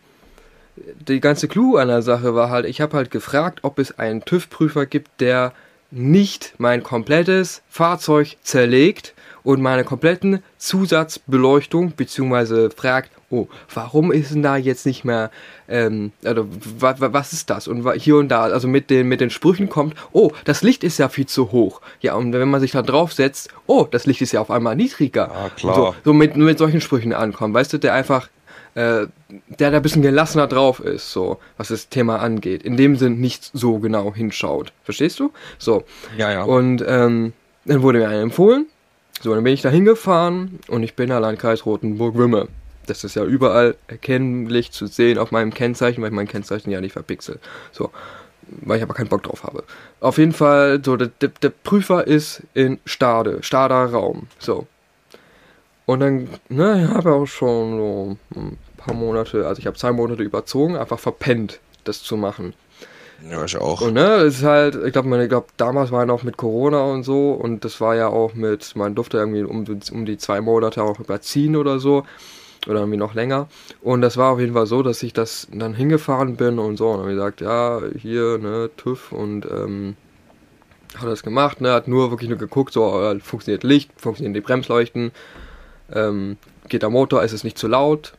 die 1.07 1.20
ganze 1.20 1.49
Clou 1.49 1.76
an 1.76 1.89
der 1.89 2.03
Sache 2.03 2.35
war 2.35 2.51
halt, 2.51 2.66
ich 2.66 2.81
habe 2.81 2.97
halt 2.97 3.11
gefragt, 3.11 3.61
ob 3.62 3.79
es 3.79 3.99
einen 3.99 4.24
TÜV-Prüfer 4.24 4.87
gibt, 4.87 5.20
der 5.20 5.53
nicht 5.91 6.55
mein 6.59 6.83
komplettes 6.83 7.62
Fahrzeug 7.68 8.37
zerlegt 8.43 9.14
und 9.43 9.62
meine 9.62 9.85
kompletten 9.85 10.43
Zusatzbeleuchtung, 10.59 11.95
beziehungsweise 11.97 12.70
fragt, 12.70 13.11
oh, 13.31 13.47
warum 13.72 14.11
ist 14.12 14.33
denn 14.33 14.43
da 14.43 14.57
jetzt 14.57 14.87
nicht 14.87 15.05
mehr, 15.05 15.31
ähm, 15.68 16.12
also, 16.24 16.47
wa, 16.79 16.95
wa, 16.99 17.12
was 17.12 17.33
ist 17.33 17.51
das? 17.51 17.68
Und 17.68 17.91
hier 17.95 18.16
und 18.16 18.29
da, 18.29 18.43
also 18.43 18.68
mit 18.68 18.91
den, 18.91 19.09
mit 19.09 19.20
den 19.20 19.31
Sprüchen 19.31 19.68
kommt, 19.68 19.95
oh, 20.12 20.33
das 20.45 20.62
Licht 20.62 20.85
ist 20.85 20.99
ja 20.99 21.09
viel 21.09 21.26
zu 21.26 21.53
hoch. 21.53 21.81
Ja, 22.01 22.14
und 22.14 22.33
wenn 22.33 22.49
man 22.49 22.61
sich 22.61 22.72
da 22.72 22.83
drauf 22.83 23.12
setzt, 23.12 23.51
oh, 23.66 23.87
das 23.91 24.07
Licht 24.07 24.22
ist 24.22 24.33
ja 24.33 24.41
auf 24.41 24.51
einmal 24.51 24.76
niedriger. 24.76 25.31
Ja, 25.33 25.51
klar. 25.51 25.74
So, 25.74 25.95
so 26.05 26.12
mit, 26.12 26.37
mit 26.37 26.59
solchen 26.59 26.81
Sprüchen 26.81 27.12
ankommen, 27.12 27.53
weißt 27.53 27.72
du, 27.72 27.79
der 27.79 27.93
einfach, 27.95 28.29
äh, 28.74 29.07
der 29.49 29.70
da 29.70 29.76
ein 29.76 29.83
bisschen 29.83 30.03
gelassener 30.03 30.47
drauf 30.47 30.81
ist, 30.81 31.12
so, 31.12 31.39
was 31.57 31.68
das 31.68 31.89
Thema 31.89 32.20
angeht. 32.20 32.62
In 32.62 32.76
dem 32.76 32.97
Sinn 32.97 33.20
nicht 33.20 33.51
so 33.53 33.79
genau 33.79 34.14
hinschaut. 34.14 34.72
Verstehst 34.85 35.20
du? 35.20 35.33
So. 35.59 35.85
Ja, 36.16 36.33
ja. 36.33 36.45
Und 36.45 36.83
ähm, 36.87 37.35
dann 37.66 37.83
wurde 37.83 37.99
mir 37.99 38.09
einer 38.09 38.22
empfohlen. 38.22 38.66
So, 39.20 39.35
dann 39.35 39.45
bin 39.45 39.53
ich 39.53 39.62
da 39.62 39.68
hingefahren 39.68 40.61
und 40.68 40.83
ich 40.83 40.95
bin 40.95 41.09
da 41.11 41.18
Landkreis 41.18 41.66
Rotenburg-Wümme. 41.66 42.49
Das 42.89 43.05
ist 43.05 43.14
ja 43.14 43.24
überall 43.24 43.76
erkennlich 43.86 44.72
zu 44.72 44.86
sehen 44.86 45.18
auf 45.18 45.30
meinem 45.30 45.53
Kennzeichen, 45.53 46.03
weil 46.03 46.09
ich 46.09 46.14
mein 46.14 46.28
Kennzeichen 46.28 46.70
ja 46.70 46.80
nicht 46.80 46.93
verpixel. 46.93 47.39
So, 47.72 47.91
weil 48.62 48.78
ich 48.78 48.82
aber 48.82 48.95
keinen 48.95 49.09
Bock 49.09 49.22
drauf 49.22 49.45
habe. 49.45 49.64
Auf 50.01 50.18
jeden 50.18 50.32
Fall, 50.32 50.80
so, 50.84 50.97
der, 50.97 51.11
der, 51.28 51.51
Prüfer 51.51 52.07
ist 52.07 52.43
in 52.55 52.78
Stade, 52.84 53.43
Stader 53.43 53.86
Raum. 53.86 54.26
So. 54.39 54.66
Und 55.86 56.01
dann, 56.01 56.28
ne, 56.49 56.84
ich 56.84 56.95
habe 56.95 57.12
auch 57.12 57.26
schon 57.26 57.78
so 57.78 58.16
ein 58.36 58.59
paar 58.76 58.95
Monate, 58.95 59.47
also 59.47 59.59
ich 59.59 59.66
habe 59.66 59.76
zwei 59.76 59.93
Monate 59.93 60.22
überzogen, 60.22 60.76
einfach 60.76 60.99
verpennt, 60.99 61.61
das 61.84 62.03
zu 62.03 62.16
machen. 62.16 62.55
ja, 63.28 63.45
ich 63.45 63.57
auch. 63.57 63.80
Und 63.80 63.95
ne, 63.95 64.16
es 64.16 64.39
ist 64.39 64.45
halt, 64.45 64.74
ich 64.74 64.93
glaube, 64.93 65.22
ich 65.22 65.28
glaube, 65.28 65.47
damals 65.57 65.91
war 65.91 66.07
noch 66.07 66.22
mit 66.22 66.36
Corona 66.36 66.82
und 66.84 67.05
so 67.05 67.32
und 67.32 67.64
das 67.64 67.80
war 67.80 67.97
ja 67.97 68.09
auch 68.09 68.34
mit, 68.34 68.76
man 68.76 68.95
durfte 68.95 69.18
irgendwie 69.18 69.43
um, 69.43 69.64
um 69.93 70.07
die 70.07 70.18
zwei 70.18 70.41
Monate 70.41 70.82
auch 70.82 71.01
überziehen 71.01 71.57
oder 71.57 71.78
so 71.78 72.05
oder 72.66 72.80
irgendwie 72.80 72.98
noch 72.98 73.14
länger. 73.14 73.48
Und 73.80 74.00
das 74.00 74.16
war 74.16 74.32
auf 74.32 74.40
jeden 74.40 74.54
Fall 74.54 74.66
so, 74.66 74.82
dass 74.82 75.02
ich 75.02 75.12
das 75.12 75.48
dann 75.52 75.74
hingefahren 75.74 76.36
bin 76.36 76.59
und 76.59 76.76
so 76.76 76.90
und 76.90 77.00
dann 77.00 77.09
gesagt, 77.09 77.40
ja, 77.40 77.80
hier, 77.96 78.38
ne, 78.38 78.70
TÜV 78.76 79.12
und 79.12 79.46
ähm, 79.46 79.96
hat 80.96 81.06
das 81.06 81.22
gemacht, 81.22 81.61
ne, 81.61 81.72
hat 81.72 81.88
nur 81.88 82.11
wirklich 82.11 82.28
nur 82.28 82.38
geguckt, 82.38 82.72
so 82.72 83.02
äh, 83.02 83.20
funktioniert 83.20 83.62
Licht, 83.62 83.90
funktionieren 83.96 84.34
die 84.34 84.40
Bremsleuchten, 84.40 85.12
ähm, 85.92 86.36
geht 86.68 86.82
der 86.82 86.90
Motor, 86.90 87.22
ist 87.22 87.32
es 87.32 87.44
nicht 87.44 87.59
zu 87.59 87.68
laut. 87.68 88.14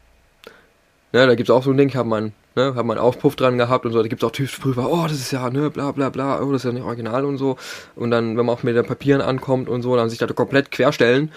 Ne, 1.11 1.25
da 1.25 1.35
gibt's 1.35 1.49
auch 1.49 1.63
so 1.63 1.71
ein 1.71 1.77
Ding, 1.77 1.93
habe 1.95 2.07
meinen 2.07 2.33
ne, 2.55 2.75
hab 2.75 2.85
meinen 2.85 2.99
Auspuff 2.99 3.35
dran 3.35 3.57
gehabt 3.57 3.85
und 3.85 3.93
so, 3.93 4.01
da 4.01 4.07
gibt's 4.07 4.23
auch 4.23 4.31
TÜV-Prüfer, 4.31 4.89
oh, 4.89 5.03
das 5.03 5.13
ist 5.13 5.31
ja, 5.31 5.49
ne, 5.49 5.69
bla 5.69 5.91
bla 5.91 6.09
bla, 6.09 6.41
oh, 6.41 6.51
das 6.51 6.63
ist 6.63 6.65
ja 6.65 6.71
nicht 6.71 6.83
original 6.83 7.25
und 7.25 7.37
so. 7.37 7.57
Und 7.95 8.11
dann, 8.11 8.37
wenn 8.37 8.45
man 8.45 8.55
auch 8.55 8.63
mit 8.63 8.75
den 8.75 8.85
Papieren 8.85 9.21
ankommt 9.21 9.69
und 9.69 9.81
so, 9.81 9.95
dann 9.95 10.09
sich 10.09 10.19
da 10.19 10.27
komplett 10.27 10.71
querstellen, 10.71 11.31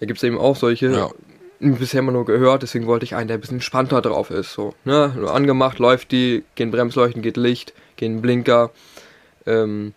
da 0.00 0.06
gibt's 0.06 0.22
eben 0.22 0.38
auch 0.38 0.56
solche, 0.56 0.92
Ja. 0.92 1.10
Bisher 1.58 2.00
immer 2.00 2.12
nur 2.12 2.24
gehört, 2.24 2.62
deswegen 2.62 2.86
wollte 2.86 3.04
ich 3.04 3.14
einen, 3.14 3.28
der 3.28 3.38
ein 3.38 3.40
bisschen 3.40 3.56
entspannter 3.56 4.02
drauf 4.02 4.30
ist, 4.30 4.52
so, 4.52 4.74
ne, 4.84 5.14
nur 5.16 5.34
angemacht, 5.34 5.78
läuft 5.78 6.12
die, 6.12 6.44
gehen 6.54 6.70
Bremsleuchten, 6.70 7.22
geht 7.22 7.36
Licht, 7.36 7.72
gehen 7.96 8.20
Blinker, 8.20 8.70
ähm, 9.46 9.94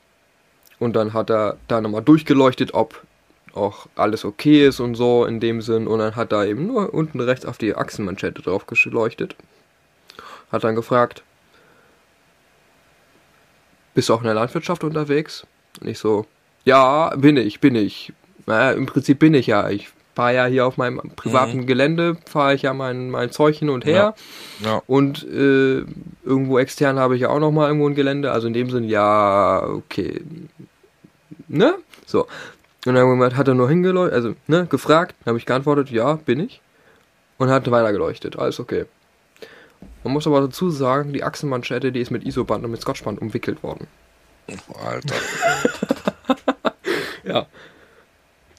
und 0.79 0.95
dann 0.95 1.13
hat 1.13 1.29
er 1.29 1.57
da 1.67 1.81
nochmal 1.81 2.01
durchgeleuchtet, 2.01 2.73
ob 2.73 3.03
auch 3.53 3.87
alles 3.95 4.25
okay 4.25 4.67
ist 4.67 4.79
und 4.79 4.95
so 4.95 5.25
in 5.25 5.39
dem 5.39 5.61
Sinn. 5.61 5.87
Und 5.87 5.99
dann 5.99 6.15
hat 6.15 6.31
er 6.31 6.45
eben 6.45 6.67
nur 6.67 6.93
unten 6.93 7.19
rechts 7.19 7.45
auf 7.45 7.57
die 7.57 7.75
Achsenmanschette 7.75 8.41
drauf 8.41 8.65
geleuchtet. 8.65 9.35
Hat 10.51 10.63
dann 10.63 10.75
gefragt, 10.75 11.23
bist 13.93 14.09
du 14.09 14.13
auch 14.13 14.19
in 14.19 14.25
der 14.25 14.33
Landwirtschaft 14.35 14.83
unterwegs? 14.83 15.45
Und 15.81 15.87
ich 15.87 15.99
so, 15.99 16.25
ja, 16.63 17.13
bin 17.15 17.37
ich, 17.37 17.59
bin 17.59 17.75
ich. 17.75 18.13
Naja, 18.45 18.71
im 18.71 18.85
Prinzip 18.85 19.19
bin 19.19 19.33
ich 19.33 19.47
ja. 19.47 19.69
Ich 19.69 19.89
fahre 20.19 20.35
ja 20.35 20.45
hier 20.47 20.67
auf 20.67 20.75
meinem 20.75 20.99
privaten 21.15 21.59
Mhm. 21.59 21.65
Gelände, 21.65 22.17
fahre 22.29 22.53
ich 22.53 22.63
ja 22.63 22.73
mein, 22.73 23.09
mein 23.09 23.31
Zeug 23.31 23.55
hin 23.55 23.69
und 23.69 23.85
her. 23.85 24.15
Ja. 24.59 24.81
Und 24.85 25.23
äh, 25.23 25.85
irgendwo 26.25 26.59
extern 26.59 26.99
habe 26.99 27.15
ich 27.15 27.21
ja 27.21 27.29
auch 27.29 27.39
noch 27.39 27.51
mal 27.51 27.67
irgendwo 27.67 27.87
ein 27.87 27.95
Gelände. 27.95 28.33
Also 28.33 28.47
in 28.47 28.53
dem 28.53 28.69
Sinn, 28.69 28.83
ja, 28.83 29.63
okay. 29.63 30.19
Ne? 31.47 31.75
So. 32.05 32.27
Und 32.85 32.95
dann 32.95 33.37
hat 33.37 33.47
er 33.47 33.53
nur 33.53 33.69
hingeleuchtet, 33.69 34.13
also, 34.13 34.35
ne, 34.47 34.65
gefragt, 34.65 35.15
habe 35.25 35.37
ich 35.37 35.45
geantwortet, 35.45 35.89
ja, 35.89 36.15
bin 36.15 36.41
ich. 36.41 36.59
Und 37.37 37.49
hat 37.49 37.71
weiter 37.71 37.93
geleuchtet, 37.93 38.37
alles 38.37 38.59
okay. 38.59 38.87
Man 40.03 40.11
muss 40.11 40.27
aber 40.27 40.41
dazu 40.41 40.69
sagen, 40.69 41.13
die 41.13 41.23
Achsenmanschette, 41.23 41.93
die 41.93 42.01
ist 42.01 42.11
mit 42.11 42.25
Isoband 42.25 42.65
und 42.65 42.71
mit 42.71 42.81
Scotchband 42.81 43.21
umwickelt 43.21 43.63
worden. 43.63 43.87
Alter. 44.83 45.15
Ja. 47.23 47.45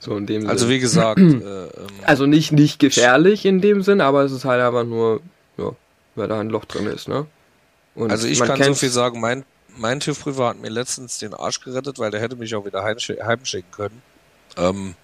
So 0.00 0.16
in 0.16 0.26
dem 0.26 0.48
Also 0.48 0.66
Sinn. 0.66 0.74
wie 0.74 0.78
gesagt, 0.80 1.18
äh, 1.20 1.24
ähm, 1.24 1.70
Also 2.04 2.26
nicht, 2.26 2.52
nicht 2.52 2.78
gefährlich 2.78 3.44
in 3.44 3.60
dem 3.60 3.82
Sinn, 3.82 4.00
aber 4.00 4.22
es 4.24 4.32
ist 4.32 4.44
halt 4.44 4.60
einfach 4.62 4.84
nur, 4.84 5.20
ja, 5.58 5.70
weil 6.16 6.26
da 6.28 6.40
ein 6.40 6.48
Loch 6.48 6.64
drin 6.64 6.86
ist, 6.86 7.06
ne? 7.06 7.26
Und 7.94 8.10
also 8.10 8.26
ich 8.26 8.40
kann 8.42 8.62
so 8.62 8.74
viel 8.74 8.88
sagen, 8.90 9.20
mein, 9.20 9.44
mein 9.76 10.00
TÜV-Prüfer 10.00 10.48
hat 10.48 10.58
mir 10.60 10.70
letztens 10.70 11.18
den 11.18 11.34
Arsch 11.34 11.60
gerettet, 11.60 11.98
weil 11.98 12.10
der 12.10 12.20
hätte 12.20 12.36
mich 12.36 12.54
auch 12.54 12.64
wieder 12.64 12.82
heimschi- 12.84 13.22
heimschicken 13.22 13.70
können. 13.72 14.02
Ähm, 14.56 14.94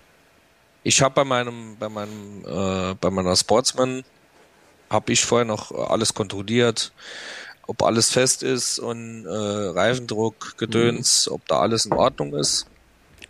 ich 0.83 1.03
habe 1.03 1.15
bei 1.15 1.25
meinem, 1.25 1.77
bei 1.79 1.89
meinem, 1.89 2.45
äh, 2.47 2.95
bei 3.01 3.11
meiner 3.11 3.37
Sportsman 3.37 4.05
habe 4.89 5.13
ich 5.13 5.25
vorher 5.25 5.45
noch 5.45 5.73
alles 5.73 6.15
kontrolliert, 6.15 6.93
ob 7.67 7.83
alles 7.83 8.11
fest 8.11 8.43
ist 8.45 8.79
und 8.79 9.27
äh, 9.27 9.29
Reifendruck, 9.31 10.57
Gedöns, 10.57 11.29
ob 11.29 11.47
da 11.49 11.59
alles 11.59 11.85
in 11.87 11.93
Ordnung 11.93 12.35
ist 12.35 12.67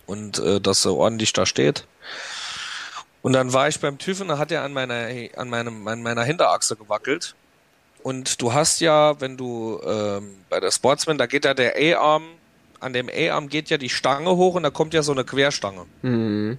und 0.07 0.39
äh, 0.39 0.59
dass 0.59 0.85
er 0.85 0.95
ordentlich 0.95 1.33
da 1.33 1.45
steht. 1.45 1.85
Und 3.21 3.33
dann 3.33 3.53
war 3.53 3.67
ich 3.67 3.79
beim 3.79 3.97
TÜV 3.97 4.21
und 4.21 4.29
da 4.29 4.37
hat 4.37 4.51
er 4.51 4.63
an 4.63 4.73
meiner, 4.73 5.09
an 5.35 5.49
meinem, 5.49 5.87
an 5.87 6.01
meiner 6.01 6.23
Hinterachse 6.23 6.75
gewackelt. 6.75 7.35
Und 8.01 8.41
du 8.41 8.53
hast 8.53 8.79
ja, 8.79 9.19
wenn 9.19 9.37
du 9.37 9.81
ähm, 9.85 10.35
bei 10.49 10.59
der 10.59 10.71
Sportsman, 10.71 11.17
da 11.17 11.25
geht 11.25 11.45
ja 11.45 11.53
der 11.53 11.75
A-Arm, 11.75 12.23
an 12.79 12.93
dem 12.93 13.09
A-Arm 13.09 13.49
geht 13.49 13.69
ja 13.69 13.77
die 13.77 13.89
Stange 13.89 14.35
hoch 14.35 14.55
und 14.55 14.63
da 14.63 14.69
kommt 14.69 14.93
ja 14.93 15.03
so 15.03 15.11
eine 15.11 15.25
Querstange. 15.25 15.85
Mhm. 16.03 16.57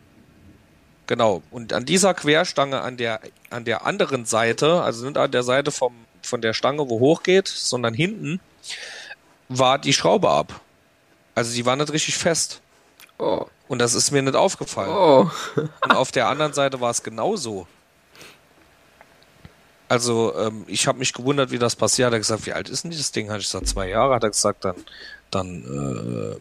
Genau. 1.07 1.43
Und 1.51 1.73
an 1.73 1.87
dieser 1.87 2.13
Querstange, 2.13 2.83
an 2.83 2.99
der, 2.99 3.21
an 3.49 3.65
der 3.65 3.87
anderen 3.87 4.27
Seite, 4.27 4.83
also 4.83 5.07
nicht 5.07 5.17
an 5.17 5.31
der 5.31 5.43
Seite 5.43 5.71
vom, 5.71 5.95
von 6.21 6.43
der 6.43 6.53
Stange, 6.53 6.91
wo 6.91 7.01
hochgeht, 7.01 7.49
sondern 7.49 7.95
hinten, 7.95 8.41
war 9.49 9.79
die 9.79 9.95
Schraube 9.95 10.29
ab. 10.29 10.61
Also 11.35 11.51
sie 11.51 11.65
war 11.65 11.77
nicht 11.77 11.93
richtig 11.93 12.19
fest. 12.19 12.61
Oh. 13.19 13.47
Und 13.69 13.81
das 13.81 13.95
ist 13.95 14.11
mir 14.11 14.23
nicht 14.23 14.37
aufgefallen. 14.37 14.91
Oh. 14.91 15.31
Und 15.83 15.93
auf 15.93 16.13
der 16.13 16.29
anderen 16.29 16.53
Seite 16.53 16.81
war 16.81 16.91
es 16.91 17.03
genauso. 17.03 17.67
Also, 19.89 20.35
ähm, 20.37 20.65
ich 20.67 20.87
habe 20.87 20.99
mich 20.99 21.13
gewundert, 21.13 21.51
wie 21.51 21.59
das 21.59 21.75
passiert. 21.75 22.07
Hat 22.07 22.13
er 22.13 22.19
gesagt, 22.19 22.47
wie 22.47 22.53
alt 22.53 22.69
ist 22.69 22.85
denn 22.85 22.91
dieses 22.91 23.11
Ding? 23.11 23.31
Hat 23.31 23.41
ich 23.41 23.47
gesagt, 23.47 23.69
zwei 23.69 23.89
Jahre. 23.89 24.15
Hat 24.15 24.23
er 24.23 24.31
gesagt, 24.31 24.65
dann, 24.65 24.77
dann 25.31 26.37
äh, 26.37 26.41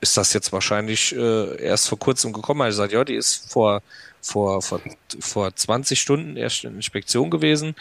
ist 0.00 0.16
das 0.16 0.32
jetzt 0.32 0.52
wahrscheinlich 0.52 1.14
äh, 1.14 1.62
erst 1.62 1.88
vor 1.88 1.98
kurzem 1.98 2.32
gekommen. 2.32 2.62
Also 2.62 2.78
gesagt, 2.78 2.92
ja, 2.92 3.04
die 3.04 3.14
ist 3.14 3.50
vor, 3.50 3.82
vor, 4.20 4.62
vor, 4.62 4.80
vor 5.20 5.54
20 5.54 6.00
Stunden 6.00 6.36
erst 6.36 6.64
in 6.64 6.76
Inspektion 6.76 7.30
gewesen 7.30 7.74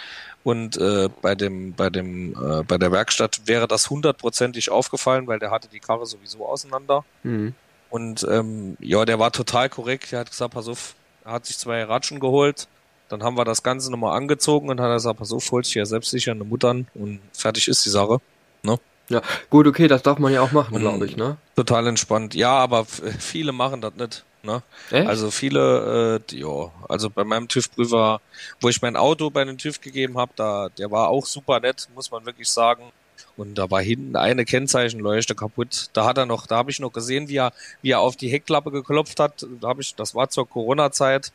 und 0.44 0.78
äh, 0.78 1.10
bei 1.22 1.36
dem, 1.36 1.74
bei 1.74 1.90
dem, 1.90 2.32
äh, 2.32 2.64
bei 2.64 2.78
der 2.78 2.92
Werkstatt 2.92 3.42
wäre 3.46 3.68
das 3.68 3.90
hundertprozentig 3.90 4.70
aufgefallen, 4.70 5.28
weil 5.28 5.40
der 5.40 5.52
hatte 5.52 5.68
die 5.68 5.82
Karre 5.82 6.06
sowieso 6.06 6.46
auseinander. 6.46 7.04
Mhm. 7.24 7.54
Und 7.90 8.26
ähm, 8.30 8.78
ja, 8.80 9.06
der 9.06 9.20
war 9.20 9.32
total 9.32 9.70
korrekt. 9.70 10.12
Der 10.12 10.20
hat 10.20 10.32
gesagt, 10.32 10.54
pass 10.54 10.68
auf, 10.68 10.96
er 11.24 11.34
hat 11.34 11.46
sich 11.46 11.58
zwei 11.58 11.84
Ratschen 11.84 12.20
geholt. 12.20 12.68
Dann 13.10 13.24
haben 13.24 13.38
wir 13.38 13.46
das 13.46 13.64
Ganze 13.64 13.90
nochmal 13.90 14.18
angezogen 14.18 14.70
und 14.70 14.82
hat 14.82 14.94
gesagt, 14.94 15.20
pass 15.20 15.32
auf, 15.32 15.50
holt 15.52 15.66
sich 15.66 15.76
ja 15.76 15.86
selbstsicher 15.86 16.32
eine 16.32 16.44
Muttern 16.44 16.88
und 16.94 17.20
fertig 17.32 17.68
ist 17.70 17.86
die 17.86 17.90
Sache. 17.90 18.20
Ne? 18.64 18.78
Ja, 19.10 19.22
gut, 19.50 19.68
okay, 19.68 19.88
das 19.88 20.04
darf 20.04 20.20
man 20.20 20.34
ja 20.34 20.42
auch 20.42 20.52
machen, 20.52 20.78
glaube 20.78 21.06
ich, 21.06 21.16
ne? 21.16 21.38
Total 21.56 21.88
entspannt. 21.88 22.36
Ja, 22.36 22.52
aber 22.52 22.84
viele 22.86 23.54
machen 23.54 23.80
das 23.80 23.96
nicht. 23.96 24.26
Ne? 24.44 24.62
Echt? 24.92 25.08
Also 25.08 25.32
viele, 25.32 26.22
äh, 26.30 26.36
ja, 26.36 26.72
also 26.88 27.10
bei 27.10 27.24
meinem 27.24 27.48
TÜV-Prüfer, 27.48 28.22
wo 28.62 28.70
ich 28.70 28.82
mein 28.82 28.96
Auto 28.96 29.30
bei 29.30 29.44
den 29.44 29.58
TÜV 29.58 29.82
gegeben 29.82 30.18
habe, 30.18 30.32
da, 30.36 30.70
der 30.78 30.92
war 30.92 31.10
auch 31.10 31.26
super 31.26 31.60
nett, 31.60 31.88
muss 31.96 32.12
man 32.12 32.26
wirklich 32.26 32.50
sagen. 32.50 32.92
Und 33.36 33.56
da 33.56 33.70
war 33.70 33.82
hinten 33.82 34.16
eine 34.16 34.46
Kennzeichenleuchte 34.46 35.36
kaputt. 35.36 35.90
Da 35.94 36.06
hat 36.06 36.18
er 36.18 36.26
noch, 36.26 36.48
da 36.48 36.58
habe 36.58 36.72
ich 36.72 36.80
noch 36.80 36.92
gesehen, 36.92 37.28
wie 37.30 37.38
er, 37.38 37.54
wie 37.82 37.92
er 37.92 38.00
auf 38.00 38.16
die 38.16 38.30
Heckklappe 38.30 38.72
geklopft 38.72 39.20
hat. 39.20 39.46
Da 39.62 39.68
habe 39.70 39.82
ich, 39.82 39.96
das 39.96 40.16
war 40.16 40.30
zur 40.30 40.50
Corona-Zeit. 40.50 41.32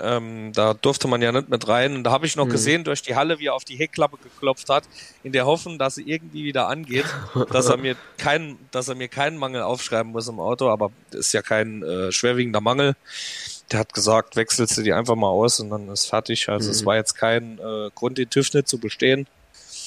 Ähm, 0.00 0.52
da 0.52 0.74
durfte 0.74 1.06
man 1.06 1.22
ja 1.22 1.30
nicht 1.32 1.48
mit 1.48 1.68
rein. 1.68 1.94
Und 1.94 2.04
da 2.04 2.10
habe 2.10 2.26
ich 2.26 2.36
noch 2.36 2.46
mhm. 2.46 2.50
gesehen 2.50 2.84
durch 2.84 3.02
die 3.02 3.14
Halle, 3.14 3.38
wie 3.38 3.46
er 3.46 3.54
auf 3.54 3.64
die 3.64 3.76
Heckklappe 3.76 4.16
geklopft 4.16 4.68
hat, 4.68 4.84
in 5.22 5.32
der 5.32 5.46
Hoffnung, 5.46 5.78
dass 5.78 5.96
sie 5.96 6.02
irgendwie 6.02 6.44
wieder 6.44 6.68
angeht, 6.68 7.06
dass 7.52 7.68
er 7.68 7.76
mir 7.76 7.96
keinen, 8.18 8.58
dass 8.70 8.88
er 8.88 8.94
mir 8.94 9.08
keinen 9.08 9.38
Mangel 9.38 9.62
aufschreiben 9.62 10.12
muss 10.12 10.28
im 10.28 10.40
Auto, 10.40 10.68
aber 10.68 10.90
ist 11.12 11.32
ja 11.32 11.42
kein 11.42 11.82
äh, 11.82 12.12
schwerwiegender 12.12 12.60
Mangel. 12.60 12.96
Der 13.70 13.78
hat 13.80 13.94
gesagt, 13.94 14.36
wechselst 14.36 14.76
du 14.76 14.82
die 14.82 14.92
einfach 14.92 15.14
mal 15.14 15.28
aus 15.28 15.60
und 15.60 15.70
dann 15.70 15.88
ist 15.88 16.06
fertig. 16.06 16.48
Also 16.48 16.66
mhm. 16.66 16.72
es 16.72 16.84
war 16.84 16.96
jetzt 16.96 17.14
kein 17.14 17.58
äh, 17.58 17.90
Grund, 17.94 18.18
den 18.18 18.28
TÜV 18.28 18.52
nicht 18.52 18.68
zu 18.68 18.78
bestehen. 18.78 19.26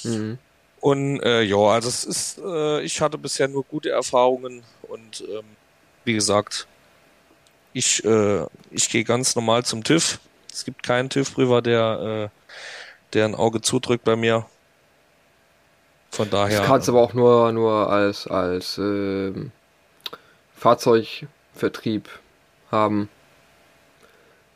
Mhm. 0.04 0.40
Und 0.88 1.20
äh, 1.20 1.42
ja, 1.42 1.58
also 1.58 1.90
es 1.90 2.06
ist, 2.06 2.38
äh, 2.38 2.80
ich 2.80 3.02
hatte 3.02 3.18
bisher 3.18 3.50
nur 3.50 3.66
gute 3.66 3.90
Erfahrungen 3.90 4.64
und 4.84 5.22
ähm, 5.30 5.44
wie 6.06 6.14
gesagt, 6.14 6.66
ich, 7.74 8.06
äh, 8.06 8.46
ich 8.72 8.88
gehe 8.88 9.04
ganz 9.04 9.36
normal 9.36 9.66
zum 9.66 9.84
TÜV. 9.84 10.18
Es 10.50 10.64
gibt 10.64 10.84
keinen 10.84 11.10
TÜV-Prüfer, 11.10 11.62
der, 11.62 12.32
äh, 12.32 12.54
der 13.12 13.26
ein 13.26 13.36
Auge 13.36 13.60
zudrückt 13.60 14.06
bei 14.06 14.16
mir. 14.16 14.46
Von 16.12 16.30
daher. 16.30 16.60
Das 16.60 16.68
kannst 16.68 16.88
du 16.88 16.94
aber 16.94 17.02
auch 17.02 17.14
nur, 17.14 17.52
nur 17.52 17.92
als, 17.92 18.26
als 18.26 18.78
äh, 18.78 19.34
Fahrzeugvertrieb 20.56 22.08
haben. 22.72 23.10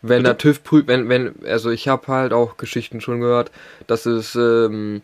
Wenn 0.01 0.23
Bitte? 0.23 0.23
der 0.23 0.37
TÜV 0.37 0.63
prüft, 0.63 0.87
wenn, 0.87 1.09
wenn, 1.09 1.45
also 1.45 1.71
ich 1.71 1.89
habe 1.89 2.07
halt 2.07 2.31
auch 2.31 2.55
Geschichten 2.55 3.01
schon 3.01 3.19
gehört, 3.19 3.51
dass 3.87 4.05
es, 4.05 4.35
ähm, 4.35 5.01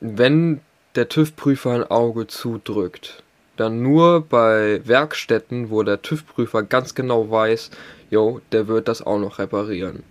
wenn 0.00 0.60
der 0.94 1.08
TÜV-Prüfer 1.08 1.72
ein 1.72 1.84
Auge 1.84 2.26
zudrückt, 2.26 3.22
dann 3.56 3.82
nur 3.82 4.22
bei 4.22 4.80
Werkstätten, 4.84 5.70
wo 5.70 5.82
der 5.82 6.02
TÜV-Prüfer 6.02 6.62
ganz 6.62 6.94
genau 6.94 7.30
weiß, 7.30 7.70
jo, 8.10 8.40
der 8.52 8.68
wird 8.68 8.88
das 8.88 9.02
auch 9.02 9.18
noch 9.18 9.38
reparieren. 9.38 10.02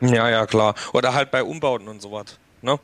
Ja, 0.00 0.28
ja, 0.28 0.46
klar. 0.46 0.74
Oder 0.92 1.14
halt 1.14 1.30
bei 1.30 1.42
Umbauten 1.42 1.88
und 1.88 2.00
sowas, 2.00 2.38
ne? 2.62 2.78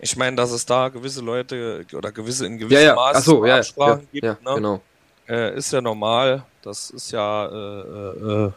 Ich 0.00 0.16
meine, 0.16 0.36
dass 0.36 0.50
es 0.50 0.66
da 0.66 0.88
gewisse 0.88 1.22
Leute 1.22 1.86
oder 1.94 2.12
gewisse 2.12 2.46
in 2.46 2.58
gewissem 2.58 2.82
ja, 2.82 2.88
ja. 2.88 2.94
Maß 2.94 3.24
so, 3.24 3.46
ja, 3.46 3.60
ja, 3.60 4.00
gibt, 4.12 4.24
ja, 4.24 4.36
ne? 4.44 4.54
genau. 4.54 4.80
Äh, 5.28 5.56
ist 5.56 5.72
ja 5.72 5.80
normal. 5.80 6.44
Das 6.62 6.90
ist 6.90 7.12
ja, 7.12 7.46
äh, 7.46 8.46
äh, 8.46 8.52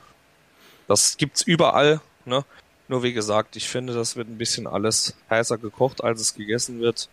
das 0.88 1.16
gibt's 1.16 1.44
überall, 1.44 2.02
ne? 2.26 2.44
Nur 2.90 3.04
wie 3.04 3.14
gesagt, 3.14 3.56
ich 3.56 3.70
finde, 3.70 3.94
das 3.94 4.16
wird 4.16 4.28
ein 4.28 4.40
bisschen 4.40 4.68
alles 4.68 5.14
heißer 5.30 5.60
gekocht, 5.60 6.04
als 6.04 6.20
es 6.20 6.34
gegessen 6.34 6.82
wird. 6.82 7.08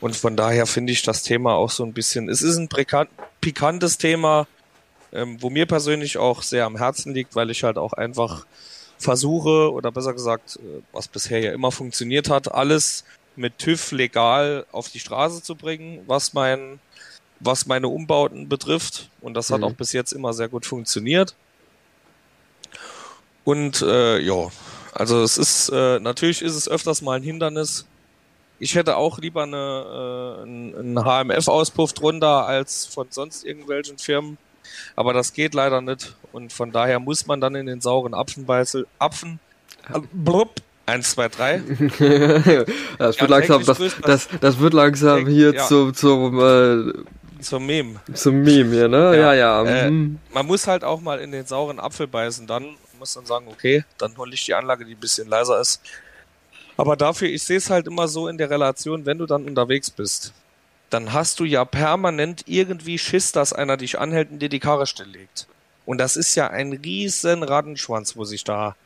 Und 0.00 0.16
von 0.16 0.36
daher 0.36 0.66
finde 0.66 0.92
ich 0.92 1.02
das 1.02 1.22
Thema 1.24 1.54
auch 1.54 1.70
so 1.70 1.84
ein 1.84 1.92
bisschen, 1.92 2.28
es 2.28 2.42
ist 2.42 2.56
ein 2.56 2.68
pikantes 3.40 3.98
Thema, 3.98 4.46
ähm, 5.12 5.42
wo 5.42 5.50
mir 5.50 5.66
persönlich 5.66 6.16
auch 6.16 6.42
sehr 6.42 6.64
am 6.64 6.78
Herzen 6.78 7.12
liegt, 7.12 7.34
weil 7.34 7.50
ich 7.50 7.64
halt 7.64 7.76
auch 7.76 7.92
einfach 7.92 8.46
versuche, 8.98 9.72
oder 9.72 9.90
besser 9.90 10.12
gesagt, 10.12 10.60
äh, 10.62 10.80
was 10.92 11.08
bisher 11.08 11.40
ja 11.40 11.52
immer 11.52 11.72
funktioniert 11.72 12.30
hat, 12.30 12.52
alles 12.52 13.04
mit 13.34 13.58
TÜV 13.58 13.90
legal 13.90 14.64
auf 14.70 14.90
die 14.90 15.00
Straße 15.00 15.42
zu 15.42 15.56
bringen, 15.56 16.02
was 16.06 16.34
mein, 16.34 16.78
was 17.40 17.66
meine 17.66 17.88
Umbauten 17.88 18.48
betrifft. 18.48 19.10
Und 19.20 19.34
das 19.34 19.50
hat 19.50 19.58
mhm. 19.58 19.64
auch 19.64 19.72
bis 19.72 19.92
jetzt 19.92 20.12
immer 20.12 20.32
sehr 20.34 20.48
gut 20.48 20.66
funktioniert. 20.66 21.34
Und 23.44 23.82
äh, 23.82 24.20
ja, 24.20 24.50
also 24.92 25.22
es 25.22 25.38
ist 25.38 25.68
äh, 25.70 26.00
natürlich 26.00 26.42
ist 26.42 26.54
es 26.54 26.68
öfters 26.68 27.02
mal 27.02 27.16
ein 27.16 27.22
Hindernis, 27.22 27.86
ich 28.60 28.74
hätte 28.74 28.96
auch 28.96 29.18
lieber 29.18 29.44
eine, 29.44 30.36
äh, 30.38 30.78
einen 30.78 30.98
HMF-Auspuff 31.02 31.94
drunter 31.94 32.46
als 32.46 32.86
von 32.86 33.06
sonst 33.10 33.44
irgendwelchen 33.44 33.98
Firmen. 33.98 34.36
Aber 34.94 35.14
das 35.14 35.32
geht 35.32 35.54
leider 35.54 35.80
nicht. 35.80 36.14
Und 36.32 36.52
von 36.52 36.70
daher 36.70 37.00
muss 37.00 37.26
man 37.26 37.40
dann 37.40 37.54
in 37.54 37.66
den 37.66 37.80
sauren 37.80 38.12
Apfen 38.14 38.44
beißen. 38.44 38.84
Apfen. 38.98 39.40
Äh, 39.92 40.00
blub, 40.12 40.60
Eins, 40.86 41.12
zwei, 41.12 41.28
drei. 41.28 41.58
das, 42.98 43.20
wird 43.20 43.30
langsam, 43.30 43.64
das, 43.64 43.78
das, 44.02 44.28
das, 44.40 44.58
wird 44.58 44.74
langsam 44.74 45.26
hier 45.26 45.54
ja. 45.54 45.66
zum, 45.66 45.94
zum, 45.94 46.40
äh, 46.40 46.92
zum 47.40 47.64
Meme. 47.64 48.00
Zum 48.12 48.42
Meme, 48.42 48.76
ja, 48.76 48.88
ne? 48.88 49.16
Ja, 49.16 49.32
ja. 49.34 49.64
ja. 49.64 49.64
Äh, 49.64 49.90
mhm. 49.90 50.18
man 50.34 50.46
muss 50.46 50.66
halt 50.66 50.82
auch 50.82 51.00
mal 51.00 51.20
in 51.20 51.30
den 51.30 51.46
sauren 51.46 51.78
Apfel 51.78 52.08
beißen. 52.08 52.46
Dann 52.46 52.74
muss 53.00 53.14
dann 53.14 53.26
sagen, 53.26 53.48
okay, 53.48 53.84
dann 53.98 54.16
hole 54.16 54.32
ich 54.34 54.44
die 54.44 54.54
Anlage, 54.54 54.84
die 54.84 54.94
ein 54.94 55.00
bisschen 55.00 55.26
leiser 55.26 55.60
ist. 55.60 55.80
Aber 56.76 56.96
dafür, 56.96 57.28
ich 57.28 57.42
sehe 57.42 57.56
es 57.56 57.68
halt 57.68 57.86
immer 57.86 58.06
so 58.06 58.28
in 58.28 58.38
der 58.38 58.50
Relation, 58.50 59.06
wenn 59.06 59.18
du 59.18 59.26
dann 59.26 59.44
unterwegs 59.44 59.90
bist, 59.90 60.32
dann 60.90 61.12
hast 61.12 61.40
du 61.40 61.44
ja 61.44 61.64
permanent 61.64 62.44
irgendwie 62.46 62.98
Schiss, 62.98 63.32
dass 63.32 63.52
einer 63.52 63.76
dich 63.76 63.98
anhält 63.98 64.30
und 64.30 64.38
dir 64.40 64.48
die 64.48 64.60
Karre 64.60 64.86
stilllegt. 64.86 65.46
Und 65.86 65.98
das 65.98 66.16
ist 66.16 66.34
ja 66.34 66.48
ein 66.48 66.72
riesen 66.72 67.42
Rattenschwanz, 67.42 68.16
wo 68.16 68.24
sich 68.24 68.44
da, 68.44 68.76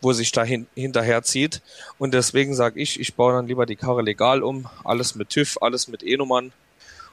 wo 0.00 0.12
sich 0.12 0.32
da 0.32 0.44
hin, 0.44 0.66
hinterher 0.74 1.22
zieht. 1.22 1.62
Und 1.98 2.14
deswegen 2.14 2.54
sage 2.54 2.80
ich, 2.80 3.00
ich 3.00 3.14
baue 3.14 3.32
dann 3.32 3.46
lieber 3.46 3.66
die 3.66 3.76
Karre 3.76 4.02
legal 4.02 4.42
um, 4.42 4.68
alles 4.84 5.14
mit 5.14 5.30
TÜV, 5.30 5.58
alles 5.60 5.88
mit 5.88 6.02
E-Nummern. 6.02 6.52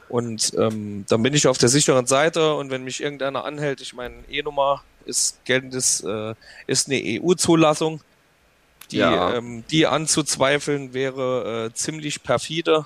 Und 0.09 0.53
ähm, 0.57 1.05
dann 1.07 1.23
bin 1.23 1.33
ich 1.33 1.47
auf 1.47 1.57
der 1.57 1.69
sicheren 1.69 2.05
Seite 2.05 2.55
und 2.55 2.69
wenn 2.69 2.83
mich 2.83 3.01
irgendeiner 3.01 3.45
anhält, 3.45 3.81
ich 3.81 3.93
meine, 3.93 4.15
E-Nummer 4.29 4.83
ist 5.05 5.43
geltendes, 5.45 6.01
äh, 6.01 6.33
ist 6.67 6.89
eine 6.89 7.01
EU-Zulassung 7.03 8.01
die, 8.93 8.97
ja. 8.97 9.35
ähm, 9.35 9.63
die 9.71 9.87
anzuzweifeln 9.87 10.93
wäre 10.93 11.69
äh, 11.71 11.73
ziemlich 11.73 12.23
perfide. 12.23 12.85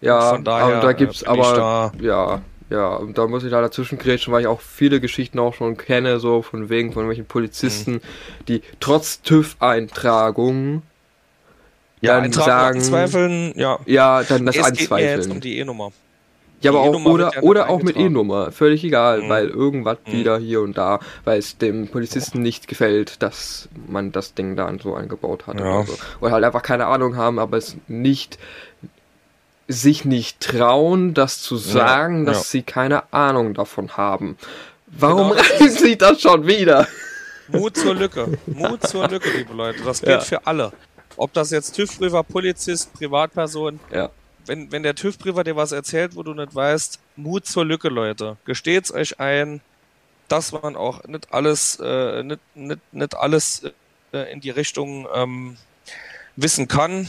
Ja, 0.00 0.30
von 0.30 0.44
daher, 0.44 0.76
aber 0.76 0.86
da 0.86 0.92
gibt's 0.92 1.24
aber, 1.24 1.54
da 1.54 1.92
ja, 2.00 2.42
ja, 2.70 2.94
und 2.96 3.18
da 3.18 3.26
muss 3.26 3.44
ich 3.44 3.50
da 3.50 3.60
dazwischen 3.60 3.98
grätschen, 3.98 4.32
weil 4.32 4.42
ich 4.42 4.46
auch 4.46 4.60
viele 4.60 5.00
Geschichten 5.00 5.38
auch 5.38 5.54
schon 5.54 5.76
kenne, 5.76 6.20
so 6.20 6.42
von 6.42 6.68
wegen 6.70 6.92
von 6.92 7.08
welchen 7.08 7.26
Polizisten, 7.26 7.94
mhm. 7.94 8.00
die 8.48 8.62
trotz 8.80 9.22
TÜV-Eintragung 9.22 10.82
ja, 12.02 12.18
dann 12.18 12.32
sagen, 12.32 12.80
zweifeln, 12.80 13.52
ja. 13.56 13.78
Ja, 13.84 14.22
dann 14.22 14.46
das 14.46 14.56
es 14.56 14.64
anzweifeln. 14.64 14.98
Geht 14.98 15.16
mir 15.16 15.16
jetzt 15.16 15.30
um 15.30 15.40
die 15.40 15.58
E-Nummer. 15.58 15.92
Ja, 16.62 16.72
aber 16.72 16.80
auch, 16.80 17.04
oder, 17.06 17.32
ja 17.34 17.42
oder 17.42 17.70
auch 17.70 17.82
mit 17.82 17.96
E-Nummer, 17.96 18.52
völlig 18.52 18.84
egal, 18.84 19.22
mhm. 19.22 19.28
weil 19.28 19.48
irgendwas 19.48 19.98
mhm. 20.06 20.12
wieder 20.12 20.38
hier 20.38 20.60
und 20.60 20.76
da, 20.76 21.00
weil 21.24 21.38
es 21.38 21.56
dem 21.56 21.88
Polizisten 21.88 22.42
nicht 22.42 22.68
gefällt, 22.68 23.22
dass 23.22 23.68
man 23.86 24.12
das 24.12 24.34
Ding 24.34 24.56
da 24.56 24.70
so 24.82 24.94
eingebaut 24.94 25.46
hat. 25.46 25.58
Ja. 25.58 25.78
Oder, 25.78 25.86
so. 25.86 25.96
oder 26.20 26.32
halt 26.32 26.44
einfach 26.44 26.62
keine 26.62 26.86
Ahnung 26.86 27.16
haben, 27.16 27.38
aber 27.38 27.56
es 27.56 27.76
nicht, 27.88 28.38
sich 29.68 30.04
nicht 30.04 30.40
trauen, 30.40 31.14
das 31.14 31.40
zu 31.40 31.56
sagen, 31.56 32.26
ja. 32.26 32.32
dass 32.32 32.50
sie 32.50 32.62
keine 32.62 33.10
Ahnung 33.12 33.54
davon 33.54 33.96
haben. 33.96 34.36
Warum 34.86 35.30
genau, 35.30 35.40
reißen 35.40 35.70
sie 35.70 35.96
das 35.96 36.20
schon 36.20 36.46
wieder? 36.46 36.86
Mut 37.48 37.76
zur 37.76 37.94
Lücke. 37.94 38.38
Mut 38.46 38.86
zur 38.86 39.08
Lücke, 39.08 39.30
liebe 39.36 39.54
Leute. 39.54 39.82
Das 39.84 40.02
gilt 40.02 40.24
für 40.24 40.46
alle. 40.46 40.72
Ob 41.16 41.32
das 41.32 41.50
jetzt 41.50 41.74
TÜV-Prüfer, 41.74 42.22
Polizist, 42.22 42.92
Privatperson, 42.94 43.80
ja 43.92 44.10
wenn, 44.46 44.72
wenn 44.72 44.82
der 44.82 44.94
TÜV-Prüfer 44.94 45.44
dir 45.44 45.56
was 45.56 45.72
erzählt, 45.72 46.16
wo 46.16 46.22
du 46.22 46.34
nicht 46.34 46.54
weißt, 46.54 46.98
Mut 47.16 47.46
zur 47.46 47.64
Lücke, 47.64 47.88
Leute. 47.88 48.36
Gesteht's 48.44 48.92
euch 48.92 49.20
ein, 49.20 49.60
dass 50.28 50.52
man 50.52 50.76
auch 50.76 51.04
nicht 51.04 51.32
alles, 51.32 51.78
äh, 51.82 52.22
nicht, 52.22 52.40
nicht, 52.54 52.80
nicht 52.92 53.16
alles 53.16 53.62
äh, 54.12 54.32
in 54.32 54.40
die 54.40 54.50
Richtung 54.50 55.06
ähm, 55.14 55.56
wissen 56.36 56.68
kann. 56.68 57.08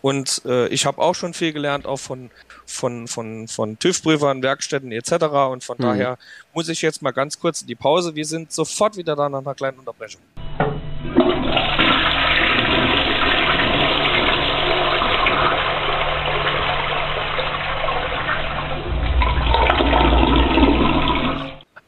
Und 0.00 0.42
äh, 0.44 0.68
ich 0.68 0.86
habe 0.86 1.02
auch 1.02 1.14
schon 1.14 1.34
viel 1.34 1.52
gelernt, 1.52 1.86
auch 1.86 1.98
von, 1.98 2.30
von, 2.66 3.08
von, 3.08 3.48
von 3.48 3.78
TÜV-Prüfern, 3.78 4.42
Werkstätten 4.42 4.92
etc. 4.92 5.24
Und 5.50 5.64
von 5.64 5.76
mhm. 5.78 5.82
daher 5.82 6.18
muss 6.54 6.68
ich 6.68 6.82
jetzt 6.82 7.02
mal 7.02 7.10
ganz 7.10 7.40
kurz 7.40 7.62
in 7.62 7.66
die 7.66 7.74
Pause. 7.74 8.14
Wir 8.14 8.26
sind 8.26 8.52
sofort 8.52 8.96
wieder 8.96 9.16
da 9.16 9.28
nach 9.28 9.40
einer 9.40 9.54
kleinen 9.54 9.78
Unterbrechung. 9.78 10.20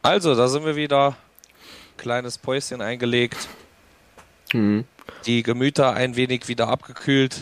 Also, 0.01 0.33
da 0.35 0.47
sind 0.47 0.65
wir 0.65 0.75
wieder. 0.75 1.15
Kleines 1.97 2.39
Päuschen 2.39 2.81
eingelegt. 2.81 3.47
Mhm. 4.53 4.85
Die 5.25 5.43
Gemüter 5.43 5.93
ein 5.93 6.15
wenig 6.15 6.47
wieder 6.47 6.67
abgekühlt. 6.67 7.39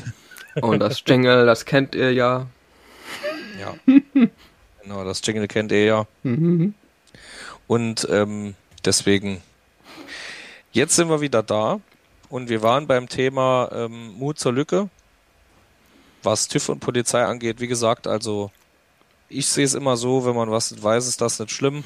Und 0.61 0.79
das 0.79 1.03
Jingle, 1.05 1.45
das 1.45 1.65
kennt 1.65 1.95
ihr 1.95 2.11
ja. 2.11 2.47
Ja. 3.59 3.75
genau, 4.81 5.03
das 5.05 5.21
Jingle 5.23 5.47
kennt 5.47 5.71
ihr 5.71 5.85
ja. 5.85 6.07
Mhm. 6.23 6.73
Und 7.67 8.07
ähm, 8.11 8.55
deswegen, 8.83 9.41
jetzt 10.71 10.95
sind 10.95 11.09
wir 11.09 11.21
wieder 11.21 11.43
da. 11.43 11.79
Und 12.29 12.49
wir 12.49 12.61
waren 12.61 12.87
beim 12.87 13.07
Thema 13.07 13.69
ähm, 13.71 14.13
Mut 14.17 14.37
zur 14.37 14.53
Lücke. 14.53 14.89
Was 16.23 16.49
TÜV 16.49 16.69
und 16.69 16.79
Polizei 16.81 17.23
angeht, 17.23 17.61
wie 17.61 17.67
gesagt, 17.67 18.05
also 18.05 18.51
ich 19.29 19.47
sehe 19.47 19.63
es 19.63 19.73
immer 19.73 19.95
so, 19.95 20.25
wenn 20.25 20.35
man 20.35 20.51
was 20.51 20.71
nicht 20.71 20.83
weiß, 20.83 21.07
ist 21.07 21.21
das 21.21 21.39
nicht 21.39 21.51
schlimm. 21.51 21.85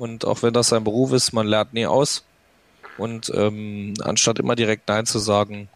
Und 0.00 0.24
auch 0.24 0.42
wenn 0.42 0.54
das 0.54 0.68
sein 0.68 0.82
Beruf 0.82 1.12
ist, 1.12 1.34
man 1.34 1.46
lernt 1.46 1.74
nie 1.74 1.84
aus. 1.84 2.24
Und 2.96 3.30
ähm, 3.34 3.92
anstatt 4.02 4.38
immer 4.38 4.56
direkt 4.56 4.88
Nein 4.88 5.04
zu 5.04 5.18
sagen, 5.18 5.68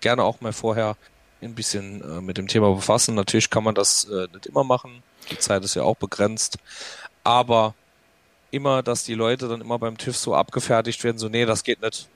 gerne 0.00 0.24
auch 0.24 0.40
mal 0.40 0.54
vorher 0.54 0.96
ein 1.42 1.54
bisschen 1.54 2.00
äh, 2.00 2.22
mit 2.22 2.38
dem 2.38 2.48
Thema 2.48 2.74
befassen. 2.74 3.14
Natürlich 3.14 3.50
kann 3.50 3.64
man 3.64 3.74
das 3.74 4.06
äh, 4.06 4.28
nicht 4.32 4.46
immer 4.46 4.64
machen. 4.64 5.02
Die 5.30 5.36
Zeit 5.36 5.62
ist 5.62 5.74
ja 5.74 5.82
auch 5.82 5.96
begrenzt. 5.96 6.56
Aber 7.22 7.74
immer, 8.50 8.82
dass 8.82 9.04
die 9.04 9.12
Leute 9.12 9.46
dann 9.46 9.60
immer 9.60 9.78
beim 9.78 9.98
TÜV 9.98 10.16
so 10.16 10.34
abgefertigt 10.34 11.04
werden, 11.04 11.18
so, 11.18 11.28
nee, 11.28 11.44
das 11.44 11.62
geht 11.62 11.82
nicht. 11.82 12.08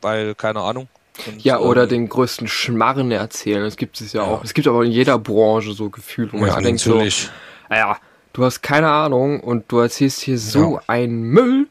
Weil, 0.00 0.36
keine 0.36 0.60
Ahnung. 0.60 0.86
Und, 1.26 1.42
ja, 1.42 1.58
oder 1.58 1.82
ähm, 1.82 1.88
den 1.88 2.08
größten 2.08 2.46
Schmarren 2.46 3.10
erzählen. 3.10 3.64
Das 3.64 3.76
gibt 3.76 4.00
es 4.00 4.12
ja, 4.12 4.22
ja, 4.22 4.28
auch. 4.28 4.44
Es 4.44 4.54
gibt 4.54 4.68
aber 4.68 4.84
in 4.84 4.92
jeder 4.92 5.18
Branche 5.18 5.72
so 5.72 5.90
Gefühl, 5.90 6.32
wo 6.32 6.36
man 6.36 6.50
ja, 6.50 6.60
denkt 6.60 6.86
natürlich. 6.86 7.22
so, 7.22 7.30
naja, 7.68 7.98
du 8.38 8.44
hast 8.44 8.62
keine 8.62 8.88
Ahnung 8.88 9.40
und 9.40 9.64
du 9.70 9.80
erzählst 9.80 10.20
hier 10.20 10.38
so 10.38 10.74
ja. 10.76 10.82
einen 10.86 11.22
Müll, 11.22 11.66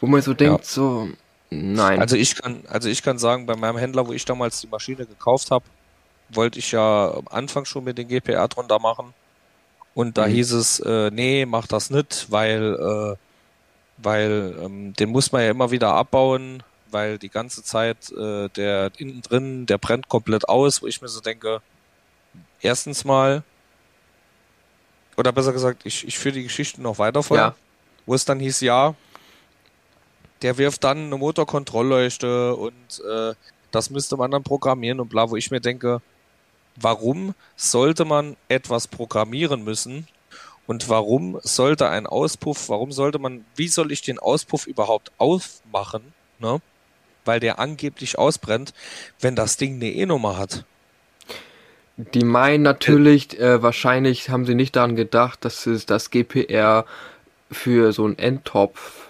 wo 0.00 0.06
man 0.08 0.20
so 0.20 0.34
denkt, 0.34 0.64
ja. 0.64 0.68
so, 0.68 1.08
nein. 1.50 2.00
Also 2.00 2.16
ich 2.16 2.34
kann, 2.34 2.64
also 2.68 2.88
ich 2.88 3.04
kann 3.04 3.18
sagen, 3.18 3.46
bei 3.46 3.54
meinem 3.54 3.78
Händler, 3.78 4.06
wo 4.06 4.12
ich 4.12 4.24
damals 4.24 4.60
die 4.60 4.66
Maschine 4.66 5.06
gekauft 5.06 5.52
habe, 5.52 5.64
wollte 6.30 6.58
ich 6.58 6.72
ja 6.72 7.14
am 7.14 7.28
Anfang 7.28 7.64
schon 7.64 7.84
mit 7.84 7.98
den 7.98 8.08
GPR 8.08 8.48
drunter 8.48 8.80
machen. 8.80 9.14
Und 9.94 10.18
da 10.18 10.26
mhm. 10.26 10.32
hieß 10.32 10.52
es, 10.52 10.80
äh, 10.80 11.10
nee, 11.12 11.46
mach 11.46 11.68
das 11.68 11.90
nicht, 11.90 12.26
weil, 12.30 12.74
äh, 12.74 13.16
weil 13.98 14.56
ähm, 14.60 14.94
den 14.94 15.10
muss 15.10 15.30
man 15.30 15.42
ja 15.42 15.50
immer 15.50 15.70
wieder 15.70 15.94
abbauen, 15.94 16.64
weil 16.90 17.18
die 17.18 17.28
ganze 17.28 17.62
Zeit 17.62 18.10
äh, 18.10 18.48
der 18.48 18.90
innen 18.98 19.22
drin, 19.22 19.66
der 19.66 19.78
brennt 19.78 20.08
komplett 20.08 20.48
aus, 20.48 20.82
wo 20.82 20.88
ich 20.88 21.00
mir 21.00 21.08
so 21.08 21.20
denke, 21.20 21.62
erstens 22.60 23.04
mal, 23.04 23.44
oder 25.18 25.32
besser 25.32 25.52
gesagt, 25.52 25.84
ich, 25.84 26.06
ich 26.06 26.16
führe 26.16 26.36
die 26.36 26.44
Geschichte 26.44 26.80
noch 26.80 26.98
weiter 26.98 27.24
vor, 27.24 27.36
ja. 27.36 27.54
wo 28.06 28.14
es 28.14 28.24
dann 28.24 28.38
hieß, 28.38 28.60
ja, 28.60 28.94
der 30.42 30.56
wirft 30.58 30.84
dann 30.84 31.06
eine 31.06 31.16
Motorkontrollleuchte 31.16 32.54
und 32.54 33.02
äh, 33.04 33.34
das 33.72 33.90
müsste 33.90 34.16
man 34.16 34.30
dann 34.30 34.44
programmieren 34.44 35.00
und 35.00 35.08
bla, 35.08 35.28
wo 35.28 35.36
ich 35.36 35.50
mir 35.50 35.60
denke, 35.60 36.00
warum 36.76 37.34
sollte 37.56 38.04
man 38.04 38.36
etwas 38.48 38.86
programmieren 38.86 39.64
müssen 39.64 40.06
und 40.68 40.88
warum 40.88 41.40
sollte 41.42 41.88
ein 41.88 42.06
Auspuff, 42.06 42.68
warum 42.68 42.92
sollte 42.92 43.18
man, 43.18 43.44
wie 43.56 43.66
soll 43.66 43.90
ich 43.90 44.02
den 44.02 44.20
Auspuff 44.20 44.68
überhaupt 44.68 45.10
aufmachen, 45.18 46.12
ne? 46.38 46.60
Weil 47.24 47.40
der 47.40 47.58
angeblich 47.58 48.18
ausbrennt, 48.18 48.72
wenn 49.20 49.34
das 49.34 49.56
Ding 49.56 49.74
eine 49.74 49.90
E-Nummer 49.90 50.38
hat. 50.38 50.64
Die 52.14 52.24
meinen 52.24 52.62
natürlich, 52.62 53.40
äh, 53.40 53.60
wahrscheinlich 53.60 54.30
haben 54.30 54.46
sie 54.46 54.54
nicht 54.54 54.76
daran 54.76 54.94
gedacht, 54.94 55.44
dass 55.44 55.66
es 55.66 55.84
das 55.84 56.10
GPR 56.10 56.84
für 57.50 57.92
so 57.92 58.04
einen 58.04 58.18
Endtopf 58.18 59.08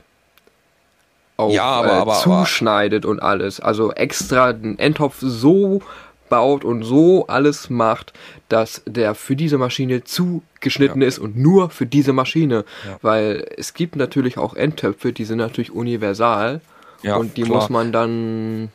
auch 1.37 1.53
ja, 1.53 1.65
aber, 1.65 1.89
äh, 1.89 1.93
aber, 1.93 2.15
zuschneidet 2.15 3.05
aber. 3.05 3.13
und 3.13 3.21
alles. 3.21 3.61
Also 3.61 3.93
extra 3.93 4.55
den 4.55 4.79
Endtopf 4.79 5.17
so 5.21 5.83
baut 6.31 6.65
und 6.65 6.83
so 6.83 7.27
alles 7.27 7.71
macht, 7.71 8.13
dass 8.49 8.83
der 8.87 9.15
für 9.15 9.37
diese 9.37 9.59
Maschine 9.59 10.05
zugeschnitten 10.05 11.03
ja. 11.03 11.09
ist 11.09 11.19
und 11.19 11.37
nur 11.37 11.71
für 11.71 11.87
diese 11.87 12.13
Maschine. 12.13 12.65
Ja. 12.87 12.99
Weil 13.03 13.47
es 13.57 13.75
gibt 13.75 13.97
natürlich 13.97 14.39
auch 14.39 14.55
Endtöpfe, 14.55 15.13
die 15.13 15.25
sind 15.25 15.39
natürlich 15.39 15.73
universal 15.73 16.61
ja, 17.03 17.17
und 17.17 17.37
die 17.37 17.43
klar. 17.43 17.59
muss 17.59 17.71
man 17.71 17.93
dann 17.93 18.71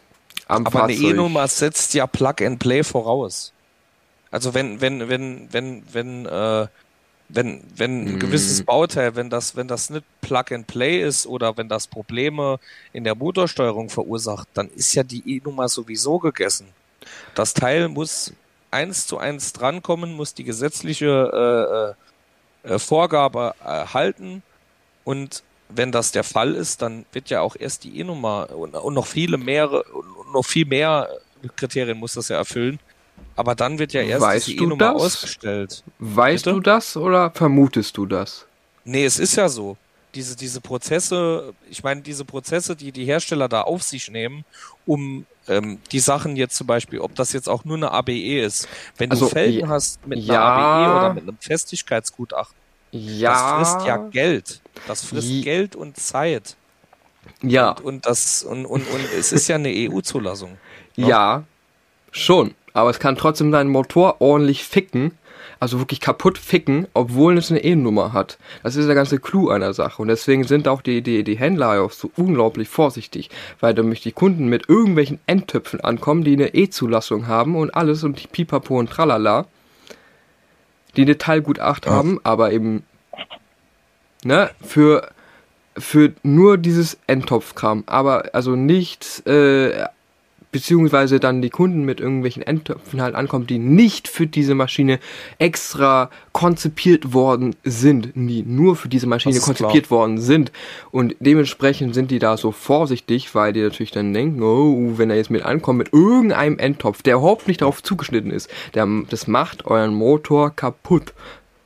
am 0.47 0.66
Aber 0.66 0.80
Fahrzeug 0.80 0.97
eine 0.99 1.07
E-Nummer 1.09 1.47
setzt 1.47 1.93
ja 1.95 2.07
Plug 2.07 2.36
and 2.41 2.59
Play 2.59 2.84
voraus. 2.84 3.53
Also 4.34 4.55
wenn, 4.55 4.81
wenn, 4.81 5.09
wenn, 5.09 5.53
wenn, 5.53 5.84
wenn, 5.93 6.25
äh, 6.25 6.65
wenn, 7.29 7.63
wenn 7.75 8.07
ein 8.07 8.19
gewisses 8.19 8.61
mhm. 8.61 8.65
Bauteil, 8.65 9.15
wenn 9.15 9.29
das, 9.29 9.55
wenn 9.55 9.67
das 9.67 9.91
nicht 9.91 10.03
Plug 10.21 10.45
and 10.49 10.65
Play 10.65 11.03
ist 11.03 11.27
oder 11.27 11.55
wenn 11.55 11.69
das 11.69 11.86
Probleme 11.86 12.59
in 12.93 13.03
der 13.03 13.13
Motorsteuerung 13.13 13.91
verursacht, 13.91 14.47
dann 14.55 14.69
ist 14.69 14.95
ja 14.95 15.03
die 15.03 15.21
E-Nummer 15.38 15.69
sowieso 15.69 16.17
gegessen. 16.17 16.65
Das 17.36 17.53
Teil 17.53 17.89
muss 17.89 18.34
eins 18.71 19.05
zu 19.05 19.19
eins 19.19 19.53
drankommen, 19.53 20.13
muss 20.13 20.34
die 20.34 20.43
gesetzliche 20.43 21.95
äh, 22.65 22.69
äh, 22.71 22.73
äh 22.73 22.79
Vorgabe 22.79 23.53
erhalten 23.63 24.41
und 25.03 25.43
wenn 25.69 25.91
das 25.91 26.11
der 26.11 26.23
Fall 26.23 26.55
ist, 26.55 26.81
dann 26.81 27.05
wird 27.11 27.29
ja 27.29 27.41
auch 27.41 27.55
erst 27.55 27.84
die 27.84 27.99
E-Nummer 27.99 28.49
und, 28.49 28.73
und, 28.73 28.95
noch 28.95 29.05
viele 29.05 29.38
mehrere, 29.38 29.86
noch 30.34 30.43
viel 30.43 30.65
mehr 30.65 31.07
Kriterien 31.55 31.99
muss 31.99 32.13
das 32.13 32.29
ja 32.29 32.38
erfüllen, 32.38 32.79
aber 33.36 33.55
dann 33.55 33.80
wird 33.80 33.93
ja 33.93 34.01
erst 34.01 34.22
weißt 34.22 34.47
die 34.47 34.57
E-Nummer 34.57 34.95
ausgestellt. 34.95 35.84
Weißt 35.99 36.45
Bitte? 36.45 36.55
du 36.55 36.61
das 36.61 36.95
oder 36.97 37.32
vermutest 37.32 37.97
du 37.97 38.05
das? 38.05 38.45
Nee, 38.86 39.05
es 39.05 39.20
ist 39.20 39.36
ja 39.36 39.49
so. 39.49 39.78
Diese, 40.14 40.36
diese 40.36 40.61
Prozesse, 40.61 41.53
ich 41.72 41.84
meine, 41.84 42.01
diese 42.01 42.24
Prozesse, 42.24 42.76
die 42.76 42.91
die 42.91 43.05
Hersteller 43.05 43.49
da 43.49 43.61
auf 43.61 43.82
sich 43.82 44.11
nehmen, 44.11 44.45
um 44.86 45.26
ähm, 45.47 45.80
die 45.91 45.99
Sachen 45.99 46.36
jetzt 46.36 46.55
zum 46.55 46.68
Beispiel, 46.68 46.99
ob 46.99 47.16
das 47.16 47.34
jetzt 47.34 47.49
auch 47.49 47.66
nur 47.66 47.78
eine 47.78 47.89
ABE 47.91 48.39
ist. 48.39 48.68
Wenn 48.97 49.09
also, 49.09 49.26
du 49.26 49.32
Felgen 49.32 49.61
ja, 49.61 49.68
hast 49.70 50.05
mit 50.05 50.30
einer 50.30 50.39
ABE 50.39 50.97
oder 50.97 51.14
mit 51.16 51.24
einem 51.24 51.38
Festigkeitsgutachten, 51.39 52.55
ja, 52.91 53.32
das 53.32 53.72
frisst 53.72 53.88
ja 53.88 53.97
Geld. 53.97 54.61
Das 54.88 55.03
frisst 55.03 55.30
ja. 55.30 55.43
Geld 55.43 55.76
und 55.76 55.97
Zeit. 55.97 56.57
Ja. 57.41 57.72
Und, 57.72 57.86
und 57.86 58.05
das, 58.05 58.43
und, 58.43 58.68
und, 58.68 58.88
und 58.88 59.14
es 59.18 59.32
ist 59.32 59.47
ja 59.47 59.55
eine 59.55 59.70
EU-Zulassung. 59.70 60.59
Ja, 60.95 61.43
schon 62.11 62.53
aber 62.74 62.89
es 62.89 62.99
kann 62.99 63.15
trotzdem 63.15 63.51
deinen 63.51 63.69
Motor 63.69 64.17
ordentlich 64.19 64.63
ficken, 64.63 65.11
also 65.59 65.80
wirklich 65.80 66.01
kaputt 66.01 66.38
ficken, 66.38 66.88
obwohl 66.93 67.38
es 67.38 67.51
eine 67.51 67.63
E-Nummer 67.63 68.13
hat. 68.13 68.38
Das 68.63 68.76
ist 68.76 68.88
der 68.88 68.95
ganze 68.95 69.19
Clou 69.19 69.49
einer 69.49 69.74
Sache 69.74 70.01
und 70.01 70.07
deswegen 70.07 70.43
sind 70.43 70.67
auch 70.67 70.82
die, 70.82 71.01
die, 71.01 71.24
die 71.24 71.38
Händler 71.38 71.82
auch 71.82 71.91
so 71.91 72.11
unglaublich 72.17 72.67
vorsichtig, 72.67 73.30
weil 73.59 73.74
nämlich 73.74 74.01
die 74.01 74.11
Kunden 74.11 74.47
mit 74.47 74.67
irgendwelchen 74.67 75.19
Endtöpfen 75.28 75.82
ankommen, 75.82 76.24
die 76.24 76.34
eine 76.34 76.53
E-Zulassung 76.53 77.28
haben 77.28 77.55
und 77.55 77.74
alles 77.76 78.03
und 78.03 78.21
die 78.21 78.28
Pipapo 78.28 78.78
und 78.78 78.89
Tralala, 78.89 79.45
die 80.95 81.03
eine 81.03 81.17
Teilgutacht 81.17 81.86
ja. 81.86 81.91
haben, 81.91 82.19
aber 82.24 82.51
eben 82.51 82.84
ne, 84.24 84.49
für 84.61 85.09
für 85.76 86.13
nur 86.21 86.59
dieses 86.59 86.99
Endtopfkram, 87.07 87.84
aber 87.88 88.30
also 88.34 88.55
nicht 88.55 89.26
äh, 89.26 89.86
beziehungsweise 90.54 91.20
dann 91.20 91.41
die 91.41 91.49
Kunden 91.49 91.84
mit 91.84 91.99
irgendwelchen 91.99 92.43
Endtöpfen 92.43 93.01
halt 93.01 93.16
ankommen, 93.16 93.47
die 93.47 93.58
nicht 93.58 94.08
für 94.08 94.28
diese 94.28 94.56
Maschine 94.56 94.99
extra 95.39 96.10
konzipiert 96.32 97.14
worden 97.14 97.56
sind, 97.66 98.12
die 98.16 98.43
nur 98.43 98.78
für 98.78 98.88
diese 98.88 99.08
Maschine 99.08 99.39
konzipiert 99.39 99.88
klar. 99.88 99.99
worden 99.99 100.22
sind. 100.22 100.54
Und 100.91 101.16
dementsprechend 101.20 101.93
sind 101.95 102.12
die 102.12 102.20
da 102.20 102.38
so 102.38 102.51
vorsichtig, 102.51 103.36
weil 103.36 103.51
die 103.51 103.62
natürlich 103.62 103.91
dann 103.91 104.14
denken, 104.14 104.41
oh, 104.41 104.93
wenn 104.97 105.10
er 105.10 105.18
jetzt 105.18 105.32
mit 105.32 105.43
ankommt 105.43 105.80
mit 105.80 105.91
irgendeinem 105.91 106.60
Endtopf, 106.60 107.01
der 107.01 107.16
überhaupt 107.16 107.47
nicht 107.47 107.62
darauf 107.62 107.82
zugeschnitten 107.84 108.32
ist, 108.32 108.49
der, 108.76 108.88
das 109.10 109.28
macht 109.28 109.66
euren 109.66 109.93
Motor 109.93 110.56
kaputt. 110.56 111.14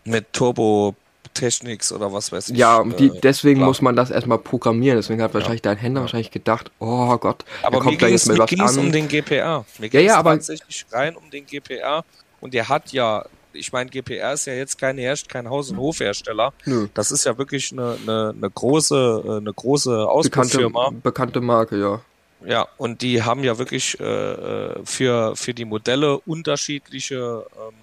Mit 0.06 0.32
Turbo 0.32 0.96
Technics 1.40 1.92
oder 1.92 2.12
was 2.12 2.32
weiß 2.32 2.50
ich. 2.50 2.58
Ja, 2.58 2.84
die, 2.84 3.08
äh, 3.08 3.20
deswegen 3.22 3.60
klar. 3.60 3.68
muss 3.70 3.82
man 3.82 3.96
das 3.96 4.12
erstmal 4.12 4.38
programmieren. 4.38 4.98
Deswegen 4.98 5.22
hat 5.22 5.34
wahrscheinlich 5.34 5.64
ja. 5.64 5.72
dein 5.72 5.78
Händler 5.78 6.02
wahrscheinlich 6.02 6.32
gedacht, 6.32 6.72
oh 6.80 7.18
Gott, 7.18 7.46
aber 7.64 7.80
kommt 7.80 8.02
da 8.02 8.08
jetzt 8.08 8.28
mit 8.28 8.38
was 8.38 8.78
an. 8.78 8.86
um 8.86 8.92
den 8.92 9.08
GPR. 9.08 9.66
Mir 9.80 9.90
ja, 9.92 10.00
ja, 10.00 10.18
aber 10.18 10.34
tatsächlich 10.34 10.86
rein 10.92 11.16
um 11.16 11.30
den 11.30 11.46
GPR 11.46 12.04
und 12.42 12.54
der 12.54 12.70
hat 12.70 12.92
ja 12.92 13.26
ich 13.54 13.72
meine, 13.72 13.90
GPR 13.90 14.34
ist 14.34 14.46
ja 14.46 14.54
jetzt 14.54 14.78
kein 14.78 14.98
Herst, 14.98 15.30
kein 15.30 15.50
Haus- 15.50 15.72
und 15.72 15.78
Hofhersteller. 15.78 16.54
Nö. 16.66 16.88
Das 16.94 17.12
ist 17.12 17.26
ja 17.26 17.38
wirklich 17.38 17.72
eine, 17.72 17.98
eine, 18.04 18.34
eine 18.38 18.50
große, 18.50 19.40
eine 19.42 19.52
große 19.52 20.08
Auspuffirma. 20.08 20.90
Bekannte, 20.90 21.02
bekannte 21.02 21.42
Marke, 21.42 21.80
ja. 21.80 22.02
Ja, 22.46 22.68
und 22.78 23.02
die 23.02 23.24
haben 23.24 23.44
ja 23.44 23.58
wirklich 23.58 24.00
äh, 24.00 24.04
äh 24.04 24.86
für, 24.86 25.36
für 25.36 25.54
die 25.56 25.66
Modelle 25.66 26.20
unterschiedliche 26.20 27.46
ähm, 27.58 27.74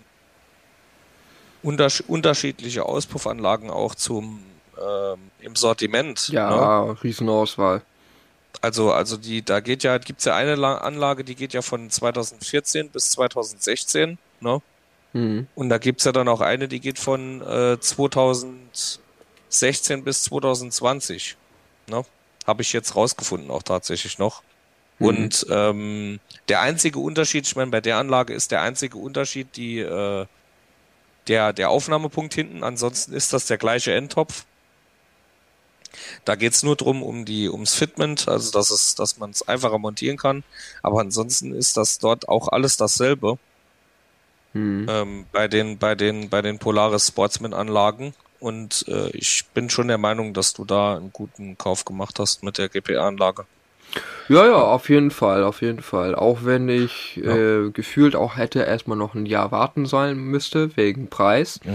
unters 1.64 2.00
unterschiedliche 2.00 2.84
Auspuffanlagen 2.84 3.70
auch 3.70 3.94
zum 3.94 4.40
ähm, 4.76 5.18
im 5.40 5.56
Sortiment. 5.56 6.28
Ja, 6.28 6.84
ne? 6.84 6.96
Riesenauswahl. 7.02 7.82
Also, 8.60 8.92
also 8.92 9.16
die, 9.16 9.44
da 9.44 9.60
geht 9.60 9.82
ja, 9.82 9.98
gibt's 9.98 10.24
ja 10.24 10.36
eine 10.36 10.80
Anlage, 10.80 11.24
die 11.24 11.34
geht 11.34 11.52
ja 11.52 11.62
von 11.62 11.90
2014 11.90 12.90
bis 12.90 13.10
2016, 13.10 14.16
ne? 14.40 14.62
Mhm. 15.12 15.48
Und 15.54 15.68
da 15.68 15.78
gibt's 15.78 16.04
ja 16.04 16.12
dann 16.12 16.28
auch 16.28 16.40
eine, 16.40 16.68
die 16.68 16.80
geht 16.80 16.98
von 16.98 17.42
äh, 17.42 17.78
2016 17.80 19.04
16 19.54 20.04
bis 20.04 20.24
2020. 20.24 21.36
Ne? 21.88 22.04
Habe 22.46 22.62
ich 22.62 22.72
jetzt 22.72 22.96
rausgefunden, 22.96 23.50
auch 23.50 23.62
tatsächlich 23.62 24.18
noch. 24.18 24.42
Mhm. 24.98 25.06
Und 25.06 25.46
ähm, 25.50 26.20
der 26.48 26.60
einzige 26.60 26.98
Unterschied, 26.98 27.46
ich 27.46 27.56
meine, 27.56 27.70
bei 27.70 27.80
der 27.80 27.98
Anlage 27.98 28.34
ist 28.34 28.50
der 28.50 28.62
einzige 28.62 28.98
Unterschied 28.98 29.56
die 29.56 29.78
äh, 29.78 30.26
der, 31.28 31.52
der 31.52 31.70
Aufnahmepunkt 31.70 32.34
hinten. 32.34 32.62
Ansonsten 32.62 33.12
ist 33.12 33.32
das 33.32 33.46
der 33.46 33.58
gleiche 33.58 33.94
Endtopf. 33.94 34.44
Da 36.24 36.34
geht's 36.34 36.62
nur 36.62 36.76
drum 36.76 37.02
um 37.02 37.24
die 37.24 37.48
ums 37.48 37.74
Fitment, 37.74 38.28
also 38.28 38.50
dass 38.50 38.70
es, 38.70 38.94
dass 38.94 39.18
man 39.18 39.30
es 39.30 39.46
einfacher 39.46 39.78
montieren 39.78 40.16
kann. 40.16 40.42
Aber 40.82 41.00
ansonsten 41.00 41.54
ist 41.54 41.76
das 41.76 41.98
dort 41.98 42.28
auch 42.28 42.48
alles 42.48 42.76
dasselbe. 42.76 43.38
Hm. 44.52 44.86
Ähm, 44.88 45.26
bei 45.32 45.48
den 45.48 45.78
bei 45.78 45.94
den 45.94 46.30
bei 46.30 46.40
den 46.40 46.58
Polaris 46.58 47.08
Sportsman 47.08 47.54
Anlagen 47.54 48.14
und 48.38 48.84
äh, 48.88 49.08
ich 49.10 49.46
bin 49.54 49.70
schon 49.70 49.88
der 49.88 49.98
Meinung, 49.98 50.34
dass 50.34 50.52
du 50.52 50.64
da 50.64 50.96
einen 50.96 51.12
guten 51.12 51.56
Kauf 51.58 51.84
gemacht 51.84 52.18
hast 52.18 52.42
mit 52.42 52.58
der 52.58 52.68
GPA 52.68 53.08
Anlage. 53.08 53.46
Ja, 54.28 54.46
ja, 54.46 54.54
auf 54.54 54.88
jeden 54.88 55.10
Fall, 55.10 55.44
auf 55.44 55.60
jeden 55.60 55.82
Fall. 55.82 56.14
Auch 56.14 56.40
wenn 56.44 56.68
ich 56.68 57.16
ja. 57.16 57.36
äh, 57.36 57.70
gefühlt 57.70 58.16
auch 58.16 58.36
hätte 58.36 58.60
erstmal 58.60 58.96
noch 58.96 59.14
ein 59.14 59.26
Jahr 59.26 59.52
warten 59.52 59.86
sollen 59.86 60.18
müsste, 60.18 60.76
wegen 60.76 61.08
Preis. 61.08 61.60
Ja. 61.64 61.72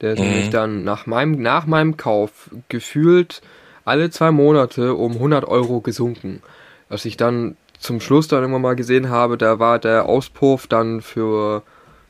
Der 0.00 0.12
ist 0.14 0.20
mhm. 0.20 0.26
nämlich 0.26 0.50
dann 0.50 0.84
nach 0.84 1.06
meinem, 1.06 1.40
nach 1.40 1.66
meinem 1.66 1.96
Kauf 1.96 2.50
gefühlt 2.68 3.42
alle 3.84 4.10
zwei 4.10 4.30
Monate 4.30 4.94
um 4.94 5.12
100 5.12 5.44
Euro 5.44 5.80
gesunken. 5.80 6.42
Was 6.88 7.04
ich 7.04 7.16
dann 7.16 7.56
zum 7.78 8.00
Schluss 8.00 8.28
dann 8.28 8.44
immer 8.44 8.58
mal 8.58 8.76
gesehen 8.76 9.10
habe, 9.10 9.36
da 9.36 9.58
war 9.58 9.78
der 9.78 10.06
Auspuff 10.06 10.66
dann 10.66 11.02
für 11.02 11.62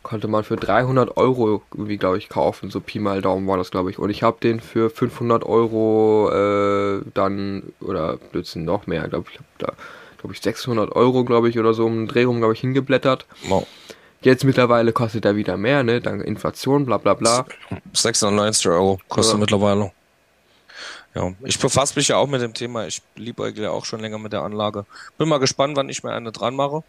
konnte 0.04 0.28
man 0.28 0.44
für 0.44 0.54
300 0.54 1.16
Euro 1.16 1.62
irgendwie, 1.72 1.96
glaube 1.96 2.18
ich, 2.18 2.28
kaufen. 2.28 2.70
So 2.70 2.78
Pi 2.80 3.00
mal 3.00 3.20
Daumen 3.20 3.48
war 3.48 3.56
das, 3.56 3.72
glaube 3.72 3.90
ich. 3.90 3.98
Und 3.98 4.10
ich 4.10 4.22
habe 4.22 4.36
den 4.40 4.60
für 4.60 4.90
500 4.90 5.42
Euro 5.44 6.30
äh, 6.30 7.02
dann, 7.14 7.64
oder 7.80 8.18
Blödsinn, 8.18 8.64
noch 8.64 8.86
mehr. 8.86 9.08
glaube 9.08 9.26
ich, 9.32 9.40
da, 9.58 9.72
glaube 10.18 10.34
ich, 10.34 10.40
600 10.40 10.94
Euro, 10.94 11.24
glaube 11.24 11.48
ich, 11.48 11.58
oder 11.58 11.74
so 11.74 11.86
um 11.86 11.94
den 11.94 12.06
Dreh 12.06 12.24
rum, 12.24 12.38
glaube 12.38 12.52
ich, 12.52 12.60
hingeblättert. 12.60 13.26
Wow. 13.48 13.66
Jetzt 14.20 14.44
mittlerweile 14.44 14.92
kostet 14.92 15.24
er 15.24 15.36
wieder 15.36 15.56
mehr, 15.56 15.82
ne? 15.82 16.00
Dank 16.00 16.22
Inflation, 16.24 16.86
bla 16.86 16.98
bla 16.98 17.14
bla. 17.14 17.44
690 17.92 18.68
Euro 18.68 19.00
kostet 19.08 19.34
ja. 19.34 19.40
mittlerweile. 19.40 19.92
Ja, 21.14 21.32
ich 21.44 21.58
befasse 21.58 21.98
mich 21.98 22.08
ja 22.08 22.16
auch 22.16 22.26
mit 22.26 22.42
dem 22.42 22.54
Thema. 22.54 22.86
Ich 22.86 23.02
liebe 23.16 23.48
ja 23.50 23.70
auch 23.70 23.84
schon 23.84 24.00
länger 24.00 24.18
mit 24.18 24.32
der 24.32 24.42
Anlage. 24.42 24.86
Bin 25.18 25.28
mal 25.28 25.38
gespannt, 25.38 25.76
wann 25.76 25.88
ich 25.88 26.02
mir 26.02 26.12
eine 26.12 26.32
dran 26.32 26.56
mache. 26.56 26.82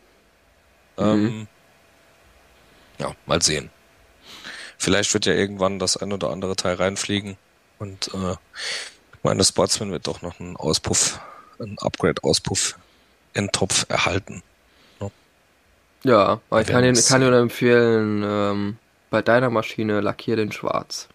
Mhm. 0.97 1.03
Ähm, 1.03 1.47
ja, 2.99 3.13
mal 3.25 3.41
sehen. 3.41 3.69
Vielleicht 4.77 5.13
wird 5.13 5.25
ja 5.25 5.33
irgendwann 5.33 5.79
das 5.79 5.97
ein 5.97 6.11
oder 6.11 6.29
andere 6.29 6.55
Teil 6.55 6.75
reinfliegen 6.75 7.37
und 7.79 8.09
äh, 8.13 8.35
meine 9.23 9.43
Sportsman 9.43 9.91
wird 9.91 10.07
doch 10.07 10.21
noch 10.21 10.39
einen 10.39 10.55
Auspuff, 10.55 11.19
einen 11.59 11.77
Upgrade-Auspuff 11.79 12.77
in 13.33 13.51
Topf 13.51 13.85
erhalten. 13.89 14.43
Ja, 14.99 15.09
ja 16.03 16.41
aber 16.49 16.61
ich 16.61 16.67
kann 16.67 16.83
dir, 16.83 17.01
kann 17.01 17.21
dir 17.21 17.33
empfehlen, 17.33 18.23
ähm, 18.23 18.77
bei 19.09 19.21
deiner 19.21 19.49
Maschine 19.49 20.01
lackier 20.01 20.35
den 20.35 20.51
schwarz. 20.51 21.07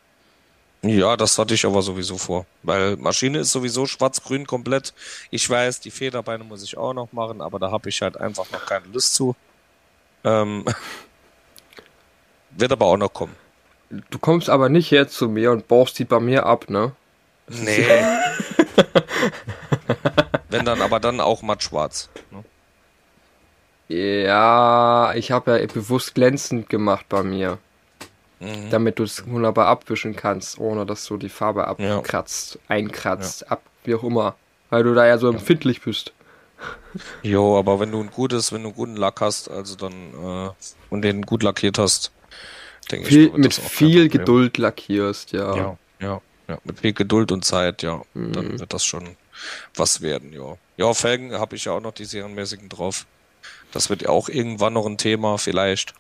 Ja, 0.83 1.17
das 1.17 1.39
hatte 1.39 1.53
ich 1.53 1.67
aber 1.67 1.83
sowieso 1.83 2.17
vor, 2.17 2.47
weil 2.63 2.97
Maschine 2.97 3.41
ist 3.41 3.53
sowieso 3.53 3.85
schwarz-grün 3.85 4.47
komplett. 4.47 4.95
Ich 5.31 5.49
weiß, 5.49 5.81
die 5.81 5.91
Federbeine 5.91 6.43
muss 6.43 6.63
ich 6.63 6.79
auch 6.79 6.95
noch 6.95 7.13
machen, 7.13 7.43
aber 7.43 7.59
da 7.59 7.71
habe 7.71 7.91
ich 7.91 8.01
halt 8.01 8.17
einfach 8.17 8.51
noch 8.51 8.65
keine 8.65 8.87
Lust 8.87 9.15
zu. 9.15 9.37
Ähm, 10.25 10.65
Wird 12.53 12.73
aber 12.73 12.87
auch 12.87 12.97
noch 12.97 13.13
kommen. 13.13 13.35
Du 14.11 14.19
kommst 14.19 14.49
aber 14.49 14.69
nicht 14.69 14.91
her 14.91 15.09
zu 15.09 15.29
mir 15.29 15.51
und 15.51 15.69
baust 15.69 15.99
die 15.99 16.05
bei 16.05 16.21
mir 16.21 16.47
ab, 16.47 16.71
ne? 16.71 16.93
Nee. 17.49 17.87
Wenn 20.49 20.65
dann, 20.65 20.81
aber 20.81 21.01
dann 21.01 21.21
auch 21.21 21.43
matt 21.43 21.63
schwarz. 21.63 22.09
Ne? 22.31 22.45
Ja, 23.89 25.13
ich 25.15 25.33
habe 25.33 25.59
ja 25.59 25.67
bewusst 25.67 26.15
glänzend 26.15 26.69
gemacht 26.69 27.07
bei 27.09 27.25
mir. 27.25 27.59
Mhm. 28.39 28.71
Damit 28.71 28.99
du 28.99 29.03
es 29.03 29.27
wunderbar 29.27 29.67
abwischen 29.67 30.15
kannst, 30.17 30.59
ohne 30.59 30.87
dass 30.87 31.05
du 31.07 31.17
die 31.17 31.29
Farbe 31.29 31.67
abkratzt, 31.67 32.55
ja. 32.55 32.61
einkratzt, 32.69 33.43
ja. 33.43 33.49
ab, 33.49 33.63
wie 33.85 33.95
auch 33.95 34.05
immer. 34.05 34.37
Weil 34.71 34.85
du 34.85 34.95
da 34.95 35.07
ja 35.07 35.19
so 35.19 35.29
empfindlich 35.29 35.83
bist. 35.83 36.13
Jo, 37.23 37.59
aber 37.59 37.81
wenn 37.81 37.91
du 37.91 38.01
ein 38.01 38.11
gutes, 38.11 38.53
wenn 38.53 38.63
du 38.63 38.69
einen 38.69 38.77
guten 38.77 38.97
Lack 38.97 39.21
hast, 39.21 39.51
also 39.51 39.75
dann 39.77 39.93
äh, 39.93 40.51
und 40.89 41.03
den 41.03 41.23
gut 41.23 41.43
lackiert 41.43 41.79
hast, 41.79 42.13
denke 42.93 43.09
viel, 43.09 43.27
ich. 43.27 43.33
Mit 43.33 43.55
viel 43.55 44.09
Geduld 44.09 44.59
lackierst, 44.59 45.33
ja. 45.33 45.57
Ja, 45.57 45.79
ja, 46.01 46.21
ja. 46.49 46.59
Mit 46.65 46.81
viel 46.81 46.93
Geduld 46.93 47.33
und 47.33 47.45
Zeit, 47.45 47.83
ja. 47.83 48.03
Mhm. 48.15 48.33
Dann 48.33 48.61
wird 48.61 48.73
das 48.73 48.85
schon 48.85 49.17
was 49.75 50.01
werden, 50.01 50.33
ja. 50.33 50.57
Ja, 50.77 50.95
Felgen 50.95 51.33
habe 51.33 51.57
ich 51.57 51.65
ja 51.67 51.73
auch 51.73 51.81
noch 51.81 51.93
die 51.93 52.05
serienmäßigen 52.05 52.69
drauf. 52.69 53.07
Das 53.73 53.91
wird 53.91 54.03
ja 54.03 54.09
auch 54.09 54.29
irgendwann 54.29 54.73
noch 54.73 54.87
ein 54.87 54.99
Thema, 54.99 55.39
vielleicht. 55.39 55.95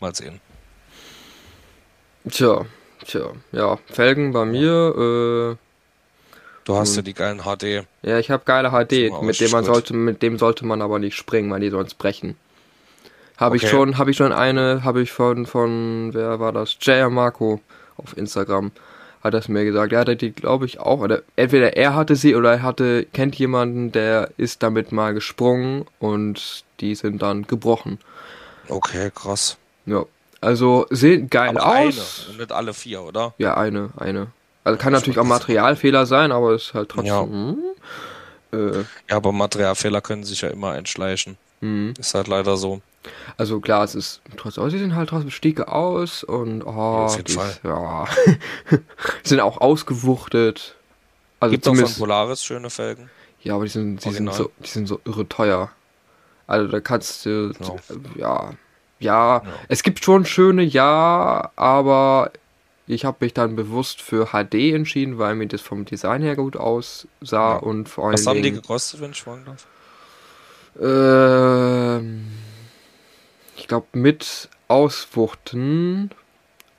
Mal 0.00 0.14
sehen. 0.14 0.40
Tja, 2.28 2.66
tja, 3.06 3.32
ja. 3.52 3.78
Felgen 3.86 4.32
bei 4.32 4.44
mir, 4.44 5.56
äh, 5.56 5.62
Du 6.64 6.76
hast 6.76 6.94
ja 6.94 7.02
die 7.02 7.14
geilen 7.14 7.40
HD. 7.40 7.84
Ja, 8.02 8.18
ich 8.18 8.30
habe 8.30 8.44
geile 8.44 8.70
HD, 8.70 9.10
mit 9.22 9.40
dem 9.40 9.50
man 9.50 9.64
sollte, 9.64 9.94
mit 9.94 10.22
dem 10.22 10.38
sollte 10.38 10.64
man 10.64 10.80
aber 10.80 10.98
nicht 10.98 11.16
springen, 11.16 11.50
weil 11.50 11.60
die 11.60 11.70
sonst 11.70 11.94
brechen. 11.94 12.36
Habe 13.42 13.56
okay. 13.56 13.64
ich 13.64 13.70
schon, 13.70 13.98
habe 13.98 14.10
ich 14.12 14.16
schon 14.16 14.32
eine, 14.32 14.84
habe 14.84 15.02
ich 15.02 15.10
von, 15.10 15.46
von, 15.46 16.14
wer 16.14 16.38
war 16.38 16.52
das? 16.52 16.76
Jay 16.80 17.08
Marco 17.10 17.60
auf 17.96 18.16
Instagram 18.16 18.70
hat 19.22 19.34
das 19.34 19.48
mir 19.48 19.64
gesagt. 19.64 19.92
Er 19.92 20.00
hatte 20.00 20.14
die, 20.14 20.30
glaube 20.30 20.64
ich, 20.64 20.78
auch, 20.78 21.00
oder 21.00 21.22
entweder 21.34 21.76
er 21.76 21.94
hatte 21.94 22.14
sie 22.14 22.36
oder 22.36 22.52
er 22.52 22.62
hatte, 22.62 23.04
kennt 23.12 23.34
jemanden, 23.34 23.90
der 23.90 24.30
ist 24.36 24.62
damit 24.62 24.92
mal 24.92 25.12
gesprungen 25.12 25.86
und 25.98 26.64
die 26.80 26.94
sind 26.94 27.20
dann 27.20 27.46
gebrochen. 27.46 27.98
Okay, 28.68 29.10
krass. 29.12 29.56
Ja. 29.86 30.04
Also 30.40 30.86
sehen 30.90 31.28
geil 31.28 31.56
aber 31.56 31.66
aus. 31.66 32.26
Eine, 32.28 32.38
nicht 32.38 32.52
alle 32.52 32.74
vier, 32.74 33.02
oder? 33.02 33.34
Ja, 33.38 33.56
eine, 33.56 33.90
eine. 33.96 34.28
Also 34.62 34.78
kann 34.78 34.92
natürlich 34.92 35.18
auch 35.18 35.24
Materialfehler 35.24 36.06
sein, 36.06 36.30
aber 36.30 36.54
ist 36.54 36.74
halt 36.74 36.90
trotzdem. 36.90 37.06
Ja. 37.06 37.22
Hm, 37.22 37.58
äh, 38.52 38.78
ja, 39.10 39.16
aber 39.16 39.32
Materialfehler 39.32 40.00
können 40.00 40.22
sich 40.22 40.42
ja 40.42 40.48
immer 40.48 40.76
entschleichen. 40.76 41.36
Mhm. 41.60 41.94
Ist 41.98 42.14
halt 42.14 42.28
leider 42.28 42.56
so. 42.56 42.80
Also 43.36 43.60
klar, 43.60 43.84
es 43.84 43.94
ist 43.94 44.20
trotz 44.36 44.54
sie 44.54 44.78
sehen 44.78 44.94
halt 44.94 45.08
trotzdem 45.08 45.30
Stieke 45.30 45.68
aus 45.68 46.22
und 46.22 46.62
oh, 46.62 47.08
ja, 47.08 47.22
die, 47.22 47.38
ja, 47.64 48.06
sind 49.24 49.40
auch 49.40 49.60
ausgewuchtet. 49.60 50.76
Also 51.40 51.52
Gibt 51.52 51.66
auch 51.66 51.74
von 51.74 51.94
Polaris 51.94 52.44
schöne 52.44 52.70
Felgen. 52.70 53.10
Ja, 53.40 53.56
aber 53.56 53.64
die 53.64 53.70
sind, 53.70 54.04
die 54.04 54.10
sind 54.10 54.32
so, 54.32 54.50
die 54.60 54.68
sind 54.68 54.86
so 54.86 55.00
irre 55.04 55.28
teuer. 55.28 55.70
Also 56.46 56.70
da 56.70 56.80
kannst 56.80 57.26
du, 57.26 57.52
genau. 57.58 57.78
ja, 58.16 58.50
ja, 59.00 59.38
ja, 59.38 59.42
es 59.68 59.82
gibt 59.82 60.04
schon 60.04 60.24
schöne, 60.24 60.62
ja, 60.62 61.50
aber 61.56 62.30
ich 62.86 63.04
habe 63.04 63.18
mich 63.20 63.34
dann 63.34 63.56
bewusst 63.56 64.00
für 64.00 64.26
HD 64.26 64.54
entschieden, 64.74 65.18
weil 65.18 65.34
mir 65.34 65.48
das 65.48 65.60
vom 65.60 65.84
Design 65.84 66.22
her 66.22 66.36
gut 66.36 66.56
aussah 66.56 67.06
ja. 67.22 67.56
und 67.56 67.88
vor 67.88 68.04
allem. 68.04 68.14
Was 68.14 68.26
haben 68.26 68.42
die 68.42 68.52
gekostet, 68.52 69.00
wenn 69.00 69.10
ich 69.12 69.22
fragen 69.22 69.44
darf? 69.44 69.66
Ähm 70.80 72.41
glaube, 73.72 73.88
mit 73.94 74.50
Auswuchten 74.68 76.10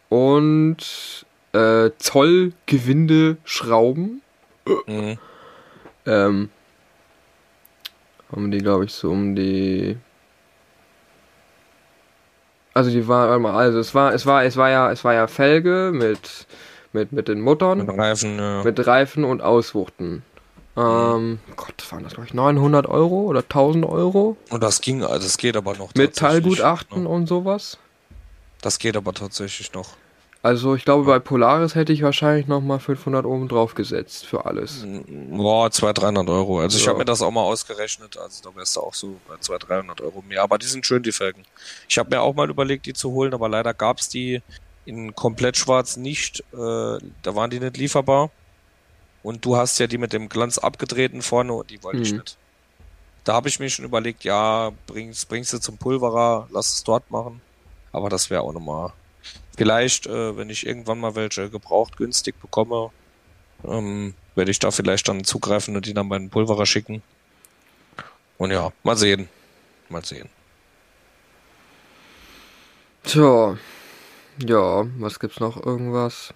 und 0.09 1.25
äh, 1.53 1.89
Zollgewinde-Schrauben. 1.97 4.21
Mhm. 4.85 5.17
Ähm, 6.05 6.49
haben 8.31 8.51
die, 8.51 8.59
glaube 8.59 8.85
ich, 8.85 8.93
so 8.93 9.09
um 9.09 9.35
die. 9.35 9.97
Also 12.75 12.91
die 12.91 13.07
war 13.07 13.43
also 13.43 13.79
es 13.79 13.95
war, 13.95 14.13
es 14.13 14.27
war, 14.27 14.43
es 14.43 14.57
war 14.57 14.69
ja, 14.69 14.91
es 14.91 15.03
war 15.03 15.15
ja 15.15 15.25
Felge 15.27 15.91
mit, 15.93 16.45
mit, 16.91 17.11
mit 17.11 17.27
den 17.27 17.41
Muttern. 17.41 17.79
Mit 17.79 17.89
Reifen, 17.89 18.37
ja. 18.37 18.63
Mit 18.63 18.85
Reifen 18.85 19.23
und 19.23 19.41
Auswuchten. 19.41 20.21
Ähm, 20.75 21.39
Gott, 21.55 21.85
waren 21.91 22.03
das, 22.03 22.13
glaube 22.13 22.27
ich, 22.27 22.33
900 22.33 22.87
Euro 22.87 23.21
oder 23.21 23.41
1000 23.41 23.85
Euro? 23.85 24.37
Und 24.49 24.63
das 24.63 24.81
ging, 24.81 25.03
also 25.03 25.25
es 25.25 25.37
geht 25.37 25.55
aber 25.55 25.75
noch. 25.75 25.93
Mit 25.95 26.15
Teilgutachten 26.15 27.03
ne? 27.03 27.09
und 27.09 27.27
sowas? 27.27 27.77
Das 28.61 28.79
geht 28.79 28.97
aber 28.97 29.13
tatsächlich 29.13 29.73
noch. 29.73 29.89
Also 30.41 30.75
ich 30.75 30.83
glaube, 30.83 31.05
bei 31.05 31.19
Polaris 31.19 31.73
hätte 31.73 31.93
ich 31.93 32.01
wahrscheinlich 32.01 32.47
nochmal 32.47 32.79
500 32.79 33.25
oben 33.25 33.47
drauf 33.47 33.75
gesetzt 33.75 34.25
für 34.25 34.45
alles. 34.45 34.85
Boah, 35.29 35.71
200, 35.71 36.03
300 36.03 36.29
Euro. 36.29 36.59
Also 36.59 36.77
ja. 36.77 36.81
ich 36.81 36.87
habe 36.89 36.97
mir 36.97 37.05
das 37.05 37.21
auch 37.21 37.31
mal 37.31 37.43
ausgerechnet. 37.43 38.17
Also 38.17 38.49
da 38.49 38.53
wärst 38.53 38.75
du 38.75 38.81
auch 38.81 38.93
so 38.93 39.15
bei 39.29 39.37
200, 39.39 39.69
300 39.69 40.01
Euro 40.01 40.21
mehr. 40.27 40.43
Aber 40.43 40.57
die 40.57 40.65
sind 40.65 40.85
schön, 40.85 41.01
die 41.01 41.13
Felgen. 41.13 41.43
Ich 41.87 41.97
habe 41.97 42.09
mir 42.09 42.21
auch 42.21 42.35
mal 42.35 42.49
überlegt, 42.49 42.85
die 42.87 42.93
zu 42.93 43.11
holen, 43.11 43.33
aber 43.33 43.47
leider 43.47 43.73
gab 43.73 43.99
es 43.99 44.09
die 44.09 44.41
in 44.85 45.15
komplett 45.15 45.55
schwarz 45.55 45.95
nicht. 45.95 46.41
Äh, 46.51 46.55
da 46.57 47.35
waren 47.35 47.49
die 47.49 47.61
nicht 47.61 47.77
lieferbar. 47.77 48.29
Und 49.23 49.45
du 49.45 49.55
hast 49.55 49.79
ja 49.79 49.87
die 49.87 49.97
mit 49.97 50.13
dem 50.13 50.29
Glanz 50.29 50.57
abgedrehten 50.57 51.21
vorne 51.21 51.53
und 51.53 51.69
die 51.69 51.81
wollte 51.81 51.99
mhm. 51.99 52.03
ich 52.03 52.13
nicht. 52.13 52.37
Da 53.23 53.33
habe 53.33 53.47
ich 53.47 53.59
mir 53.59 53.69
schon 53.69 53.85
überlegt, 53.85 54.25
ja, 54.25 54.71
bringst, 54.85 55.29
bringst 55.29 55.53
du 55.53 55.59
zum 55.59 55.77
Pulverer, 55.77 56.49
lass 56.51 56.73
es 56.73 56.83
dort 56.83 57.09
machen. 57.09 57.41
Aber 57.93 58.09
das 58.09 58.29
wäre 58.29 58.41
auch 58.41 58.51
nochmal. 58.51 58.91
Vielleicht, 59.55 60.07
äh, 60.07 60.35
wenn 60.35 60.49
ich 60.49 60.65
irgendwann 60.65 60.99
mal 60.99 61.15
welche 61.15 61.49
gebraucht 61.49 61.95
günstig 61.95 62.39
bekomme, 62.41 62.89
ähm, 63.63 64.13
werde 64.35 64.51
ich 64.51 64.59
da 64.59 64.71
vielleicht 64.71 65.07
dann 65.07 65.23
zugreifen 65.23 65.75
und 65.75 65.85
die 65.85 65.93
dann 65.93 66.07
meinen 66.07 66.29
Pulverer 66.29 66.65
schicken. 66.65 67.01
Und 68.37 68.51
ja, 68.51 68.73
mal 68.83 68.97
sehen. 68.97 69.29
Mal 69.87 70.03
sehen. 70.03 70.27
Tja, 73.03 73.57
ja, 74.39 74.85
was 74.97 75.19
gibt's 75.19 75.39
noch? 75.39 75.63
Irgendwas? 75.63 76.33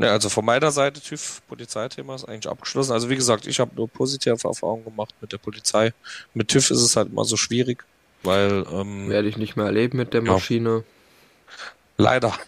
Ne, 0.00 0.10
also 0.10 0.28
von 0.28 0.44
meiner 0.44 0.70
Seite 0.70 1.00
TÜV 1.00 1.42
Polizeithema 1.48 2.14
ist 2.14 2.24
eigentlich 2.24 2.48
abgeschlossen. 2.48 2.92
Also 2.92 3.10
wie 3.10 3.16
gesagt, 3.16 3.46
ich 3.48 3.58
habe 3.58 3.72
nur 3.74 3.88
positive 3.88 4.38
Erfahrungen 4.44 4.84
gemacht 4.84 5.12
mit 5.20 5.32
der 5.32 5.38
Polizei. 5.38 5.92
Mit 6.34 6.48
TÜV 6.48 6.70
ist 6.70 6.82
es 6.82 6.94
halt 6.96 7.10
immer 7.10 7.24
so 7.24 7.36
schwierig, 7.36 7.84
weil 8.22 8.64
ähm, 8.72 9.08
Werde 9.08 9.26
ich 9.28 9.36
nicht 9.36 9.56
mehr 9.56 9.66
erleben 9.66 9.98
mit 9.98 10.14
der 10.14 10.22
Ja. 10.22 10.32
Maschine. 10.32 10.84
leider. 11.96 12.32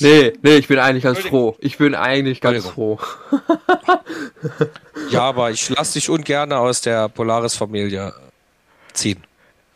Nee, 0.00 0.32
nee, 0.42 0.56
ich 0.56 0.68
bin 0.68 0.78
eigentlich 0.78 1.04
ganz 1.04 1.18
froh. 1.20 1.56
Ich 1.60 1.78
bin 1.78 1.94
eigentlich 1.94 2.40
ganz 2.40 2.66
froh. 2.66 2.98
Ja, 5.10 5.22
aber 5.22 5.50
ich 5.50 5.68
lasse 5.70 5.94
dich 5.94 6.10
ungern 6.10 6.52
aus 6.52 6.80
der 6.80 7.08
Polaris-Familie 7.08 8.12
ziehen. 8.92 9.22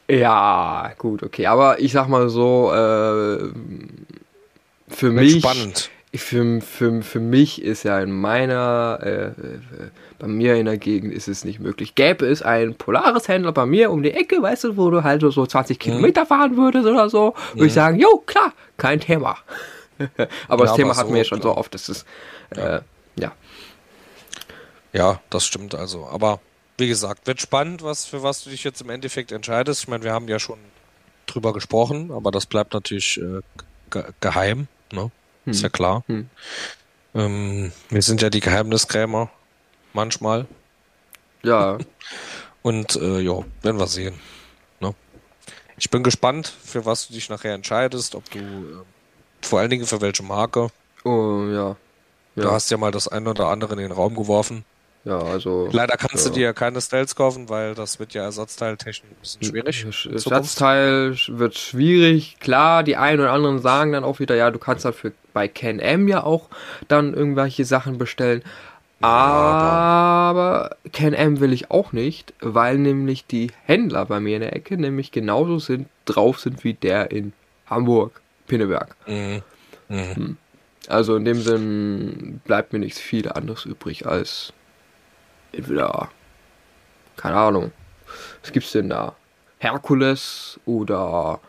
Ja, 0.08 0.92
gut, 0.98 1.22
okay. 1.22 1.46
Aber 1.46 1.80
ich 1.80 1.92
sag 1.92 2.08
mal 2.08 2.28
so, 2.28 2.70
äh, 2.72 3.52
für 4.88 5.14
Wird 5.14 5.14
mich, 5.14 5.38
spannend. 5.38 5.90
Für, 6.14 6.60
für, 6.60 7.02
für 7.02 7.20
mich 7.20 7.62
ist 7.62 7.84
ja 7.84 8.00
in 8.00 8.10
meiner, 8.10 8.98
äh, 9.02 9.26
äh, 9.28 9.32
bei 10.18 10.26
mir 10.26 10.56
in 10.56 10.66
der 10.66 10.76
Gegend 10.78 11.12
ist 11.14 11.28
es 11.28 11.44
nicht 11.44 11.60
möglich. 11.60 11.94
Gäbe 11.94 12.26
es 12.26 12.42
einen 12.42 12.74
Polaris-Händler 12.74 13.52
bei 13.52 13.66
mir 13.66 13.90
um 13.92 14.02
die 14.02 14.10
Ecke, 14.12 14.42
weißt 14.42 14.64
du, 14.64 14.76
wo 14.76 14.90
du 14.90 15.04
halt 15.04 15.22
so 15.22 15.46
20 15.46 15.76
Mhm. 15.76 15.80
Kilometer 15.80 16.26
fahren 16.26 16.56
würdest 16.56 16.86
oder 16.86 17.08
so, 17.08 17.34
würde 17.54 17.66
ich 17.66 17.72
sagen, 17.74 17.98
jo, 18.00 18.18
klar, 18.26 18.52
kein 18.76 19.00
Thema. 19.00 19.38
aber 20.48 20.64
das 20.64 20.72
Ja, 20.72 20.76
Thema 20.76 20.90
aber 20.90 20.96
hatten 20.96 21.08
so, 21.08 21.14
wir 21.14 21.18
ja 21.18 21.24
schon 21.24 21.42
so 21.42 21.56
oft, 21.56 21.74
das 21.74 21.88
ist, 21.88 22.06
äh, 22.50 22.80
ja. 23.16 23.32
Ja, 24.92 25.20
das 25.30 25.44
stimmt 25.46 25.74
also. 25.74 26.06
Aber 26.06 26.40
wie 26.78 26.88
gesagt, 26.88 27.26
wird 27.26 27.40
spannend, 27.40 27.82
was 27.82 28.06
für 28.06 28.22
was 28.22 28.42
du 28.42 28.50
dich 28.50 28.64
jetzt 28.64 28.80
im 28.80 28.90
Endeffekt 28.90 29.32
entscheidest. 29.32 29.82
Ich 29.82 29.88
meine, 29.88 30.02
wir 30.04 30.12
haben 30.12 30.26
ja 30.28 30.38
schon 30.40 30.58
drüber 31.26 31.52
gesprochen, 31.52 32.10
aber 32.10 32.30
das 32.32 32.46
bleibt 32.46 32.72
natürlich 32.74 33.20
äh, 33.20 33.40
ge 33.90 34.04
geheim, 34.20 34.66
ne? 34.92 35.10
Ist 35.50 35.62
ja 35.62 35.68
klar. 35.68 36.04
Hm. 36.06 36.28
Ähm, 37.14 37.72
wir 37.88 38.02
sind 38.02 38.22
ja 38.22 38.30
die 38.30 38.40
Geheimniskrämer 38.40 39.30
manchmal. 39.92 40.46
Ja, 41.42 41.78
Und 42.62 42.96
äh, 42.96 43.20
ja, 43.20 43.44
werden 43.62 43.78
wir 43.78 43.86
sehen. 43.86 44.20
Ne? 44.80 44.94
Ich 45.76 45.90
bin 45.90 46.02
gespannt, 46.02 46.46
für 46.64 46.84
was 46.86 47.08
du 47.08 47.14
dich 47.14 47.28
nachher 47.30 47.54
entscheidest, 47.54 48.14
ob 48.14 48.30
du 48.30 48.38
äh, 48.38 48.84
vor 49.42 49.60
allen 49.60 49.70
Dingen 49.70 49.86
für 49.86 50.00
welche 50.00 50.22
Marke. 50.22 50.70
oh, 51.04 51.46
ja. 51.50 51.76
Du 52.38 52.48
Ja, 52.48 52.52
hast 52.52 52.70
ja 52.70 52.76
mal 52.78 52.90
das 52.92 53.08
ein 53.08 53.26
oder 53.26 53.48
andere 53.48 53.72
in 53.74 53.80
den 53.80 53.92
Raum 53.92 54.14
geworfen. 54.16 54.64
Ja, 55.04 55.18
also. 55.18 55.68
Leider 55.72 55.96
kannst 55.96 56.26
Ja. 56.26 56.30
du 56.30 56.38
dir 56.38 56.52
keine 56.52 56.80
Stealths 56.80 57.14
kaufen, 57.16 57.48
weil 57.48 57.74
das 57.74 57.98
wird 57.98 58.12
ja 58.14 58.22
ersatzteiltechnisch 58.24 59.10
ein 59.10 59.16
bisschen 59.20 59.44
schwierig. 59.44 60.06
Ersatzteil 60.12 61.16
wird 61.28 61.56
schwierig. 61.58 62.36
Klar, 62.40 62.82
die 62.82 62.96
einen 62.96 63.20
oder 63.20 63.32
anderen 63.32 63.60
sagen 63.60 63.92
dann 63.92 64.04
auch 64.04 64.18
wieder, 64.18 64.34
ja, 64.36 64.50
du 64.50 64.58
kannst 64.58 64.84
dafür 64.84 65.12
bei 65.32 65.48
Can-Am 65.48 66.08
ja 66.08 66.22
auch 66.24 66.48
dann 66.88 67.14
irgendwelche 67.14 67.64
Sachen 67.64 67.98
bestellen. 67.98 68.42
Aber 69.02 70.76
Can-Am 70.92 71.40
will 71.40 71.52
ich 71.52 71.70
auch 71.70 71.92
nicht, 71.92 72.34
weil 72.40 72.76
nämlich 72.78 73.26
die 73.26 73.50
Händler 73.64 74.04
bei 74.06 74.20
mir 74.20 74.36
in 74.36 74.42
der 74.42 74.54
Ecke 74.54 74.76
nämlich 74.76 75.10
genauso 75.12 75.58
sind, 75.58 75.88
drauf 76.04 76.38
sind 76.40 76.64
wie 76.64 76.74
der 76.74 77.10
in 77.10 77.32
Hamburg, 77.66 78.20
Pinneberg. 78.46 78.94
Mhm. 79.06 79.42
Mhm. 79.88 80.36
Also 80.88 81.16
in 81.16 81.24
dem 81.24 81.40
Sinn 81.40 82.40
bleibt 82.44 82.72
mir 82.72 82.78
nichts 82.78 82.98
viel 83.00 83.30
anderes 83.30 83.64
übrig 83.64 84.06
als 84.06 84.52
entweder, 85.52 86.10
keine 87.16 87.36
Ahnung, 87.36 87.72
was 88.42 88.52
gibt's 88.52 88.72
denn 88.72 88.88
da? 88.88 89.14
Herkules 89.58 90.58
oder 90.64 91.40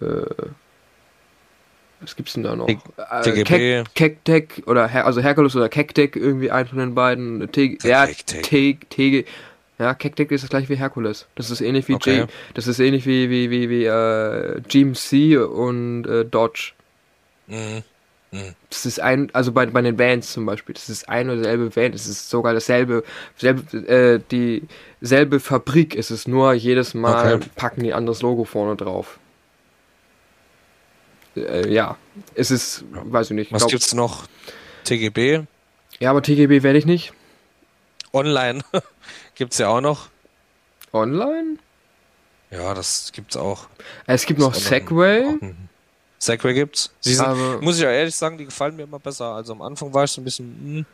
äh, 0.00 0.24
was 2.00 2.16
gibt's 2.16 2.32
denn 2.32 2.42
da 2.42 2.56
noch? 2.56 2.68
Äh, 2.68 3.22
TGB. 3.22 3.44
Kek- 3.44 3.84
Kektec 3.94 4.62
oder 4.66 4.88
Her 4.88 5.06
also 5.06 5.20
Herkules 5.20 5.54
oder 5.54 5.68
Kektec, 5.68 6.16
irgendwie 6.16 6.50
ein 6.50 6.66
von 6.66 6.78
den 6.78 6.94
beiden. 6.94 7.50
T 7.52 7.78
ja, 7.82 8.06
TG 8.06 9.24
ja, 9.78 9.94
Kektec 9.94 10.30
ist 10.32 10.42
das 10.42 10.50
gleiche 10.50 10.68
wie 10.68 10.76
Herkules. 10.76 11.26
Das 11.36 11.50
ist 11.50 11.60
ähnlich 11.60 11.88
wie 11.88 11.94
Okay. 11.94 12.26
G, 12.26 12.32
das 12.54 12.66
ist 12.66 12.78
ähnlich 12.80 13.06
wie 13.06 13.30
wie 13.30 13.50
wie, 13.50 13.70
wie 13.70 13.84
äh, 13.84 14.60
GMC 14.68 15.38
und 15.48 16.04
äh, 16.06 16.24
Dodge. 16.24 16.72
Mhm. 17.46 17.82
Das 18.70 18.86
ist 18.86 18.98
ein, 18.98 19.28
also 19.34 19.52
bei, 19.52 19.66
bei 19.66 19.82
den 19.82 19.96
Bands 19.96 20.32
zum 20.32 20.46
Beispiel, 20.46 20.74
das 20.74 20.88
ist 20.88 21.06
ein 21.08 21.28
oder 21.28 21.44
selbe 21.44 21.68
Band, 21.68 21.94
es 21.94 22.06
ist 22.06 22.30
sogar 22.30 22.54
dasselbe, 22.54 23.04
selbe, 23.36 23.76
äh, 23.86 24.20
die 24.30 24.62
selbe 25.02 25.38
Fabrik, 25.38 25.94
es 25.94 26.10
ist 26.10 26.26
nur 26.28 26.54
jedes 26.54 26.94
Mal 26.94 27.34
Okay. 27.34 27.46
packen 27.56 27.82
die 27.82 27.92
anderes 27.92 28.22
Logo 28.22 28.44
vorne 28.44 28.74
drauf. 28.76 29.18
Äh, 31.36 31.68
ja, 31.72 31.96
es 32.34 32.50
ist, 32.50 32.84
weiß 32.90 33.30
ich 33.30 33.36
nicht. 33.36 33.52
Was 33.52 33.62
glaub- 33.62 33.70
gibt's 33.72 33.92
noch? 33.94 34.26
TGB. 34.84 35.42
Ja, 36.00 36.10
aber 36.10 36.22
TGB 36.22 36.62
werde 36.62 36.78
ich 36.78 36.86
nicht. 36.86 37.12
Online 38.14 38.62
gibt's 39.34 39.58
ja 39.58 39.68
auch 39.68 39.80
noch. 39.80 40.08
Online? 40.92 41.56
Ja, 42.50 42.74
das 42.74 43.12
gibt's 43.12 43.36
auch. 43.36 43.66
Es 44.06 44.26
gibt 44.26 44.40
noch 44.40 44.52
Ist 44.54 44.66
auch 44.66 44.68
Segway. 44.70 45.24
Auch 45.26 45.40
Segway 46.22 46.54
gibt's. 46.54 46.90
Sie 47.00 47.14
sind, 47.14 47.26
Aber- 47.26 47.60
muss 47.60 47.76
ich 47.76 47.82
ja 47.82 47.90
ehrlich 47.90 48.14
sagen, 48.14 48.38
die 48.38 48.44
gefallen 48.44 48.76
mir 48.76 48.84
immer 48.84 48.98
besser. 49.00 49.26
Also 49.34 49.52
am 49.54 49.62
Anfang 49.62 49.92
war 49.92 50.04
ich 50.04 50.10
so 50.12 50.20
ein 50.20 50.24
bisschen, 50.24 50.46
hm, 50.62 50.86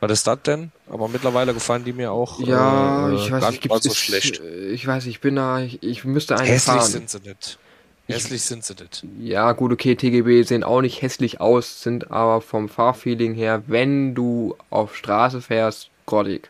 was 0.00 0.12
ist 0.12 0.26
das 0.26 0.42
denn? 0.42 0.70
Aber 0.90 1.08
mittlerweile 1.08 1.54
gefallen 1.54 1.84
die 1.84 1.92
mir 1.94 2.12
auch 2.12 2.38
Ja, 2.40 3.08
äh, 3.08 3.14
ich 3.14 3.30
weiß 3.30 3.40
gar 3.40 3.50
nicht, 3.52 3.68
mal 3.68 3.80
so 3.80 3.94
schlecht. 3.94 4.40
Ich 4.40 4.86
weiß, 4.86 5.06
ich 5.06 5.20
bin 5.20 5.36
da, 5.36 5.60
ich, 5.60 5.82
ich 5.82 6.04
müsste 6.04 6.36
einen 6.36 6.46
Hässlich 6.46 6.76
fahren. 6.76 6.90
sind 6.90 7.08
sie 7.10 7.20
nicht. 7.20 7.58
Hässlich 8.06 8.42
sind 8.42 8.64
sie 8.64 8.74
nicht. 8.74 9.04
Ja, 9.20 9.52
gut, 9.52 9.72
okay, 9.72 9.94
TGB 9.94 10.42
sehen 10.42 10.64
auch 10.64 10.80
nicht 10.82 11.00
hässlich 11.00 11.40
aus, 11.40 11.80
sind 11.82 12.10
aber 12.10 12.40
vom 12.42 12.68
Fahrfeeling 12.68 13.34
her, 13.34 13.62
wenn 13.66 14.14
du 14.14 14.56
auf 14.68 14.94
Straße 14.96 15.40
fährst, 15.40 15.88
grottig. 16.06 16.48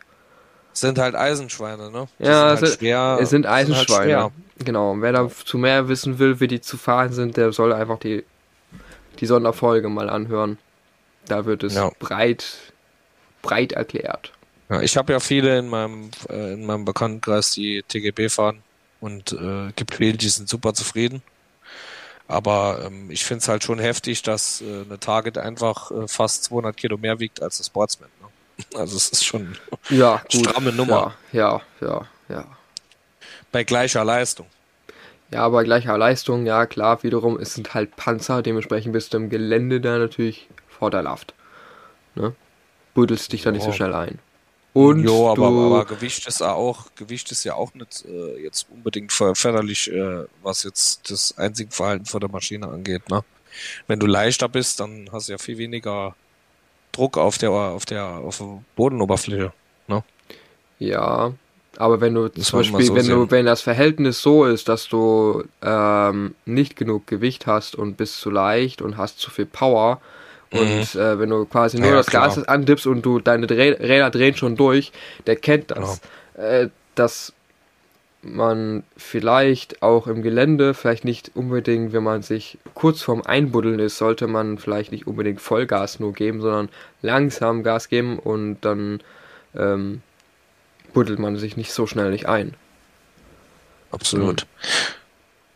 Sind 0.73 0.97
halt 0.97 1.15
Eisenschweine, 1.15 1.91
ne? 1.91 2.07
Die 2.19 2.23
Ja, 2.25 2.49
sind 2.49 2.55
es 2.55 2.61
halt 2.61 2.67
sind- 2.71 2.79
schwer. 2.79 3.17
es 3.21 3.29
sind 3.29 3.45
halt 3.47 3.55
Eisenschweine. 3.69 4.03
schwer. 4.03 4.31
Genau, 4.65 4.91
und 4.91 5.01
wer 5.01 5.11
da 5.11 5.29
zu 5.29 5.57
mehr 5.57 5.87
wissen 5.87 6.19
will, 6.19 6.39
wie 6.39 6.47
die 6.47 6.61
zu 6.61 6.77
fahren 6.77 7.13
sind, 7.13 7.37
der 7.37 7.51
soll 7.51 7.73
einfach 7.73 7.99
die, 7.99 8.23
die 9.19 9.25
Sonderfolge 9.25 9.89
mal 9.89 10.09
anhören. 10.09 10.57
Da 11.27 11.45
wird 11.45 11.63
es 11.63 11.75
Ja. 11.75 11.91
breit, 11.99 12.45
breit 13.41 13.71
erklärt. 13.73 14.31
Ja, 14.69 14.81
ich 14.81 14.97
habe 14.97 15.13
ja 15.13 15.19
viele 15.19 15.59
in 15.59 15.67
meinem, 15.67 16.11
äh, 16.29 16.53
in 16.53 16.65
meinem 16.65 16.85
Bekanntenkreis, 16.85 17.51
die 17.51 17.83
TGB 17.87 18.29
fahren 18.29 18.63
und 19.01 19.33
äh, 19.33 19.71
gibt 19.75 19.95
viele, 19.95 20.17
die 20.17 20.29
sind 20.29 20.47
super 20.49 20.73
zufrieden. 20.73 21.21
Aber 22.27 22.83
ähm, 22.85 23.11
ich 23.11 23.25
finde 23.25 23.41
es 23.41 23.47
halt 23.49 23.63
schon 23.63 23.79
heftig, 23.79 24.21
dass 24.21 24.61
äh, 24.61 24.83
eine 24.85 24.99
Target 24.99 25.37
einfach 25.37 25.91
äh, 25.91 26.07
fast 26.07 26.45
200 26.45 26.77
Kilo 26.77 26.97
mehr 26.97 27.19
wiegt 27.19 27.41
als 27.41 27.57
das 27.57 27.67
Sportsman. 27.67 28.09
Ne? 28.21 28.27
Also 28.79 28.95
es 28.95 29.09
ist 29.09 29.25
schon 29.25 29.57
Ja, 29.89 30.21
gut. 30.31 30.47
Stramme 30.47 30.71
Nummer. 30.71 31.15
Ja, 31.33 31.61
ja, 31.81 31.87
ja, 31.87 32.07
ja. 32.29 32.45
Bei 33.51 33.63
gleicher 33.63 34.03
Leistung. 34.03 34.47
Ja, 35.31 35.47
bei 35.49 35.63
gleicher 35.63 35.97
Leistung, 35.97 36.45
ja 36.45 36.65
klar, 36.65 37.03
wiederum, 37.03 37.39
es 37.39 37.53
sind 37.53 37.73
halt 37.73 37.95
Panzer, 37.95 38.41
dementsprechend 38.41 38.93
bist 38.93 39.13
du 39.13 39.17
im 39.17 39.29
Gelände 39.29 39.79
da 39.79 39.97
natürlich 39.97 40.49
vorteilhaft. 40.67 41.33
Ne? 42.15 42.35
Buddelst 42.93 43.31
dich 43.31 43.43
da 43.43 43.51
nicht 43.51 43.63
so 43.63 43.71
schnell 43.71 43.93
ein. 43.93 44.19
Und 44.73 45.03
jo, 45.03 45.29
aber, 45.29 45.49
du, 45.49 45.65
aber 45.65 45.85
Gewicht 45.85 46.27
ist 46.27 46.39
ja 46.39 46.53
auch, 46.53 46.87
Gewicht 46.95 47.31
ist 47.31 47.43
ja 47.43 47.55
auch 47.55 47.73
nicht 47.73 48.05
äh, 48.05 48.41
jetzt 48.41 48.67
unbedingt 48.69 49.11
förderlich, 49.11 49.91
äh, 49.91 50.25
was 50.41 50.63
jetzt 50.63 51.11
das 51.11 51.37
einzige 51.37 51.71
Verhalten 51.71 52.05
von 52.05 52.21
der 52.21 52.29
Maschine 52.29 52.67
angeht. 52.67 53.09
Ne? 53.09 53.23
Wenn 53.87 53.99
du 53.99 54.07
leichter 54.07 54.47
bist, 54.47 54.79
dann 54.79 55.09
hast 55.11 55.27
du 55.27 55.33
ja 55.33 55.37
viel 55.37 55.57
weniger 55.57 56.15
Druck 56.93 57.17
auf 57.17 57.37
der 57.37 57.51
auf 57.51 57.85
der 57.85 58.05
auf 58.05 58.37
der 58.37 58.63
Bodenoberfläche. 58.75 59.51
Ne? 59.87 60.03
ja, 60.79 61.33
aber 61.77 62.01
wenn 62.01 62.13
du 62.13 62.27
Das 62.29 62.45
zum 62.47 62.59
Beispiel, 62.59 62.85
so 62.85 62.95
wenn 62.95 63.07
du, 63.07 63.21
sehen. 63.21 63.31
wenn 63.31 63.45
das 63.45 63.61
Verhältnis 63.61 64.21
so 64.21 64.45
ist, 64.45 64.67
dass 64.69 64.87
du 64.87 65.43
ähm, 65.61 66.35
nicht 66.45 66.75
genug 66.75 67.07
Gewicht 67.07 67.47
hast 67.47 67.75
und 67.75 67.97
bist 67.97 68.19
zu 68.19 68.29
leicht 68.29 68.81
und 68.81 68.97
hast 68.97 69.19
zu 69.19 69.31
viel 69.31 69.45
Power 69.45 70.01
und 70.51 70.95
äh, 70.95 71.17
wenn 71.19 71.29
du 71.29 71.45
quasi 71.45 71.77
nur 71.77 71.87
Mhm. 71.87 71.91
Ja, 71.91 71.97
das 71.97 72.07
klar. 72.07 72.27
Gas 72.27 72.43
andippst 72.43 72.85
und 72.87 73.03
du 73.03 73.19
deine 73.19 73.47
Dreh 73.47 73.71
Räder 73.71 74.09
drehen 74.09 74.35
schon 74.35 74.55
durch, 74.57 74.91
der 75.25 75.37
kennt 75.37 75.71
das. 75.71 76.01
Genau. 76.35 76.47
Äh, 76.47 76.69
dass 76.95 77.33
man 78.23 78.83
vielleicht 78.97 79.81
auch 79.81 80.05
im 80.07 80.21
Gelände, 80.21 80.73
vielleicht 80.73 81.05
nicht 81.05 81.31
unbedingt, 81.35 81.91
wenn 81.93 82.03
man 82.03 82.21
sich 82.21 82.59
kurz 82.75 83.01
vorm 83.01 83.21
Einbuddeln 83.23 83.79
ist, 83.79 83.97
sollte 83.97 84.27
man 84.27 84.57
vielleicht 84.59 84.91
nicht 84.91 85.07
unbedingt 85.07 85.41
Vollgas 85.41 85.99
nur 85.99 86.13
geben, 86.13 86.41
sondern 86.41 86.69
langsam 87.01 87.63
Gas 87.63 87.89
geben 87.89 88.19
und 88.19 88.57
dann 88.61 88.99
ähm, 89.57 90.01
buddelt 90.93 91.19
man 91.19 91.37
sich 91.37 91.57
nicht 91.57 91.71
so 91.73 91.87
schnell 91.87 92.11
nicht 92.11 92.27
ein. 92.27 92.55
Absolut. 93.91 94.45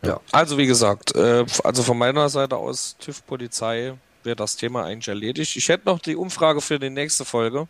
Ja. 0.02 0.20
Also 0.32 0.58
wie 0.58 0.66
gesagt, 0.66 1.14
äh, 1.16 1.44
also 1.64 1.82
von 1.82 1.98
meiner 1.98 2.28
Seite 2.28 2.56
aus 2.56 2.96
TÜV 2.98 3.26
Polizei 3.26 3.94
wäre 4.22 4.36
das 4.36 4.56
Thema 4.56 4.84
eigentlich 4.84 5.08
erledigt. 5.08 5.56
Ich 5.56 5.68
hätte 5.68 5.86
noch 5.86 5.98
die 5.98 6.16
Umfrage 6.16 6.60
für 6.60 6.78
die 6.78 6.90
nächste 6.90 7.24
Folge. 7.24 7.66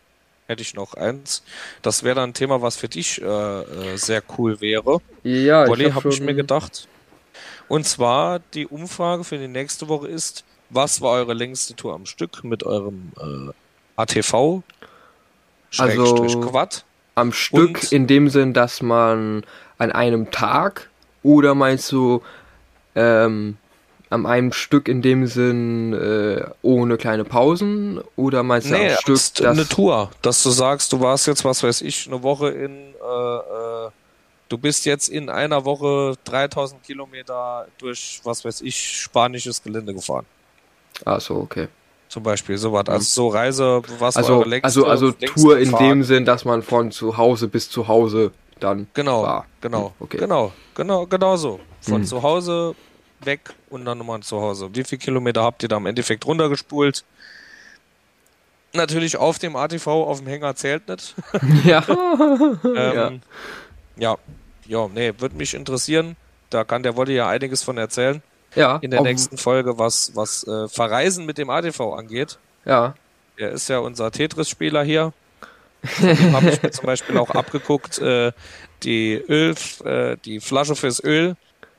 Hätte 0.47 0.61
ich 0.61 0.73
noch 0.73 0.93
eins. 0.93 1.43
Das 1.81 2.03
wäre 2.03 2.15
dann 2.15 2.29
ein 2.29 2.33
Thema, 2.33 2.61
was 2.61 2.77
für 2.77 2.87
dich 2.87 3.21
äh, 3.21 3.25
äh, 3.25 3.97
sehr 3.97 4.23
cool 4.37 4.61
wäre. 4.61 4.99
Ja, 5.23 5.65
ich 5.65 5.69
habe 5.69 5.95
hab 5.95 6.05
ich 6.05 6.21
mir 6.21 6.35
gedacht. 6.35 6.87
Und 7.67 7.85
zwar 7.85 8.39
die 8.53 8.65
Umfrage 8.65 9.23
für 9.23 9.37
die 9.37 9.49
nächste 9.49 9.89
Woche 9.89 10.07
ist, 10.07 10.45
was 10.69 11.01
war 11.01 11.11
eure 11.13 11.33
längste 11.33 11.75
Tour 11.75 11.93
am 11.93 12.05
Stück 12.05 12.43
mit 12.43 12.63
eurem 12.63 13.11
äh, 13.19 13.51
ATV? 13.97 14.63
Schrägstrich 15.69 16.35
Also- 16.35 16.41
Quad? 16.41 16.85
Am 17.17 17.33
Stück 17.33 17.79
Und- 17.83 17.91
in 17.91 18.05
dem 18.07 18.29
Sinn, 18.29 18.53
dass 18.53 18.81
man 18.81 19.43
an 19.79 19.91
einem 19.91 20.29
Tag 20.31 20.89
oder 21.23 21.55
meinst 21.55 21.91
du 21.91 22.21
ähm, 22.95 23.57
an 24.09 24.25
einem 24.25 24.53
Stück 24.53 24.87
in 24.87 25.01
dem 25.01 25.25
Sinn 25.27 25.93
äh, 25.93 26.45
ohne 26.61 26.97
kleine 26.97 27.23
Pausen 27.25 27.99
oder 28.15 28.43
meinst 28.43 28.69
du 28.69 28.73
Nee, 28.73 28.91
am 28.91 28.97
Stück, 28.97 29.15
dass 29.15 29.41
eine 29.41 29.67
Tour, 29.67 30.11
dass 30.21 30.43
du 30.43 30.49
sagst, 30.51 30.93
du 30.93 30.99
warst 30.99 31.27
jetzt, 31.27 31.43
was 31.43 31.63
weiß 31.63 31.81
ich, 31.81 32.07
eine 32.07 32.21
Woche 32.23 32.49
in, 32.49 32.71
äh, 32.71 33.85
äh, 33.87 33.89
du 34.49 34.57
bist 34.57 34.85
jetzt 34.85 35.09
in 35.09 35.29
einer 35.29 35.65
Woche 35.65 36.13
3000 36.23 36.81
Kilometer 36.83 37.67
durch, 37.79 38.21
was 38.23 38.45
weiß 38.45 38.61
ich, 38.61 38.77
spanisches 39.01 39.61
Gelände 39.61 39.93
gefahren. 39.93 40.25
Ach 41.03 41.19
so, 41.19 41.35
okay. 41.37 41.67
Zum 42.09 42.23
Beispiel, 42.23 42.57
sowas. 42.57 42.85
Also 42.87 43.03
so 43.05 43.27
Reise, 43.27 43.81
was 43.99 44.15
Also 44.15 44.43
längste, 44.43 44.67
also 44.67 44.85
also 44.87 45.11
Tour 45.11 45.57
in 45.59 45.69
Fahrt? 45.71 45.81
dem 45.81 46.03
Sinn, 46.03 46.23
dass 46.25 46.45
man 46.45 46.61
von 46.63 46.91
zu 46.91 47.17
Hause 47.17 47.47
bis 47.47 47.69
zu 47.69 47.87
Hause 47.87 48.31
dann 48.59 48.87
Genau, 48.93 49.23
war. 49.23 49.45
genau, 49.61 49.87
Hm, 49.89 49.93
okay. 49.99 50.17
genau, 50.17 50.51
genau, 50.73 51.05
genau 51.05 51.35
so. 51.35 51.59
Von 51.81 51.97
Hm. 52.01 52.05
zu 52.05 52.23
Hause 52.23 52.75
weg 53.19 53.53
und 53.69 53.83
dann 53.85 53.97
nochmal 53.97 54.21
zu 54.21 54.39
Hause. 54.41 54.69
Wie 54.73 54.83
viele 54.83 54.99
Kilometer 54.99 55.43
habt 55.43 55.63
ihr 55.63 55.69
da 55.69 55.77
im 55.77 55.85
Endeffekt 55.85 56.25
runtergespult? 56.25 57.03
Natürlich 58.73 59.17
auf 59.17 59.39
dem 59.39 59.55
ATV, 59.55 59.87
auf 59.87 60.19
dem 60.19 60.27
Hänger 60.27 60.55
zählt 60.55 60.87
nicht. 60.87 61.15
ja. 61.65 61.83
Ähm, 62.63 63.21
ja. 63.97 64.17
ja, 64.65 64.87
nee, 64.93 65.13
würde 65.17 65.35
mich 65.35 65.53
interessieren. 65.53 66.15
Da 66.49 66.63
kann 66.63 66.83
der 66.83 66.95
Wolli 66.95 67.15
ja 67.15 67.27
einiges 67.27 67.63
von 67.63 67.77
erzählen 67.77 68.21
ja. 68.57 68.77
in 68.81 68.91
der 68.91 69.01
nächsten 69.01 69.37
Folge, 69.37 69.77
was, 69.77 70.15
was 70.15 70.45
äh, 70.47 70.67
Verreisen 70.67 71.25
mit 71.25 71.37
dem 71.37 71.49
ATV 71.49 71.93
angeht. 71.93 72.37
Ja. 72.65 72.95
Er 73.37 73.51
ist 73.51 73.69
ja 73.69 73.79
unser 73.79 74.11
Tetris-Spieler 74.11 74.83
hier. 74.83 75.13
Habe 76.33 76.49
ich 76.49 76.61
mir 76.61 76.71
zum 76.71 76.85
Beispiel 76.85 77.17
auch 77.17 77.29
abgeguckt, 77.29 77.99
äh, 77.99 78.31
die 78.83 79.13
Öl, 79.13 79.55
äh, 79.85 80.17
die 80.25 80.39
Flasche 80.39 80.75
fürs 80.75 81.03
Öl 81.03 81.35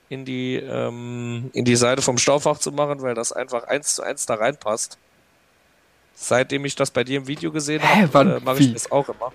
in 0.08 0.24
die, 0.24 0.56
ähm, 0.56 1.50
in 1.52 1.64
die 1.64 1.76
Seite 1.76 2.02
vom 2.02 2.18
Staufach 2.18 2.58
zu 2.58 2.72
machen, 2.72 3.02
weil 3.02 3.14
das 3.14 3.32
einfach 3.32 3.64
eins 3.64 3.96
zu 3.96 4.02
eins 4.02 4.26
da 4.26 4.34
reinpasst. 4.34 4.98
Seitdem 6.14 6.64
ich 6.64 6.74
das 6.74 6.90
bei 6.90 7.04
dir 7.04 7.18
im 7.18 7.26
Video 7.26 7.52
gesehen 7.52 7.82
habe, 7.82 8.36
äh, 8.36 8.40
mache 8.40 8.60
ich 8.60 8.72
das 8.72 8.90
auch 8.90 9.08
immer. 9.08 9.32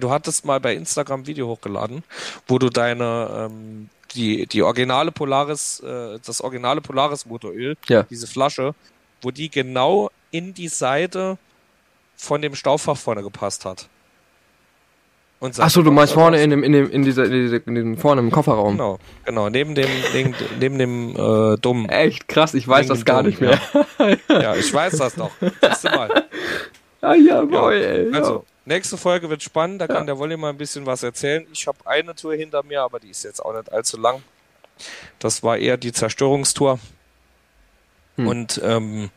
Du 0.00 0.10
hattest 0.10 0.44
mal 0.44 0.60
bei 0.60 0.74
Instagram 0.74 1.20
ein 1.20 1.26
Video 1.26 1.48
hochgeladen, 1.48 2.04
wo 2.46 2.58
du 2.58 2.68
deine 2.68 3.48
ähm, 3.50 3.88
die, 4.14 4.46
die 4.46 4.62
originale 4.62 5.12
Polaris, 5.12 5.80
äh, 5.80 6.18
das 6.24 6.40
originale 6.40 6.80
Polaris 6.80 7.26
Motoröl, 7.26 7.76
Ja. 7.88 8.04
diese 8.04 8.26
Flasche, 8.26 8.74
wo 9.22 9.30
die 9.30 9.50
genau 9.50 10.10
in 10.30 10.54
die 10.54 10.68
Seite 10.68 11.38
von 12.16 12.42
dem 12.42 12.54
Staufach 12.54 12.96
vorne 12.96 13.22
gepasst 13.22 13.64
hat. 13.64 13.88
Und 15.40 15.54
Ach 15.60 15.70
so, 15.70 15.82
du 15.82 15.92
meinst 15.92 16.14
vorne 16.14 16.42
in 16.42 16.50
dem 16.50 16.64
in 16.64 16.72
dem 16.72 16.90
in 16.90 17.04
dieser 17.04 17.24
in, 17.26 17.30
dieser, 17.30 17.64
in 17.64 17.74
dem 17.76 17.96
vorne 17.96 18.20
im 18.20 18.30
Kofferraum. 18.32 18.72
Genau, 18.72 18.98
genau, 19.24 19.48
neben 19.48 19.76
dem, 19.76 19.88
neben, 20.12 20.34
neben 20.58 20.78
dem 20.78 21.10
äh, 21.16 21.56
Dumm. 21.58 21.86
Echt 21.88 22.26
krass, 22.26 22.54
ich 22.54 22.66
weiß 22.66 22.88
das 22.88 23.04
gar 23.04 23.22
nicht 23.22 23.40
mehr. 23.40 23.60
Ja, 24.28 24.56
ich 24.56 24.72
weiß 24.74 24.96
das 24.98 25.14
doch. 25.14 25.30
Siehst 25.40 25.84
du 25.84 25.90
mal. 25.90 26.24
Ah 27.00 27.14
ja, 27.14 27.42
boy, 27.44 27.80
ey. 27.80 28.12
Also, 28.12 28.44
nächste 28.68 28.96
Folge 28.96 29.28
wird 29.28 29.42
spannend, 29.42 29.80
da 29.80 29.86
Ja. 29.86 29.94
kann 29.94 30.06
der 30.06 30.18
Wolli 30.18 30.36
mal 30.36 30.50
ein 30.50 30.56
bisschen 30.58 30.86
was 30.86 31.02
erzählen. 31.02 31.46
Ich 31.52 31.66
habe 31.66 31.78
eine 31.86 32.14
Tour 32.14 32.34
hinter 32.34 32.62
mir, 32.62 32.82
aber 32.82 33.00
die 33.00 33.10
ist 33.10 33.24
jetzt 33.24 33.44
auch 33.44 33.54
nicht 33.56 33.72
allzu 33.72 33.98
lang. 33.98 34.22
Das 35.18 35.42
war 35.42 35.56
eher 35.58 35.76
die 35.76 35.92
Zerstörungstour. 35.92 36.78
Hm. 38.16 38.26
Und 38.28 38.60
ähm, 38.64 39.10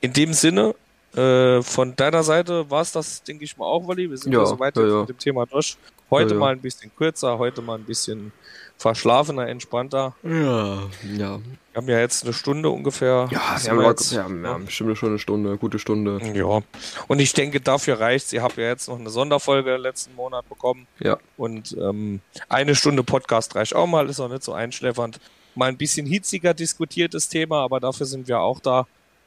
in 0.00 0.12
dem 0.12 0.32
Sinne, 0.32 0.74
äh, 1.16 1.60
von 1.62 1.96
deiner 1.96 2.22
Seite 2.22 2.70
war 2.70 2.82
es 2.82 2.92
das, 2.92 3.22
denke 3.24 3.44
ich 3.44 3.56
mal, 3.56 3.66
auch, 3.66 3.84
Wolli. 3.86 4.08
Wir 4.08 4.16
sind 4.18 4.32
ja, 4.32 4.40
Ja, 4.40 4.46
soweit 4.46 4.76
ja, 4.76 4.86
ja. 4.86 5.00
mit 5.00 5.08
dem 5.08 5.18
Thema 5.18 5.46
durch. 5.46 5.76
Heute 6.10 6.30
Ja, 6.30 6.34
ja. 6.34 6.40
mal 6.40 6.52
ein 6.52 6.60
bisschen 6.60 6.90
kürzer, 6.96 7.38
heute 7.38 7.62
mal 7.62 7.78
ein 7.78 7.84
bisschen 7.84 8.32
verschlafener, 8.78 9.48
entspannter. 9.48 10.14
ja, 10.22 10.82
ja. 11.16 11.40
Wir 11.72 11.76
haben 11.82 11.88
ja 11.88 12.00
jetzt 12.00 12.24
eine 12.24 12.32
Stunde 12.32 12.68
ungefähr. 12.70 13.28
Ja, 13.30 13.56
wir 13.62 13.70
haben, 13.70 13.82
jetzt- 13.84 14.12
wir 14.12 14.24
haben, 14.24 14.42
wir 14.42 14.48
haben 14.50 14.64
bestimmt 14.66 14.98
schon 14.98 15.10
eine 15.10 15.18
Stunde, 15.20 15.56
gute 15.56 15.78
Stunde. 15.78 16.20
Ja, 16.34 16.62
und 17.06 17.20
ich 17.20 17.32
denke, 17.32 17.60
dafür 17.60 18.00
reicht's. 18.00 18.32
Ihr 18.32 18.42
habt 18.42 18.56
ja 18.56 18.64
jetzt 18.64 18.88
noch 18.88 18.98
eine 18.98 19.08
Sonderfolge 19.10 19.76
letzten 19.76 20.14
Monat 20.16 20.48
bekommen. 20.48 20.88
Ja. 20.98 21.18
Und 21.36 21.76
ähm, 21.80 22.20
eine 22.48 22.74
Stunde 22.74 23.04
Podcast 23.04 23.54
reicht 23.54 23.74
auch 23.76 23.86
mal, 23.86 24.08
ist 24.08 24.18
auch 24.18 24.28
nicht 24.28 24.42
so 24.42 24.52
einschläfernd. 24.52 25.20
Mal 25.54 25.68
ein 25.68 25.76
bisschen 25.76 26.06
hitziger 26.06 26.54
diskutiertes 26.54 27.28
Thema, 27.28 27.62
aber 27.62 27.78
dafür 27.78 28.06
sind 28.06 28.26
wir 28.26 28.40
auch 28.40 28.58
da, 28.58 28.86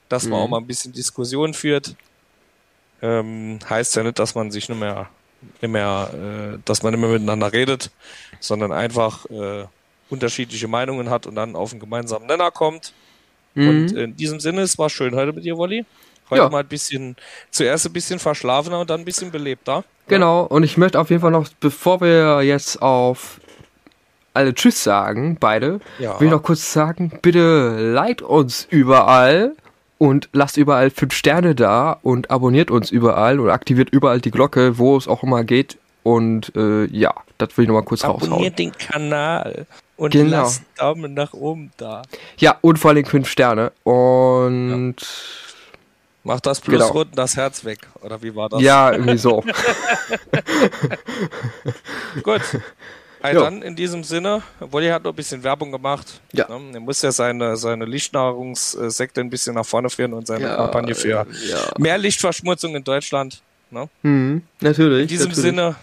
dass 0.09 0.23
man 0.23 0.39
Mhm. 0.39 0.43
auch 0.45 0.49
mal 0.49 0.57
ein 0.57 0.67
bisschen 0.67 0.91
Diskussion 0.91 1.53
führt. 1.53 1.95
Ähm, 3.01 3.59
heißt 3.69 3.95
ja 3.95 4.03
nicht, 4.03 4.19
dass 4.19 4.35
man 4.35 4.51
sich 4.51 4.67
nicht 4.69 4.79
mehr, 4.79 5.09
nicht 5.61 5.71
mehr 5.71 6.09
äh, 6.55 6.59
dass 6.65 6.83
man 6.83 6.93
nicht 6.93 7.01
mehr 7.01 7.09
miteinander 7.09 7.51
redet, 7.51 7.91
sondern 8.39 8.71
einfach 8.71 9.25
äh, 9.29 9.65
unterschiedliche 10.13 10.67
Meinungen 10.67 11.09
hat 11.09 11.25
und 11.27 11.35
dann 11.35 11.55
auf 11.55 11.71
einen 11.71 11.79
gemeinsamen 11.79 12.27
Nenner 12.27 12.51
kommt. 12.51 12.93
Und 13.55 13.91
Mhm. 13.91 13.97
in 13.97 14.15
diesem 14.15 14.39
Sinne, 14.39 14.61
es 14.61 14.77
war 14.77 14.89
schön 14.89 15.15
heute 15.15 15.33
mit 15.33 15.43
dir, 15.43 15.57
Wolli. 15.57 15.85
Heute 16.29 16.43
Ja. 16.43 16.49
mal 16.49 16.61
ein 16.61 16.67
bisschen, 16.67 17.15
zuerst 17.51 17.85
ein 17.85 17.93
bisschen 17.93 18.17
verschlafener 18.19 18.79
und 18.79 18.89
dann 18.89 19.01
ein 19.01 19.05
bisschen 19.05 19.29
belebter. 19.31 19.83
Genau, 20.07 20.43
und 20.43 20.63
ich 20.63 20.77
möchte 20.77 20.99
auf 20.99 21.09
jeden 21.09 21.21
Fall 21.21 21.31
noch, 21.31 21.47
bevor 21.59 22.01
wir 22.01 22.41
jetzt 22.41 22.81
auf 22.81 23.39
alle 24.33 24.53
Tschüss 24.55 24.83
sagen, 24.83 25.37
beide, 25.39 25.79
Ja. 25.99 26.19
will 26.19 26.27
ich 26.27 26.31
noch 26.33 26.41
kurz 26.41 26.73
sagen, 26.73 27.19
bitte 27.21 27.91
liked 27.93 28.21
uns 28.23 28.65
überall 28.71 29.55
und 29.99 30.29
lasst 30.33 30.57
überall 30.57 30.89
5 30.89 31.13
Sterne 31.13 31.53
da 31.53 31.99
und 32.01 32.31
abonniert 32.31 32.71
uns 32.71 32.89
überall 32.89 33.39
und 33.39 33.49
aktiviert 33.49 33.89
überall 33.91 34.19
die 34.21 34.31
Glocke, 34.31 34.77
wo 34.79 34.97
es 34.97 35.07
auch 35.07 35.21
immer 35.23 35.43
geht. 35.43 35.77
Und 36.01 36.51
äh, 36.55 36.85
ja, 36.85 37.13
das 37.37 37.55
will 37.55 37.63
ich 37.63 37.67
nochmal 37.69 37.83
kurz 37.83 38.03
raushauen. 38.03 38.31
Abonniert 38.33 38.57
den 38.59 38.71
Kanal 38.71 39.67
und 39.97 40.11
Genau. 40.11 40.43
lasst 40.43 40.63
Daumen 40.77 41.13
nach 41.13 41.33
oben 41.33 41.71
da. 41.77 42.01
Ja, 42.37 42.57
und 42.61 42.77
vor 42.79 42.91
allem 42.91 43.05
5 43.05 43.27
Sterne. 43.29 43.71
Und 43.83 44.95
Macht 46.25 46.45
das 46.45 46.61
Plus 46.61 46.79
Genau. 46.79 46.93
rund 46.93 47.17
das 47.17 47.35
Herz 47.35 47.65
weg. 47.65 47.79
Oder 48.01 48.21
wie 48.21 48.33
war 48.33 48.47
das? 48.49 48.61
ja, 48.61 48.91
irgendwie 48.93 49.17
so. 49.17 49.43
Gut. 52.23 52.41
Also 53.25 53.39
Jo. 53.39 53.45
dann 53.45 53.61
in 53.61 53.73
diesem 53.73 54.03
Sinne, 54.03 54.43
Wolli 54.59 54.89
hat 54.89 55.05
noch 55.05 55.13
ein 55.13 55.15
bisschen 55.15 55.41
Werbung 55.45 55.71
gemacht. 55.71 56.19
Ja. 56.33 56.45
Ne? 56.49 56.71
Er 56.73 56.79
muss 56.81 57.01
ja 57.01 57.09
seine, 57.09 57.55
seine 57.55 57.85
Lichtnahrungssekte 57.85 59.21
ein 59.21 59.29
bisschen 59.29 59.55
nach 59.55 59.65
vorne 59.65 59.89
führen 59.89 60.11
und 60.11 60.27
seine 60.27 60.43
Ja, 60.43 60.55
Kampagne 60.57 60.93
für 60.93 61.07
ja. 61.09 61.25
mehr 61.77 61.97
Lichtverschmutzung 61.97 62.75
in 62.75 62.83
Deutschland. 62.83 63.41
Ne? 63.71 63.87
Mhm, 64.01 64.41
natürlich. 64.59 65.03
In 65.03 65.07
diesem 65.07 65.29
natürlich. 65.29 65.41
Sinne, 65.51 65.75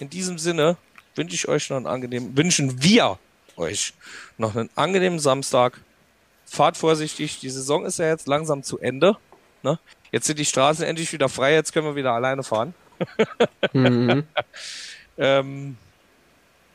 in 0.00 0.10
diesem 0.10 0.36
Sinne 0.36 0.76
wünsche 1.14 1.34
ich 1.34 1.48
euch 1.48 1.70
noch 1.70 1.78
einen 1.78 1.86
angenehmen, 1.86 2.36
wünschen 2.36 2.82
wir 2.82 3.18
euch 3.56 3.94
noch 4.38 4.54
einen 4.56 4.70
angenehmen 4.76 5.18
Samstag. 5.18 5.80
Fahrt 6.46 6.76
vorsichtig, 6.76 7.40
die 7.40 7.50
Saison 7.50 7.84
ist 7.84 7.98
ja 7.98 8.06
jetzt 8.08 8.28
langsam 8.28 8.62
zu 8.62 8.78
Ende. 8.78 9.16
Ne? 9.62 9.78
Jetzt 10.12 10.26
sind 10.26 10.38
die 10.38 10.44
Straßen 10.44 10.84
endlich 10.84 11.12
wieder 11.12 11.28
frei, 11.28 11.54
jetzt 11.54 11.72
können 11.72 11.86
wir 11.86 11.96
wieder 11.96 12.12
alleine 12.12 12.42
fahren. 12.42 12.74
Mhm. 13.72 14.24
Ähm, 15.18 15.78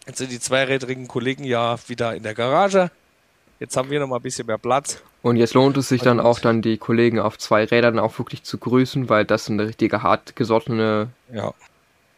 jetzt 0.07 0.17
sind 0.17 0.31
die 0.31 0.39
zweirädrigen 0.39 1.07
Kollegen 1.07 1.43
ja 1.43 1.77
wieder 1.87 2.15
in 2.15 2.23
der 2.23 2.33
Garage. 2.33 2.89
Jetzt 3.59 3.77
haben 3.77 3.91
wir 3.91 3.99
noch 3.99 4.07
mal 4.07 4.15
ein 4.15 4.21
bisschen 4.23 4.47
mehr 4.47 4.57
Platz. 4.57 4.99
Und 5.21 5.35
jetzt 5.35 5.53
lohnt 5.53 5.77
es 5.77 5.89
sich 5.89 6.01
dann 6.01 6.19
Und- 6.19 6.25
auch 6.25 6.39
dann 6.39 6.63
die 6.63 6.79
Kollegen 6.79 7.19
auf 7.19 7.37
zwei 7.37 7.65
Rädern 7.65 7.99
auch 7.99 8.17
wirklich 8.17 8.41
zu 8.41 8.57
grüßen, 8.57 9.09
weil 9.09 9.25
das 9.25 9.45
sind 9.45 9.59
richtige 9.59 10.01
hart 10.01 10.35
gesottene 10.35 11.09
Ja, 11.31 11.53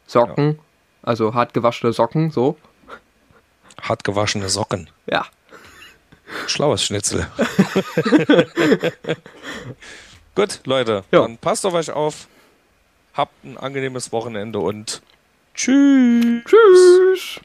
Socken. 0.08 0.60
Also 1.02 1.34
hart 1.34 1.54
gewaschene 1.54 1.92
Socken, 1.92 2.32
so. 2.32 2.58
Hart 3.82 4.04
gewaschene 4.04 4.50
Socken. 4.50 4.90
Ja. 5.06 5.26
Schlaues 6.48 6.84
Schnitzel. 6.84 7.28
Gut, 10.36 10.62
Leute, 10.66 11.04
Ja. 11.12 11.22
dann 11.22 11.38
passt 11.38 11.66
auf 11.66 11.74
euch 11.74 11.92
auf. 11.92 12.28
Habt 13.14 13.44
ein 13.44 13.58
angenehmes 13.58 14.12
Wochenende 14.12 14.60
und 14.60 15.02
tschüss. 15.54 16.44
Tschüss. 16.46 17.40